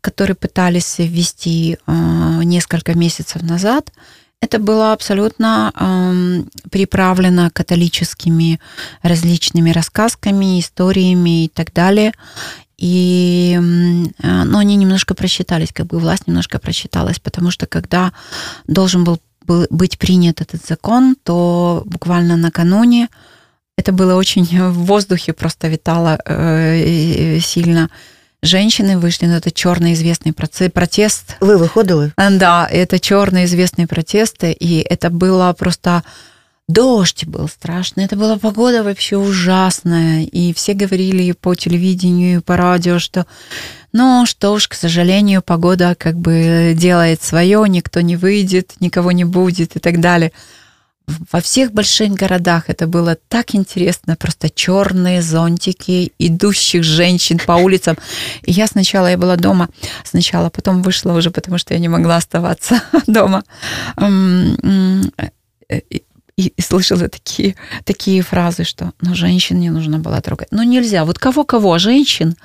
который 0.00 0.34
пытались 0.34 0.98
ввести 0.98 1.76
а, 1.86 2.40
несколько 2.42 2.94
месяцев 2.94 3.42
назад, 3.42 3.92
это 4.40 4.60
было 4.60 4.92
абсолютно 4.92 5.72
э, 5.74 6.44
приправлено 6.70 7.50
католическими 7.50 8.60
различными 9.02 9.72
рассказками, 9.72 10.60
историями 10.60 11.46
и 11.46 11.48
так 11.48 11.72
далее. 11.72 12.12
И, 12.78 13.58
а, 14.22 14.44
но 14.44 14.58
они 14.58 14.76
немножко 14.76 15.14
просчитались, 15.14 15.72
как 15.72 15.86
бы 15.86 15.98
власть 15.98 16.26
немножко 16.26 16.58
просчиталась, 16.58 17.18
потому 17.18 17.50
что 17.50 17.66
когда 17.66 18.12
должен 18.66 19.04
был 19.04 19.20
быть 19.70 19.98
принят 19.98 20.40
этот 20.40 20.64
закон, 20.64 21.16
то 21.22 21.82
буквально 21.86 22.36
накануне 22.36 23.08
это 23.76 23.92
было 23.92 24.14
очень 24.14 24.44
в 24.44 24.86
воздухе, 24.86 25.32
просто 25.32 25.68
витало 25.68 26.18
э, 26.24 27.38
сильно. 27.40 27.90
Женщины 28.42 28.98
вышли 28.98 29.26
на 29.26 29.38
этот 29.38 29.54
черный 29.54 29.94
известный 29.94 30.32
протест. 30.32 31.36
Вы 31.40 31.58
выходили? 31.58 32.12
Да, 32.16 32.68
это 32.70 33.00
черные 33.00 33.46
известные 33.46 33.86
протесты, 33.86 34.52
и 34.52 34.80
это 34.80 35.10
было 35.10 35.52
просто 35.52 36.02
Дождь 36.68 37.24
был 37.24 37.48
страшный, 37.48 38.04
это 38.04 38.14
была 38.14 38.36
погода 38.38 38.84
вообще 38.84 39.16
ужасная, 39.16 40.24
и 40.24 40.52
все 40.52 40.74
говорили 40.74 41.32
по 41.32 41.54
телевидению, 41.54 42.38
и 42.38 42.42
по 42.42 42.58
радио, 42.58 42.98
что 42.98 43.26
ну 43.94 44.26
что 44.26 44.52
уж, 44.52 44.68
к 44.68 44.74
сожалению, 44.74 45.40
погода 45.40 45.96
как 45.98 46.16
бы 46.16 46.74
делает 46.76 47.22
свое, 47.22 47.64
никто 47.66 48.02
не 48.02 48.16
выйдет, 48.16 48.74
никого 48.80 49.12
не 49.12 49.24
будет 49.24 49.76
и 49.76 49.78
так 49.78 50.00
далее. 50.00 50.30
Во 51.32 51.40
всех 51.40 51.72
больших 51.72 52.12
городах 52.12 52.64
это 52.66 52.86
было 52.86 53.16
так 53.28 53.54
интересно, 53.54 54.14
просто 54.14 54.50
черные 54.50 55.22
зонтики 55.22 56.12
идущих 56.18 56.84
женщин 56.84 57.38
по 57.38 57.52
улицам. 57.52 57.96
И 58.42 58.52
я 58.52 58.66
сначала, 58.66 59.06
я 59.06 59.16
была 59.16 59.36
дома, 59.36 59.70
сначала, 60.04 60.50
потом 60.50 60.82
вышла 60.82 61.14
уже, 61.14 61.30
потому 61.30 61.56
что 61.56 61.72
я 61.72 61.80
не 61.80 61.88
могла 61.88 62.16
оставаться 62.16 62.82
дома 63.06 63.42
и, 66.38 66.52
и 66.56 66.62
слышала 66.62 67.08
такие, 67.08 67.56
такие 67.84 68.22
фразы, 68.22 68.62
что 68.62 68.92
ну, 69.00 69.14
женщин 69.14 69.58
не 69.58 69.70
нужно 69.70 69.98
было 69.98 70.20
трогать. 70.20 70.48
Ну, 70.52 70.62
нельзя. 70.62 71.04
Вот 71.04 71.18
кого-кого? 71.18 71.78
Женщин 71.78 72.36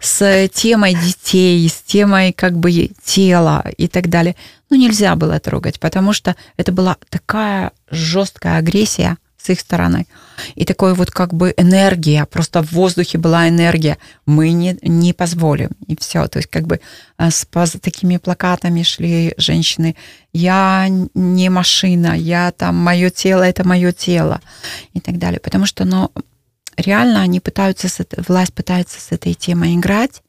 с 0.00 0.48
темой 0.54 0.94
детей, 0.94 1.68
с 1.68 1.82
темой 1.82 2.32
как 2.32 2.56
бы 2.56 2.90
тела 3.04 3.64
и 3.76 3.88
так 3.88 4.08
далее. 4.08 4.36
Ну, 4.70 4.76
нельзя 4.76 5.16
было 5.16 5.40
трогать, 5.40 5.80
потому 5.80 6.12
что 6.12 6.36
это 6.56 6.70
была 6.70 6.96
такая 7.10 7.72
жесткая 7.90 8.58
агрессия– 8.58 9.18
с 9.42 9.48
их 9.48 9.60
стороны. 9.60 10.06
И 10.54 10.64
такой 10.64 10.94
вот 10.94 11.10
как 11.10 11.32
бы 11.32 11.54
энергия, 11.56 12.26
просто 12.26 12.62
в 12.62 12.72
воздухе 12.72 13.18
была 13.18 13.48
энергия. 13.48 13.98
Мы 14.26 14.52
не, 14.52 14.78
не 14.82 15.12
позволим. 15.12 15.70
И 15.86 15.96
все. 15.96 16.26
То 16.28 16.38
есть 16.38 16.50
как 16.50 16.66
бы 16.66 16.80
э, 17.18 17.30
с, 17.30 17.46
такими 17.80 18.18
плакатами 18.18 18.82
шли 18.82 19.34
женщины. 19.38 19.96
Я 20.32 20.88
не 21.14 21.48
машина, 21.48 22.16
я 22.16 22.52
там, 22.52 22.76
мое 22.76 23.10
тело 23.10 23.42
это 23.42 23.66
мое 23.66 23.92
тело. 23.92 24.40
И 24.92 25.00
так 25.00 25.18
далее. 25.18 25.40
Потому 25.40 25.66
что, 25.66 25.84
ну, 25.84 26.10
реально 26.76 27.22
они 27.22 27.40
пытаются, 27.40 27.88
с 27.88 27.98
власть 28.28 28.54
пытается 28.54 29.00
с 29.00 29.12
этой 29.12 29.34
темой 29.34 29.74
играть. 29.74 30.22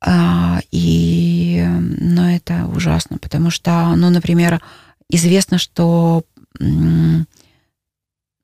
А, 0.00 0.60
и, 0.70 1.64
ну, 1.66 2.22
это 2.34 2.66
ужасно, 2.66 3.18
потому 3.18 3.50
что, 3.50 3.94
ну, 3.96 4.10
например, 4.10 4.60
известно, 5.10 5.58
что 5.58 6.22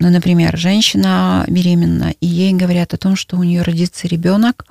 ну, 0.03 0.11
например, 0.11 0.57
женщина 0.57 1.45
беременна, 1.47 2.13
и 2.21 2.27
ей 2.27 2.53
говорят 2.53 2.93
о 2.93 2.99
том, 2.99 3.15
что 3.15 3.37
у 3.37 3.45
нее 3.45 3.63
родится 3.63 4.09
ребенок, 4.09 4.67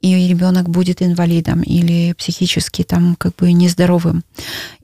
и 0.00 0.26
ребенок 0.26 0.68
будет 0.68 1.02
инвалидом 1.02 1.62
или 1.62 2.14
психически 2.14 2.82
там 2.82 3.14
как 3.16 3.36
бы 3.36 3.52
нездоровым. 3.52 4.24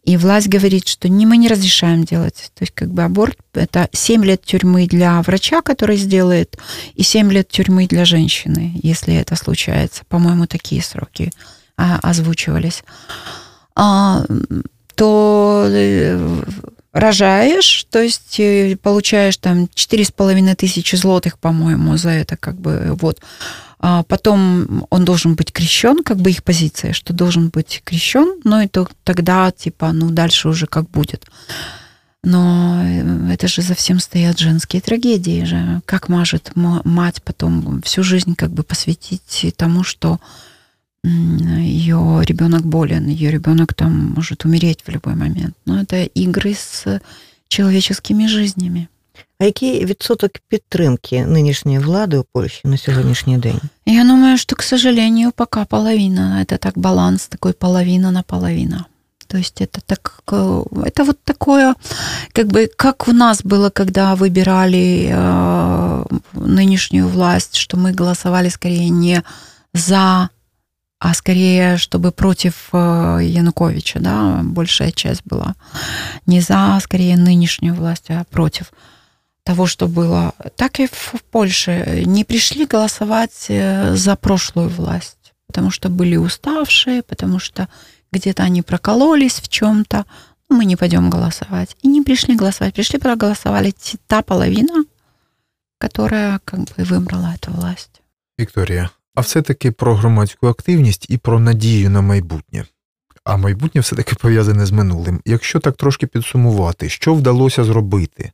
И 0.05 0.19
власть 0.19 0.49
говорит, 0.49 0.87
что 0.87 1.09
не, 1.09 1.25
мы 1.25 1.39
не 1.39 1.49
разрешаем 1.49 2.05
делать. 2.05 2.53
То 2.55 2.63
есть 2.63 2.73
как 2.75 2.91
бы 2.91 3.03
аборт– 3.03 3.39
это 3.55 3.89
7 3.93 4.25
лет 4.25 4.45
тюрьмы 4.45 4.87
для 4.87 5.21
врача, 5.23 5.63
который 5.63 5.97
сделает, 5.97 6.59
и 6.95 7.03
7 7.03 7.33
лет 7.33 7.49
тюрьмы 7.49 7.87
для 7.87 8.05
женщины, 8.05 8.79
если 8.83 9.15
это 9.15 9.37
случается. 9.37 10.03
По-моему, 10.09 10.47
такие 10.47 10.83
сроки 10.83 11.33
а, 11.79 11.99
озвучивались. 12.03 12.85
А, 13.75 14.25
то 14.95 15.65
э, 15.67 16.43
рожаешь, 16.99 17.87
то 17.91 18.01
есть 18.01 18.39
э, 18.41 18.77
получаешь 18.81 19.37
там 19.37 19.69
четыре 19.75 20.05
с 20.05 20.11
половиной 20.11 20.55
тысячи 20.55 20.97
злотых, 20.97 21.39
по-моему, 21.39 21.97
за 21.97 22.11
это 22.11 22.37
как 22.37 22.61
бы 22.61 22.97
вот. 23.01 23.21
А 23.81 24.03
потом 24.03 24.87
он 24.91 25.05
должен 25.05 25.35
быть 25.35 25.53
крещен, 25.53 26.03
как 26.03 26.19
бы 26.19 26.31
их 26.31 26.43
позиция, 26.43 26.93
что 26.93 27.13
должен 27.13 27.49
быть 27.49 27.81
крещен, 27.85 28.41
ну 28.45 28.61
и 28.61 28.67
то, 28.67 28.89
тогда 29.05 29.51
типа, 29.53 29.93
ну 29.93 30.11
дальше 30.11 30.49
уже 30.49 30.67
как 30.67 30.91
будет. 30.91 31.27
Но 32.25 32.83
э, 32.85 33.33
это 33.33 33.47
же 33.47 33.63
за 33.63 33.75
всем 33.75 34.01
стоят 34.01 34.39
женские 34.39 34.83
трагедии 34.83 35.45
же. 35.45 35.81
Как 35.85 36.09
может 36.09 36.53
мать 36.55 37.23
потом 37.23 37.81
всю 37.83 38.03
жизнь 38.03 38.35
как 38.35 38.51
бы 38.51 38.65
посвятить 38.65 39.55
тому, 39.57 39.85
что 39.85 40.19
ее 41.04 42.22
ребенок 42.26 42.66
болен, 42.66 43.08
ее 43.08 43.32
ребенок 43.32 43.74
там 43.74 44.14
может 44.16 44.46
умереть 44.46 44.84
в 44.86 44.90
любой 44.90 45.16
момент. 45.16 45.56
Но 45.66 45.82
это 45.82 46.04
игры 46.04 46.54
с 46.54 47.02
человеческими 47.48 48.28
жизнями. 48.28 48.88
А 49.40 49.46
який 49.46 49.86
відсоток 49.86 50.32
підтримки 50.48 51.26
нинішньої 51.26 51.80
влади 51.80 52.18
у 52.18 52.26
Польщі 52.34 52.62
на 52.64 52.78
сьогоднішній 52.78 53.38
день? 53.38 53.60
Я 53.86 54.04
думаю, 54.04 54.38
что, 54.38 54.56
к 54.56 54.64
сожалению, 54.64 55.32
пока 55.32 55.66
половина. 55.66 56.42
Это 56.42 56.58
так 56.58 56.78
баланс 56.78 57.28
такой 57.28 57.54
половина 57.54 58.12
на 58.12 58.24
половину. 58.24 58.86
То 59.28 59.38
есть 59.38 59.62
это 59.62 59.82
так, 59.86 60.24
это 60.28 61.04
вот 61.04 61.18
такое, 61.24 61.76
как 62.34 62.48
бы, 62.48 62.70
как 62.76 63.08
у 63.08 63.14
нас 63.14 63.42
было, 63.44 63.70
когда 63.70 64.16
выбирали 64.16 65.10
э, 65.12 66.04
нынешнюю 66.34 67.08
власть, 67.08 67.56
что 67.56 67.78
мы 67.78 67.92
голосовали 67.94 68.50
скорее 68.50 68.90
не 68.90 69.24
за 69.74 70.30
а 70.99 71.15
скорее, 71.15 71.77
чтобы 71.77 72.11
против 72.11 72.69
э, 72.73 73.21
Януковича, 73.23 74.01
да, 74.01 74.41
большая 74.43 74.91
часть 74.91 75.23
была. 75.25 75.55
Не 76.27 76.41
за, 76.41 76.79
скорее, 76.83 77.17
нынешнюю 77.17 77.75
власть, 77.75 78.11
а 78.11 78.25
против 78.31 78.73
того, 79.45 79.67
что 79.67 79.87
было. 79.87 80.35
Так 80.57 80.81
и 80.81 80.87
в 80.87 81.23
Польше 81.31 82.03
не 82.05 82.25
пришли 82.25 82.67
голосовать 82.67 83.47
э, 83.49 83.95
за 83.95 84.17
прошлую 84.17 84.69
власть, 84.69 85.33
потому 85.47 85.71
что 85.71 85.89
были 85.89 86.17
уставшие, 86.17 87.03
потому 87.03 87.39
что 87.39 87.69
где-то 88.13 88.43
они 88.43 88.63
прокололись 88.63 89.41
в 89.41 89.49
чем-то. 89.49 90.05
Мы 90.49 90.65
не 90.65 90.77
пойдем 90.77 91.11
голосовать. 91.11 91.77
И 91.83 91.89
не 91.89 92.03
пришли 92.03 92.35
голосовать. 92.35 92.75
Пришли 92.75 92.99
проголосовали 92.99 93.73
та 94.07 94.23
половина, 94.23 94.85
которая 95.79 96.41
как 96.45 96.61
бы 96.61 96.85
выбрала 96.85 97.35
эту 97.35 97.53
власть. 97.53 98.01
Вікторія, 98.41 98.91
а 99.19 99.21
все-таки 99.21 99.71
про 99.71 99.95
громадську 99.95 100.47
активність 100.47 101.07
і 101.09 101.19
про 101.19 101.41
надію 101.41 101.91
на 101.91 102.01
майбутнє. 102.01 102.65
А 103.25 103.37
майбутнє 103.37 103.81
все-таки 103.81 104.15
пов'язане 104.15 104.67
з 104.67 104.71
минулим. 104.71 105.21
Якщо 105.25 105.59
так 105.59 105.77
трошки 105.77 106.07
підсумувати, 106.07 106.89
що 106.89 107.15
вдалося 107.15 107.65
зробити? 107.65 108.33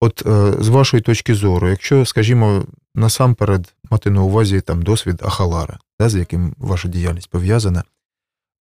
От 0.00 0.22
е, 0.26 0.52
з 0.60 0.68
вашої 0.68 1.02
точки 1.02 1.34
зору, 1.34 1.68
якщо, 1.68 2.06
скажімо, 2.06 2.64
насамперед 2.94 3.74
мати 3.90 4.10
на 4.10 4.22
увазі 4.22 4.60
там 4.60 4.82
досвід 4.82 5.22
Ахалара, 5.22 5.78
да, 6.00 6.08
з 6.08 6.14
яким 6.14 6.54
ваша 6.58 6.88
діяльність 6.88 7.30
пов'язана, 7.30 7.84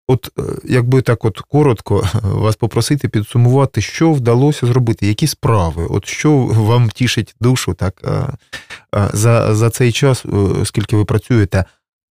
от 0.08 0.32
е, 0.40 0.42
якби 0.64 1.02
так 1.02 1.26
от 1.26 1.40
коротко 1.40 2.08
вас 2.24 2.56
попросити 2.56 3.08
підсумувати, 3.08 3.82
що 3.82 4.12
вдалося 4.12 4.68
зробити, 4.68 5.08
які 5.08 5.28
справи, 5.28 5.88
от 5.90 6.06
що 6.06 6.38
вам 6.38 6.90
тішить 6.90 7.36
душу 7.42 7.74
так 7.74 8.02
е, 8.06 9.10
за, 9.14 9.56
за 9.56 9.70
цей 9.70 9.92
час, 9.92 10.26
скільки 10.64 10.96
ви 10.96 11.06
працюєте. 11.06 11.66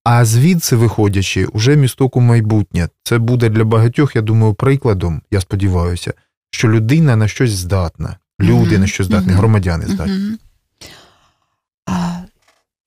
А 0.03 0.25
звідси 0.25 0.75
виходячи, 0.75 1.45
уже 1.45 1.75
місток 1.75 2.15
у 2.15 2.21
майбутнє, 2.21 2.89
це 3.03 3.17
буде 3.17 3.49
для 3.49 3.63
багатьох, 3.63 4.15
я 4.15 4.21
думаю, 4.21 4.53
прикладом, 4.53 5.21
я 5.31 5.41
сподіваюся, 5.41 6.13
що 6.51 6.69
людина 6.69 7.15
на 7.15 7.27
щось 7.27 7.51
здатна, 7.51 8.17
люди 8.39 8.75
mm-hmm. 8.75 8.79
на 8.79 8.87
щось 8.87 9.07
здатні, 9.07 9.33
mm-hmm. 9.33 9.37
громадяни 9.37 9.85
здатні. 9.85 10.13
Mm-hmm. 10.13 10.37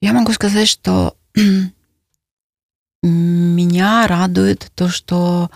Я 0.00 0.12
могу 0.12 0.32
сказать, 0.32 0.68
что 0.68 1.14
меня 3.06 4.06
радует 4.06 4.70
то, 4.74 4.88
что 4.88 5.50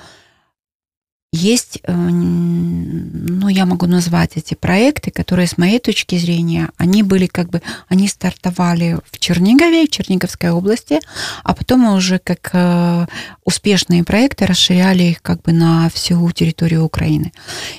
есть, 1.32 1.78
э, 1.84 1.92
ну, 1.94 3.46
я 3.46 3.64
могу 3.64 3.86
назвать 3.86 4.32
эти 4.34 4.54
проекты, 4.54 5.12
которые, 5.12 5.46
с 5.46 5.56
моей 5.58 5.78
точки 5.78 6.18
зрения, 6.18 6.70
они 6.76 7.04
были 7.04 7.26
как 7.26 7.50
бы, 7.50 7.62
они 7.88 8.08
стартовали 8.08 8.98
в 9.12 9.18
Чернигове, 9.20 9.86
в 9.86 9.90
Черниговской 9.90 10.50
области, 10.50 10.98
а 11.44 11.54
потом 11.54 11.80
мы 11.80 11.94
уже 11.94 12.18
как 12.18 12.50
э, 12.52 13.06
успешные 13.44 14.02
проекты 14.02 14.44
расширяли 14.44 15.04
их 15.04 15.22
как 15.22 15.42
бы 15.42 15.52
на 15.52 15.88
всю 15.90 16.28
территорию 16.32 16.82
Украины. 16.82 17.32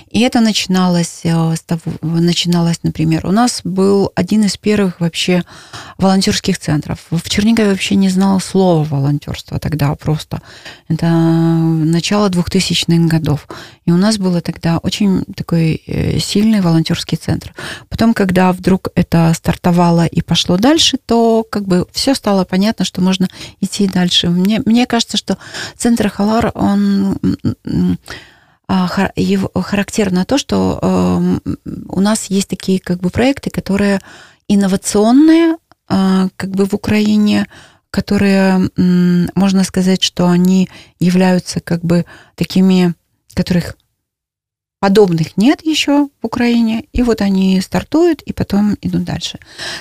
И 0.10 0.22
это 0.22 0.40
начиналось 0.40 1.22
э, 1.24 1.56
с 1.56 1.60
того, 1.60 1.82
начиналось, 2.02 2.80
например, 2.84 3.26
у 3.26 3.32
нас 3.32 3.62
был 3.66 4.14
один 4.16 4.46
из 4.46 4.56
первых 4.56 5.02
вообще 5.02 5.44
волонтерских 5.98 6.58
центров. 6.58 7.00
В 7.12 7.30
Чернигове 7.30 7.72
вообще 7.72 7.96
не 7.96 8.08
знал 8.08 8.40
слова 8.40 8.86
волонтерство 8.86 9.60
тогда 9.60 9.94
просто. 9.96 10.42
Это 10.88 11.08
начало 11.10 12.30
2000-х 12.30 13.08
годов 13.08 13.41
городов. 13.42 13.48
И 13.86 13.92
у 13.92 13.98
нас 13.98 14.18
было 14.18 14.42
тогда 14.42 14.78
очень 14.78 15.24
такой 15.36 15.82
э, 15.88 16.20
сильный 16.20 16.62
волонтерский 16.62 17.18
центр. 17.18 17.54
Потом, 17.90 18.14
когда 18.14 18.52
вдруг 18.52 18.90
это 18.96 19.34
стартовало 19.36 20.06
и 20.06 20.22
пошло 20.22 20.58
дальше, 20.58 20.98
то 21.06 21.46
как 21.50 21.64
бы 21.64 21.86
все 21.92 22.16
стало 22.16 22.46
понятно, 22.46 22.86
что 22.86 23.02
можно 23.02 23.28
идти 23.62 23.88
дальше. 23.88 24.30
Мне, 24.30 24.62
мне 24.66 24.86
кажется, 24.86 25.18
что 25.18 25.38
центр 25.78 26.10
Халар, 26.10 26.52
он 26.54 27.18
а, 28.68 28.88
характерно 28.88 30.26
то, 30.26 30.38
что 30.38 30.80
эм, 30.82 31.42
у 31.90 32.00
нас 32.00 32.30
есть 32.30 32.48
такие 32.48 32.80
как 32.80 33.00
бы 33.00 33.10
проекты, 33.10 33.50
которые 33.50 34.00
инновационные, 34.48 35.58
а, 35.88 36.28
как 36.38 36.52
бы 36.52 36.66
в 36.66 36.74
Украине, 36.74 37.48
которые, 37.92 38.70
можно 39.36 39.64
сказать, 39.66 40.02
что 40.02 40.30
они 40.30 40.70
являются 41.00 41.60
как 41.60 41.84
бы 41.84 42.06
такими 42.36 42.94
которых 43.34 43.76
подобных 44.82 45.38
нет 45.38 45.64
еще 45.64 46.10
в 46.22 46.26
Украине, 46.26 46.86
и 46.92 47.04
вот 47.04 47.22
они 47.22 47.62
стартуют 47.62 48.24
и 48.24 48.34
потом 48.34 48.76
идут 48.82 49.04
дальше. 49.04 49.38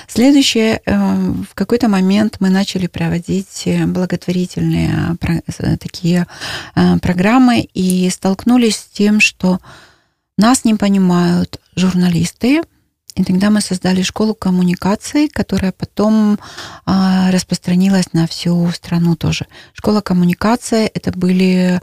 Следующее, 0.07 0.79
э, 0.85 0.95
в 1.49 1.55
какой-то 1.55 1.89
момент 1.89 2.37
мы 2.39 2.49
начали 2.49 2.85
проводить 2.85 3.67
благотворительные 3.87 5.17
э, 5.19 5.77
такие 5.77 6.27
э, 6.75 6.97
программы 6.99 7.61
и 7.73 8.07
столкнулись 8.11 8.75
с 8.75 8.85
тем, 8.85 9.19
что 9.21 9.59
нас 10.37 10.65
не 10.65 10.75
понимают 10.75 11.59
журналисты, 11.75 12.61
и 13.15 13.23
тогда 13.23 13.49
мы 13.49 13.61
создали 13.61 14.03
школу 14.03 14.35
коммуникации, 14.35 15.27
которая 15.27 15.73
потом 15.73 16.39
распространилась 16.85 18.13
на 18.13 18.25
всю 18.25 18.71
страну 18.71 19.17
тоже. 19.17 19.47
Школа 19.73 19.99
коммуникации 19.99 20.85
это 20.85 21.11
были 21.11 21.81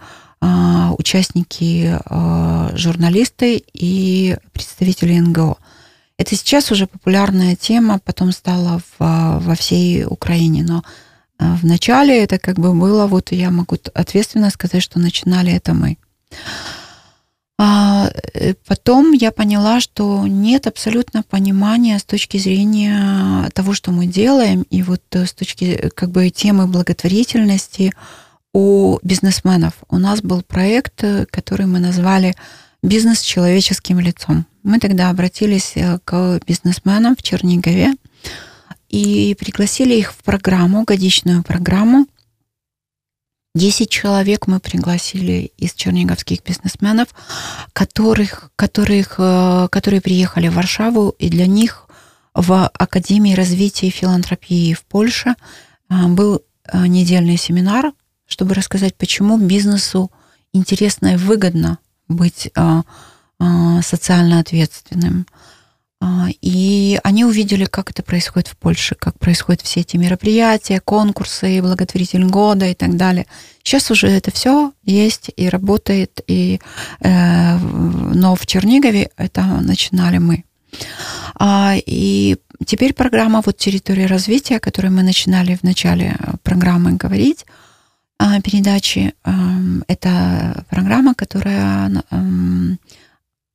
участники, 0.99 1.99
а, 2.05 2.70
журналисты 2.74 3.62
и 3.72 4.36
представители 4.53 5.18
НГО. 5.18 5.57
Это 6.18 6.34
сейчас 6.34 6.72
уже 6.72 6.86
популярная 6.86 7.55
тема, 7.57 8.01
потом 8.05 8.32
стала 8.32 8.80
в, 8.80 9.41
во 9.41 9.55
всей 9.55 10.05
Украине, 10.05 10.64
но 10.64 10.82
а, 11.39 11.57
в 11.57 11.64
начале 11.64 12.22
это 12.22 12.39
как 12.39 12.59
бы 12.59 12.74
было, 12.74 13.07
вот 13.07 13.32
я 13.32 13.51
могу 13.51 13.76
ответственно 13.95 14.51
сказать, 14.51 14.82
что 14.82 14.99
начинали 14.99 15.53
это 15.53 15.72
мы. 15.72 15.97
А 17.61 18.11
потом 18.66 19.12
я 19.12 19.32
поняла, 19.32 19.80
что 19.80 20.26
нет 20.28 20.68
абсолютно 20.68 21.24
понимания 21.24 21.99
с 21.99 22.05
точки 22.05 22.36
зрения 22.36 23.51
того, 23.53 23.74
что 23.74 23.91
мы 23.91 24.07
делаем, 24.07 24.62
и 24.70 24.82
вот 24.82 25.03
с 25.11 25.32
точки 25.32 25.91
как 25.97 26.11
бы 26.11 26.30
темы 26.30 26.68
благотворительности, 26.68 27.93
у 28.53 28.99
бизнесменов. 29.03 29.74
У 29.88 29.99
нас 29.99 30.22
был 30.22 30.42
проект, 30.42 31.05
э, 31.05 31.26
который 31.30 31.66
мы 31.66 31.78
назвали 31.78 32.34
«Бизнес 32.82 33.20
с 33.20 33.22
человеческим 33.22 34.01
лицом». 34.01 34.46
Мы 34.62 34.78
тогда 34.78 35.11
обратились 35.11 35.72
э, 35.74 35.99
к 36.05 36.40
бизнесменам 36.46 37.16
в 37.16 37.22
Чернигове 37.22 37.92
и 38.88 39.36
пригласили 39.38 39.94
их 39.94 40.12
в 40.12 40.22
программу, 40.22 40.84
годичную 40.84 41.42
программу. 41.42 42.07
Десять 43.55 43.90
человек 43.90 44.46
мы 44.46 44.61
пригласили 44.61 45.53
из 45.57 45.74
черниговских 45.74 46.42
бизнесменов, 46.44 47.09
которых, 47.72 48.51
которых, 48.57 49.16
э, 49.18 49.68
которые 49.70 50.01
приехали 50.01 50.49
в 50.49 50.55
Варшаву, 50.55 51.14
и 51.18 51.28
для 51.28 51.46
них 51.46 51.86
в 52.34 52.66
Академии 52.66 53.34
развития 53.34 53.88
и 53.88 53.90
филантропии 53.90 54.72
в 54.72 54.84
Польше 54.84 55.34
был 55.88 56.42
недельный 56.72 57.36
семинар 57.36 57.92
чтобы 58.28 58.54
рассказать, 58.54 58.94
почему 58.94 59.38
бизнесу 59.38 60.12
интересно 60.52 61.14
и 61.14 61.16
выгодно 61.16 61.78
быть 62.08 62.50
а, 62.54 62.82
а, 63.40 63.82
социально 63.82 64.38
ответственным. 64.38 65.26
А, 66.00 66.28
и 66.42 67.00
они 67.02 67.24
увидели, 67.24 67.64
как 67.64 67.90
это 67.90 68.02
происходит 68.02 68.48
в 68.48 68.56
Польше, 68.56 68.94
как 68.96 69.18
происходят 69.18 69.62
все 69.62 69.80
эти 69.80 69.96
мероприятия, 69.96 70.80
конкурсы, 70.80 71.60
благотворитель 71.62 72.24
года 72.26 72.66
и 72.66 72.74
так 72.74 72.96
далее. 72.96 73.26
Сейчас 73.62 73.90
уже 73.90 74.08
это 74.08 74.30
все 74.30 74.72
есть 74.84 75.30
и 75.34 75.48
работает, 75.48 76.20
и, 76.26 76.60
э, 77.00 77.56
но 77.58 78.36
в 78.36 78.46
Чернигове 78.46 79.10
это 79.16 79.42
начинали 79.42 80.18
мы. 80.18 80.44
И 81.86 82.36
теперь 82.66 82.92
программа 82.94 83.42
вот 83.44 83.56
территории 83.56 84.04
развития, 84.04 84.56
о 84.56 84.60
которой 84.60 84.90
мы 84.90 85.02
начинали 85.02 85.56
в 85.56 85.62
начале 85.62 86.16
программы 86.42 86.92
говорить, 86.92 87.44
а, 87.46 87.67
передачи. 88.18 89.14
Это 89.86 90.64
программа, 90.68 91.14
которая 91.14 92.02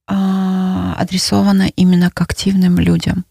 а, 0.07 0.95
адресована 0.97 1.67
именно 1.75 2.11
к 2.11 2.21
активным 2.21 2.77
людям. 2.79 3.25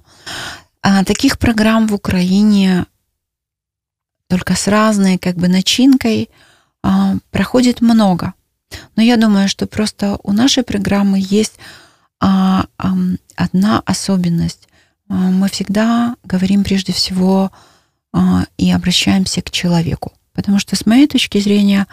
А 0.82 1.04
таких 1.04 1.38
программ 1.38 1.86
в 1.86 1.94
Украине 1.94 2.86
только 4.28 4.54
с 4.54 4.66
разной 4.66 5.18
как 5.18 5.36
бы 5.36 5.48
начинкой 5.48 6.30
проходит 7.30 7.80
много. 7.80 8.34
Но 8.96 9.02
я 9.02 9.16
думаю, 9.16 9.48
что 9.48 9.66
просто 9.66 10.18
у 10.22 10.32
нашей 10.32 10.64
программы 10.64 11.18
есть 11.20 11.58
одна 12.18 13.82
особенность. 13.84 14.68
Мы 15.08 15.48
всегда 15.48 16.16
говорим 16.24 16.64
прежде 16.64 16.92
всего 16.92 17.52
и 18.56 18.72
обращаемся 18.72 19.42
к 19.42 19.50
человеку. 19.50 20.12
Потому 20.34 20.58
что, 20.58 20.76
с 20.76 20.86
моей 20.86 21.06
точки 21.06 21.38
зрения, 21.38 21.86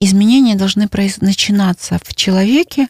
изменения 0.00 0.54
должны 0.54 0.88
начинаться 1.20 1.98
в 2.02 2.14
человеке, 2.14 2.88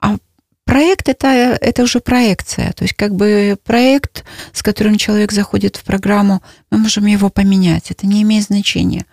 а 0.00 0.16
проект 0.64 1.08
это, 1.08 1.28
это 1.28 1.82
уже 1.82 2.00
проекция. 2.00 2.72
То 2.72 2.84
есть 2.84 2.94
как 2.94 3.14
бы 3.14 3.56
проект, 3.64 4.24
с 4.52 4.62
которым 4.62 4.98
человек 4.98 5.32
заходит 5.32 5.76
в 5.76 5.84
программу, 5.84 6.42
мы 6.70 6.78
можем 6.78 7.06
его 7.06 7.30
поменять. 7.30 7.90
Это 7.90 8.06
не 8.06 8.22
имеет 8.22 8.44
значения. 8.44 9.06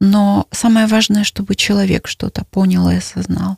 Но 0.00 0.48
самое 0.50 0.86
важное, 0.86 1.24
чтобы 1.24 1.54
человек 1.54 2.08
что-то 2.08 2.44
понял 2.44 2.88
и 2.88 2.96
осознал. 2.96 3.56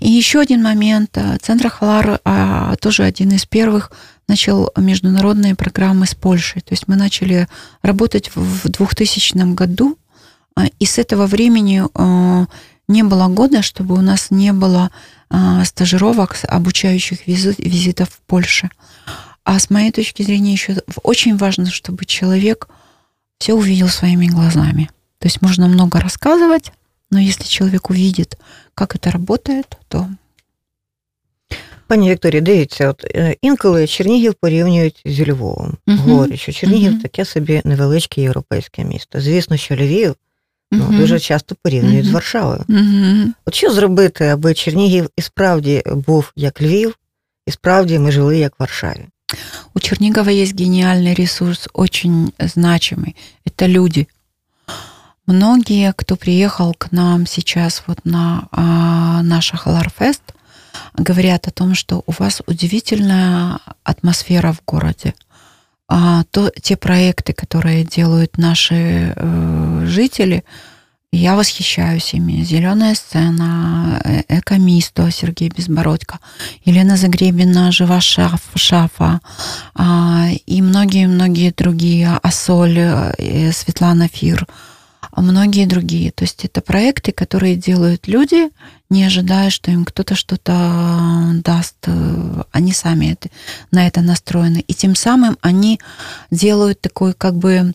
И 0.00 0.10
еще 0.10 0.40
один 0.40 0.62
момент. 0.62 1.16
Центр 1.42 1.68
Халар 1.68 2.20
а, 2.24 2.74
тоже 2.76 3.04
один 3.04 3.30
из 3.32 3.44
первых 3.46 3.92
начал 4.28 4.70
международные 4.76 5.54
программы 5.54 6.06
с 6.06 6.14
Польшей. 6.14 6.62
То 6.62 6.72
есть 6.72 6.88
мы 6.88 6.96
начали 6.96 7.48
работать 7.82 8.30
в 8.34 8.68
2000 8.68 9.54
году 9.54 9.98
и 10.79 10.85
с 10.85 10.97
этого 10.97 11.27
времени 11.27 11.83
а, 11.93 12.47
не 12.87 13.03
было 13.03 13.27
года, 13.27 13.61
чтобы 13.61 13.95
у 13.95 14.01
нас 14.01 14.31
не 14.31 14.53
было 14.53 14.91
а, 15.29 15.63
стажировок, 15.65 16.35
обучающих 16.43 17.27
визитов 17.27 18.09
в 18.09 18.19
Польше. 18.21 18.69
А 19.43 19.59
с 19.59 19.69
моей 19.69 19.91
точки 19.91 20.23
зрения 20.23 20.53
еще 20.53 20.77
очень 21.03 21.37
важно, 21.37 21.67
чтобы 21.67 22.05
человек 22.05 22.67
все 23.39 23.53
увидел 23.53 23.87
своими 23.87 24.27
глазами. 24.27 24.89
То 25.19 25.27
есть 25.27 25.41
можно 25.41 25.67
много 25.67 25.99
рассказывать, 25.99 26.71
но 27.11 27.19
если 27.19 27.43
человек 27.43 27.89
увидит, 27.89 28.37
как 28.73 28.95
это 28.95 29.11
работает, 29.11 29.77
то 29.87 30.07
Пані 31.87 32.11
Вікторі, 32.11 32.41
дивіться, 32.41 32.89
от 32.89 33.05
інколи 33.41 33.87
Чернігів 33.87 34.33
порівнюють 34.33 35.01
зі 35.05 35.31
Львовом. 35.31 35.77
Uh-huh. 35.87 35.97
Говорять, 35.97 36.39
що 36.39 36.51
Чернігів 36.51 36.93
uh-huh. 36.93 37.01
таке 37.01 37.25
собі 37.25 37.61
невеличке 37.65 38.21
європейське 38.21 38.83
місто. 38.83 39.21
Звісно, 39.21 39.57
що 39.57 39.75
Львів 39.75 40.15
ну, 40.71 40.85
uh-huh. 40.85 40.97
дуже 40.97 41.19
часто 41.19 41.55
порівнюють 41.61 42.05
з 42.05 42.11
Варшавою. 42.11 42.65
От 43.45 43.55
що 43.55 43.71
зробити, 43.71 44.25
аби 44.25 44.53
Чернігів 44.53 45.09
і 45.17 45.21
справді 45.21 45.83
був 45.85 46.31
як 46.35 46.61
Львів, 46.61 46.95
і 47.45 47.51
справді 47.51 47.99
ми 47.99 48.11
жили 48.11 48.37
як 48.37 48.53
в 48.53 48.55
Варшаві? 48.59 49.05
У 49.73 49.79
Чернигова 49.79 50.29
есть 50.29 50.55
гениальный 50.55 51.13
ресурс, 51.13 51.67
очень 51.73 52.33
значимый. 52.39 53.15
Это 53.45 53.67
люди. 53.67 54.07
Многие, 55.25 55.93
кто 55.93 56.15
приехал 56.15 56.73
к 56.73 56.91
нам 56.91 57.27
сейчас 57.27 57.83
вот 57.87 58.05
на 58.05 58.47
а, 58.51 59.21
наш 59.23 59.51
Халарфест, 59.51 60.21
говорят 60.93 61.47
о 61.47 61.51
том, 61.51 61.75
что 61.75 62.03
у 62.05 62.13
вас 62.17 62.41
удивительная 62.47 63.59
атмосфера 63.83 64.53
в 64.53 64.61
городе. 64.65 65.13
А, 65.94 66.24
то, 66.30 66.50
те 66.62 66.78
проекты, 66.78 67.34
которые 67.34 67.84
делают 67.84 68.38
наши 68.38 69.12
э, 69.14 69.84
жители, 69.84 70.42
я 71.12 71.36
восхищаюсь 71.36 72.14
ими. 72.14 72.42
Зеленая 72.44 72.94
сцена, 72.94 74.00
э, 74.02 74.22
Экомисто, 74.38 75.10
Сергей 75.10 75.50
Безбородько, 75.50 76.18
Елена 76.64 76.96
Загребина, 76.96 77.70
Жива 77.72 78.00
Шаф, 78.00 78.40
Шафа 78.54 79.20
а, 79.74 80.28
и 80.46 80.62
многие-многие 80.62 81.52
другие, 81.54 82.18
Асоль, 82.22 82.78
э, 82.78 83.52
Светлана 83.52 84.08
Фир– 84.08 84.46
многие 85.20 85.66
другие. 85.66 86.10
То 86.12 86.24
есть 86.24 86.44
это 86.44 86.62
проекты, 86.62 87.12
которые 87.12 87.56
делают 87.56 88.08
люди, 88.08 88.50
не 88.88 89.04
ожидая, 89.04 89.50
что 89.50 89.70
им 89.70 89.84
кто-то 89.84 90.14
что-то 90.14 91.32
даст. 91.44 91.76
Они 92.50 92.72
сами 92.72 93.12
это, 93.12 93.28
на 93.70 93.86
это 93.86 94.00
настроены. 94.00 94.64
И 94.66 94.74
тем 94.74 94.94
самым 94.94 95.36
они 95.42 95.80
делают 96.30 96.80
такой 96.80 97.12
как 97.12 97.36
бы 97.36 97.74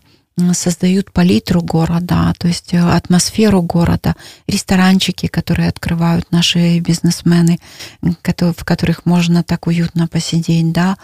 создают 0.54 1.12
палитру 1.12 1.62
города, 1.62 2.34
то 2.38 2.48
есть 2.48 2.74
атмосферу 2.74 3.62
города, 3.64 4.16
ресторанчики, 4.46 5.28
которые 5.28 5.70
открывают 5.70 6.32
наши 6.32 6.80
бизнесмены, 6.80 7.60
в 8.02 8.64
которых 8.64 9.06
можно 9.06 9.44
так 9.44 9.68
уютно 9.68 10.08
посидеть, 10.08 10.72
да. 10.72 10.98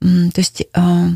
То 0.00 0.38
есть, 0.38 0.62
э, 0.72 1.08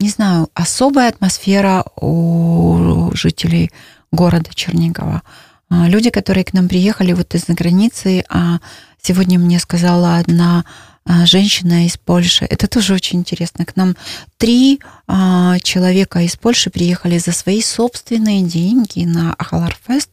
не 0.00 0.08
знаю, 0.08 0.48
особая 0.54 1.10
атмосфера 1.10 1.84
у 2.00 3.10
жителей 3.12 3.70
города 4.12 4.50
Чернигова. 4.54 5.22
А, 5.68 5.88
люди, 5.88 6.10
которые 6.10 6.44
к 6.44 6.52
нам 6.52 6.68
приехали 6.68 7.12
вот 7.12 7.34
из-за 7.34 7.54
границы, 7.54 8.24
а 8.28 8.58
сегодня 9.00 9.38
мне 9.38 9.58
сказала 9.58 10.18
одна 10.18 10.64
а, 11.04 11.26
женщина 11.26 11.86
из 11.86 11.96
Польши. 11.96 12.44
Это 12.44 12.68
тоже 12.68 12.94
очень 12.94 13.20
интересно. 13.20 13.64
К 13.64 13.74
нам 13.74 13.96
три 14.36 14.80
а, 15.06 15.58
человека 15.60 16.20
из 16.20 16.36
Польши 16.36 16.70
приехали 16.70 17.18
за 17.18 17.32
свои 17.32 17.62
собственные 17.62 18.42
деньги 18.42 19.04
на 19.04 19.34
Ахаларфест, 19.34 20.10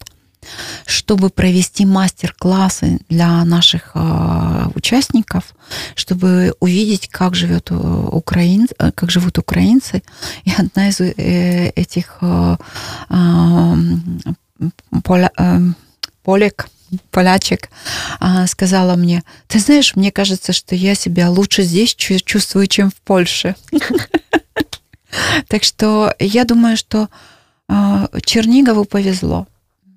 чтобы 0.85 1.29
провести 1.29 1.85
мастер-классы 1.85 2.99
для 3.09 3.43
наших 3.45 3.95
участников, 4.75 5.55
чтобы 5.95 6.53
увидеть, 6.59 7.07
как 7.09 7.35
живет 7.35 7.71
украин, 7.71 8.67
как 8.95 9.11
живут 9.11 9.37
украинцы. 9.37 10.01
И 10.45 10.51
одна 10.57 10.89
из 10.89 10.99
э, 11.01 11.69
этих 11.75 12.19
поля, 15.03 15.31
полек, 16.23 16.69
полячек 17.11 17.69
сказала 18.47 18.95
мне, 18.95 19.23
ты 19.47 19.59
знаешь, 19.59 19.95
мне 19.95 20.11
кажется, 20.11 20.53
что 20.53 20.75
я 20.75 20.95
себя 20.95 21.29
лучше 21.29 21.63
здесь 21.63 21.95
чувствую, 21.95 22.67
чем 22.67 22.91
в 22.91 22.95
Польше. 22.95 23.55
Так 25.47 25.63
что 25.63 26.13
я 26.19 26.45
думаю, 26.45 26.77
что 26.77 27.09
Чернигову 28.23 28.85
повезло. 28.85 29.47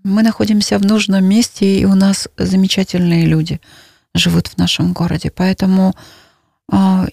Мы 0.03 0.23
находимся 0.23 0.77
в 0.77 0.85
нужном 0.85 1.25
месте, 1.25 1.79
и 1.79 1.85
у 1.85 1.95
нас 1.95 2.29
замечательные 2.37 3.25
люди 3.25 3.59
живут 4.15 4.47
в 4.47 4.57
нашем 4.57 4.93
городе. 4.93 5.31
Поэтому 5.35 5.93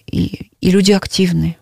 и, 0.07 0.49
и 0.61 0.71
люди 0.71 0.91
активны. 0.91 1.55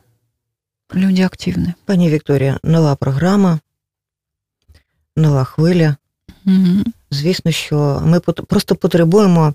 Люди 0.94 1.22
активны. 1.22 1.74
Пані 1.86 2.10
Вікторія, 2.10 2.60
нова 2.64 2.96
програма 2.96 3.60
нова 5.16 5.44
хвиля. 5.44 5.96
Угу. 6.46 6.84
Звісно, 7.12 7.52
що 7.52 8.02
ми 8.06 8.20
просто 8.20 8.76
потребуємо 8.76 9.54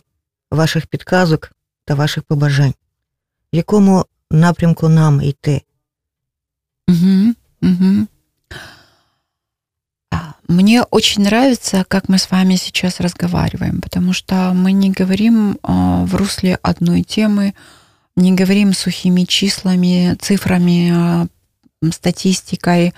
ваших 0.50 0.86
підказок 0.86 1.52
та 1.84 1.94
ваших 1.94 2.22
побажань, 2.24 2.74
в 3.52 3.56
якому 3.56 4.04
напрямку 4.30 4.88
нам 4.88 5.22
йти. 5.22 5.62
Угу. 6.88 7.34
Угу. 7.62 8.06
Мне 10.53 10.83
очень 10.83 11.23
нравится, 11.23 11.83
как 11.87 12.09
мы 12.09 12.19
с 12.19 12.29
вами 12.29 12.57
сейчас 12.57 12.99
разговариваем, 12.99 13.81
потому 13.81 14.13
что 14.13 14.51
мы 14.53 14.71
не 14.71 14.91
говорим 14.91 15.57
в 15.63 16.13
русле 16.13 16.59
одной 16.61 17.01
темы, 17.01 17.55
не 18.15 18.33
говорим 18.33 18.73
сухими 18.73 19.23
числами, 19.23 20.15
цифрами, 20.21 21.27
статистикой, 21.91 22.93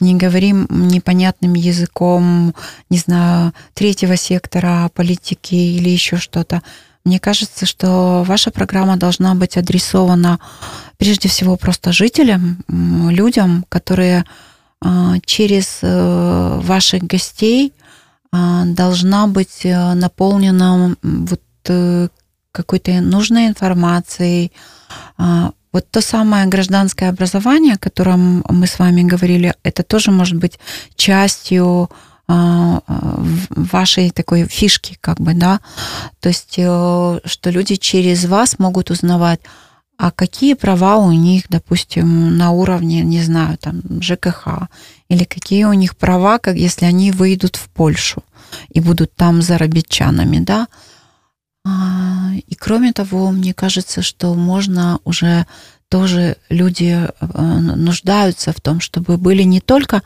не 0.00 0.16
говорим 0.16 0.66
непонятным 0.68 1.54
языком, 1.54 2.54
не 2.90 2.98
знаю, 2.98 3.54
третьего 3.72 4.16
сектора, 4.16 4.90
политики 4.94 5.54
или 5.54 5.88
еще 5.88 6.18
что-то. 6.18 6.62
Мне 7.04 7.18
кажется, 7.18 7.64
что 7.64 8.22
ваша 8.22 8.50
программа 8.50 8.98
должна 8.98 9.34
быть 9.34 9.56
адресована 9.56 10.40
прежде 10.98 11.30
всего 11.30 11.56
просто 11.56 11.90
жителям, 11.90 12.62
людям, 12.68 13.64
которые 13.70 14.26
а, 14.26 14.47
через 15.24 15.80
э, 15.82 16.60
ваших 16.62 17.02
гостей 17.02 17.72
а, 18.30 18.64
должна 18.64 19.26
быть 19.26 19.64
э, 19.64 19.94
наполнена 19.94 20.96
вот 21.02 21.42
э, 21.66 22.08
какой-то 22.52 23.00
нужной 23.00 23.46
информацией, 23.46 24.52
а, 25.16 25.52
вот 25.72 25.90
то 25.90 26.00
самое 26.00 26.46
гражданское 26.46 27.08
образование, 27.08 27.74
о 27.74 27.78
котором 27.78 28.44
мы 28.48 28.66
с 28.66 28.78
вами 28.78 29.02
говорили, 29.02 29.54
это 29.62 29.82
тоже 29.82 30.10
может 30.10 30.36
быть 30.36 30.58
частью 30.96 31.90
а, 32.26 32.82
вашей 33.50 34.10
такой 34.10 34.46
фишки, 34.46 34.98
как 35.00 35.20
бы, 35.20 35.32
да, 35.32 35.60
то 36.20 36.28
есть, 36.28 36.52
что 36.52 37.20
люди 37.50 37.76
через 37.76 38.26
вас 38.26 38.58
могут 38.58 38.90
узнавать, 38.90 39.40
а 39.98 40.12
какие 40.12 40.54
права 40.54 40.96
у 40.96 41.10
них, 41.10 41.46
допустим, 41.48 42.36
на 42.36 42.52
уровне, 42.52 43.02
не 43.02 43.20
знаю, 43.20 43.58
там, 43.58 43.82
ЖКХ, 44.00 44.68
или 45.08 45.24
какие 45.24 45.64
у 45.64 45.72
них 45.72 45.96
права, 45.96 46.38
как 46.38 46.56
если 46.56 46.84
они 46.86 47.10
выйдут 47.10 47.56
в 47.56 47.68
Польшу 47.68 48.22
и 48.70 48.80
будут 48.80 49.12
там 49.14 49.42
заработчанами, 49.42 50.38
да, 50.38 50.68
а, 51.66 52.30
и 52.46 52.54
кроме 52.54 52.92
того, 52.92 53.32
мне 53.32 53.52
кажется, 53.52 54.00
что 54.02 54.34
можно 54.34 55.00
уже 55.04 55.46
тоже 55.88 56.36
люди 56.48 57.08
э, 57.20 57.58
нуждаются 57.58 58.52
в 58.52 58.60
том, 58.60 58.80
чтобы 58.80 59.16
были 59.16 59.42
не 59.42 59.60
только 59.60 60.02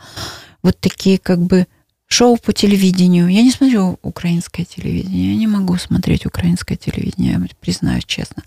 вот 0.63 0.79
такие 0.79 1.19
как 1.19 1.39
бы 1.39 1.67
шоу 2.07 2.37
по 2.37 2.51
телевидению. 2.51 3.27
Я 3.27 3.43
не 3.43 3.51
смотрю 3.51 3.99
украинское 4.01 4.65
телевидение, 4.65 5.33
я 5.33 5.37
не 5.37 5.47
могу 5.47 5.77
смотреть 5.77 6.25
украинское 6.25 6.77
телевидение, 6.77 7.39
признаюсь 7.59 8.05
честно. 8.05 8.43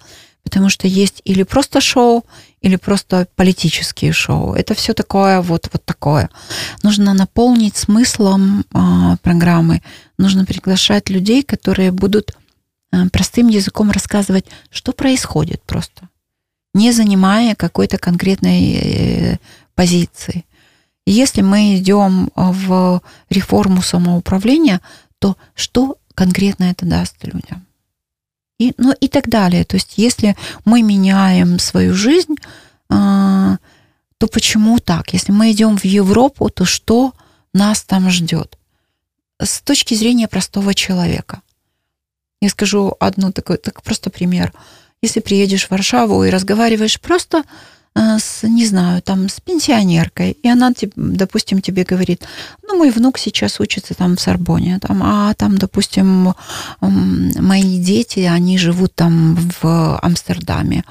Потому 0.47 0.70
что 0.70 0.86
есть 0.86 1.20
или 1.24 1.42
просто 1.42 1.80
шоу, 1.80 2.24
или 2.62 2.76
просто 2.76 3.26
политические 3.34 4.12
шоу. 4.12 4.55
Это 4.55 4.74
все 4.74 4.94
такое 4.94 5.40
вот, 5.42 5.68
вот 5.72 5.84
такое. 5.84 6.30
Нужно 6.82 7.14
наполнить 7.14 7.76
смыслом 7.76 8.64
э, 8.72 9.16
программы. 9.22 9.82
Нужно 10.18 10.44
приглашать 10.44 11.11
людей, 11.11 11.42
которые 11.42 11.90
будут 11.90 12.36
Э, 12.92 13.09
простым 13.11 13.49
языком 13.49 13.90
рассказывать, 13.90 14.47
что 14.70 14.92
происходит 14.92 15.62
просто, 15.62 16.09
не 16.74 16.92
занимая 16.92 17.55
какой-то 17.55 17.99
конкретной 17.99 18.72
э, 18.74 19.38
позиции. 19.74 20.44
Если 21.07 21.42
мы 21.42 21.76
идем 21.76 22.30
в 22.34 23.01
реформу 23.30 23.82
самоуправления, 23.82 24.80
то 25.20 25.36
что 25.55 25.99
конкретно 26.14 26.64
это 26.64 26.84
даст 26.84 27.16
людям? 27.22 27.65
И, 28.59 28.72
ну 28.78 28.94
и 29.00 29.09
так 29.09 29.28
далее. 29.28 29.64
То 29.64 29.76
есть 29.76 29.94
если 29.98 30.36
мы 30.64 30.82
меняем 30.82 31.59
свою 31.59 31.94
жизнь, 31.94 32.36
э, 32.90 33.57
то 34.18 34.26
почему 34.28 34.78
так? 34.78 35.12
Если 35.12 35.32
мы 35.32 35.52
идем 35.52 35.76
в 35.76 35.84
Европу, 35.84 36.48
то 36.48 36.64
что 36.64 37.12
нас 37.52 37.82
там 37.82 38.11
ждет? 38.11 38.59
С 39.38 39.61
точки 39.61 39.94
зрения 39.94 40.28
простого 40.28 40.72
человека. 40.74 41.42
Я 42.40 42.48
скажу 42.48 42.94
одну 43.00 43.32
такой, 43.32 43.59
так 43.59 43.82
просто 43.82 44.11
пример. 44.11 44.52
Если 45.02 45.20
приедешь 45.20 45.66
в 45.66 45.70
Варшаву 45.70 46.24
и 46.24 46.30
разговариваешь 46.30 47.00
просто 47.00 47.44
с, 47.97 48.47
не 48.47 48.66
знаю, 48.66 49.01
там, 49.03 49.28
с 49.28 49.40
пенсионеркой, 49.40 50.36
и 50.42 50.49
она, 50.49 50.72
допустим, 50.97 51.62
тебе 51.62 51.84
говорит, 51.84 52.26
ну, 52.62 52.76
мой 52.76 52.90
внук 52.90 53.18
сейчас 53.18 53.59
учится 53.59 53.94
там 53.94 54.16
в 54.16 54.20
Сорбоне, 54.20 54.78
там, 54.80 55.03
а 55.03 55.32
там, 55.34 55.57
допустим, 55.57 56.34
мои 56.80 57.78
дети, 57.78 58.20
они 58.20 58.59
живут 58.59 58.94
там 58.94 59.36
в 59.61 59.99
Амстердаме. 60.03 60.84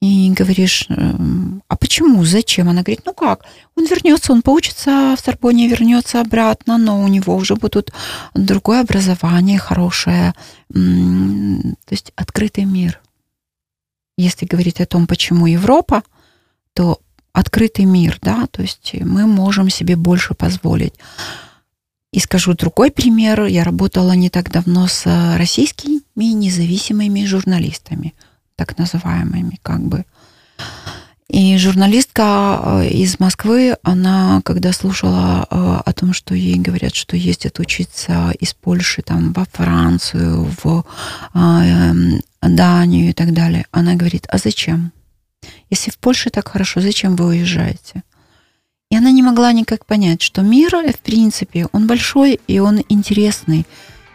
И 0.00 0.30
говоришь, 0.30 0.86
эм, 0.90 1.60
а 1.66 1.76
почему, 1.76 2.24
зачем? 2.24 2.68
Она 2.68 2.82
говорит, 2.82 3.02
ну 3.04 3.12
как, 3.12 3.44
он 3.74 3.84
вернется, 3.84 4.32
он 4.32 4.42
поучится 4.42 5.16
в 5.18 5.20
Сорбоне, 5.20 5.66
вернется 5.66 6.20
обратно, 6.20 6.78
но 6.78 7.02
у 7.02 7.08
него 7.08 7.34
уже 7.34 7.56
будут 7.56 7.92
другое 8.32 8.82
образование 8.82 9.58
хорошее. 9.58 10.34
То 10.72 11.90
есть 11.90 12.12
открытый 12.14 12.64
мир. 12.64 13.00
Если 14.16 14.46
говорить 14.46 14.80
о 14.80 14.86
том, 14.86 15.08
почему 15.08 15.46
Европа, 15.46 16.04
то 16.78 17.00
открытый 17.32 17.84
мир, 17.86 18.18
да, 18.22 18.46
то 18.50 18.62
есть 18.62 18.94
мы 19.00 19.26
можем 19.26 19.68
себе 19.70 19.96
больше 19.96 20.34
позволить. 20.34 20.94
И 22.12 22.20
скажу 22.20 22.54
другой 22.54 22.90
пример. 22.90 23.44
Я 23.46 23.64
работала 23.64 24.12
не 24.12 24.30
так 24.30 24.50
давно 24.50 24.86
с 24.86 25.04
российскими 25.36 26.00
независимыми 26.16 27.24
журналистами– 27.24 28.14
так 28.58 28.76
называемыми, 28.76 29.58
как 29.62 29.80
бы. 29.80 30.04
И 31.28 31.56
журналистка 31.58 32.60
э, 32.82 32.88
из 32.88 33.20
Москвы, 33.20 33.76
она, 33.82 34.40
когда 34.44 34.72
слушала 34.72 35.46
э, 35.48 35.80
о 35.84 35.92
том, 35.92 36.12
что 36.12 36.34
ей 36.34 36.56
говорят, 36.56 36.94
что 36.94 37.16
ездят 37.16 37.60
учиться 37.60 38.32
из 38.40 38.54
Польши 38.54 39.02
там, 39.02 39.32
во 39.32 39.44
Францию, 39.44 40.50
в 40.62 40.84
э, 41.34 41.92
Данию 42.42 43.10
и 43.10 43.12
так 43.12 43.32
далее, 43.32 43.66
она 43.70 43.94
говорит, 43.94 44.26
а 44.30 44.38
зачем? 44.38 44.90
Если 45.69 45.91
в 45.91 45.97
Польше 45.97 46.29
так 46.29 46.47
хорошо, 46.49 46.81
зачем 46.81 47.15
вы 47.15 47.27
уезжаете? 47.27 48.03
И 48.91 48.95
она 48.95 49.11
не 49.11 49.23
могла 49.23 49.51
никак 49.53 49.85
понять, 49.85 50.21
что 50.21 50.41
мир, 50.41 50.75
в 50.75 50.99
принципе, 50.99 51.67
он 51.71 51.87
большой 51.87 52.39
и 52.47 52.59
он 52.59 52.81
интересный. 52.89 53.65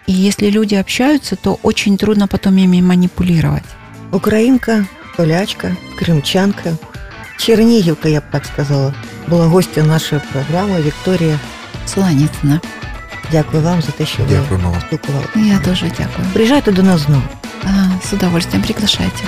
И 0.07 0.13
если 0.13 0.51
люди 0.51 0.75
общаются, 0.77 1.37
то 1.37 1.59
очень 1.63 1.99
трудно 1.99 2.29
потом 2.29 2.57
ими 2.57 2.81
манипулировать. 2.81 3.65
Українка, 4.13 4.87
полячка, 5.17 5.77
кримчанка, 5.99 6.77
Чернігівка, 7.39 8.09
я 8.09 8.21
б 8.21 8.23
так 8.33 8.45
сказала, 8.47 8.95
була 9.29 9.47
гостя 9.47 9.83
нашої 9.83 10.21
програми 10.33 10.83
Вікторія 10.83 11.39
Солоніцина. 11.87 12.61
Дякую 13.33 13.63
вам 13.63 13.83
за 13.83 13.93
те, 13.93 14.07
що 14.07 14.23
Дякуємо 14.31 14.71
ви 14.71 14.81
спілкувалися. 14.81 15.31
Я 15.37 15.59
дуже 15.59 15.87
дякую. 15.99 16.29
Приїжджайте 16.33 16.73
до 16.73 16.83
нас 16.83 17.01
знову. 17.01 17.23
А, 17.65 17.91
з 18.09 18.13
удовольствием 18.13 18.63
приглашайте. 18.63 19.23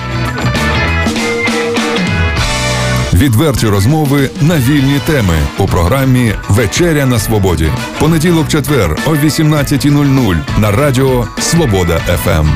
Відверті 3.14 3.66
розмови 3.66 4.30
на 4.40 4.58
вільні 4.58 5.00
теми 5.06 5.34
у 5.58 5.66
програмі 5.66 6.34
Вечеря 6.48 7.06
на 7.06 7.18
Свободі. 7.18 7.70
Понеділок, 7.98 8.48
четвер 8.48 8.96
о 9.06 9.10
18.00 9.10 10.36
на 10.58 10.70
радіо 10.70 11.26
Свобода 11.40 11.98
ФМ. 11.98 12.48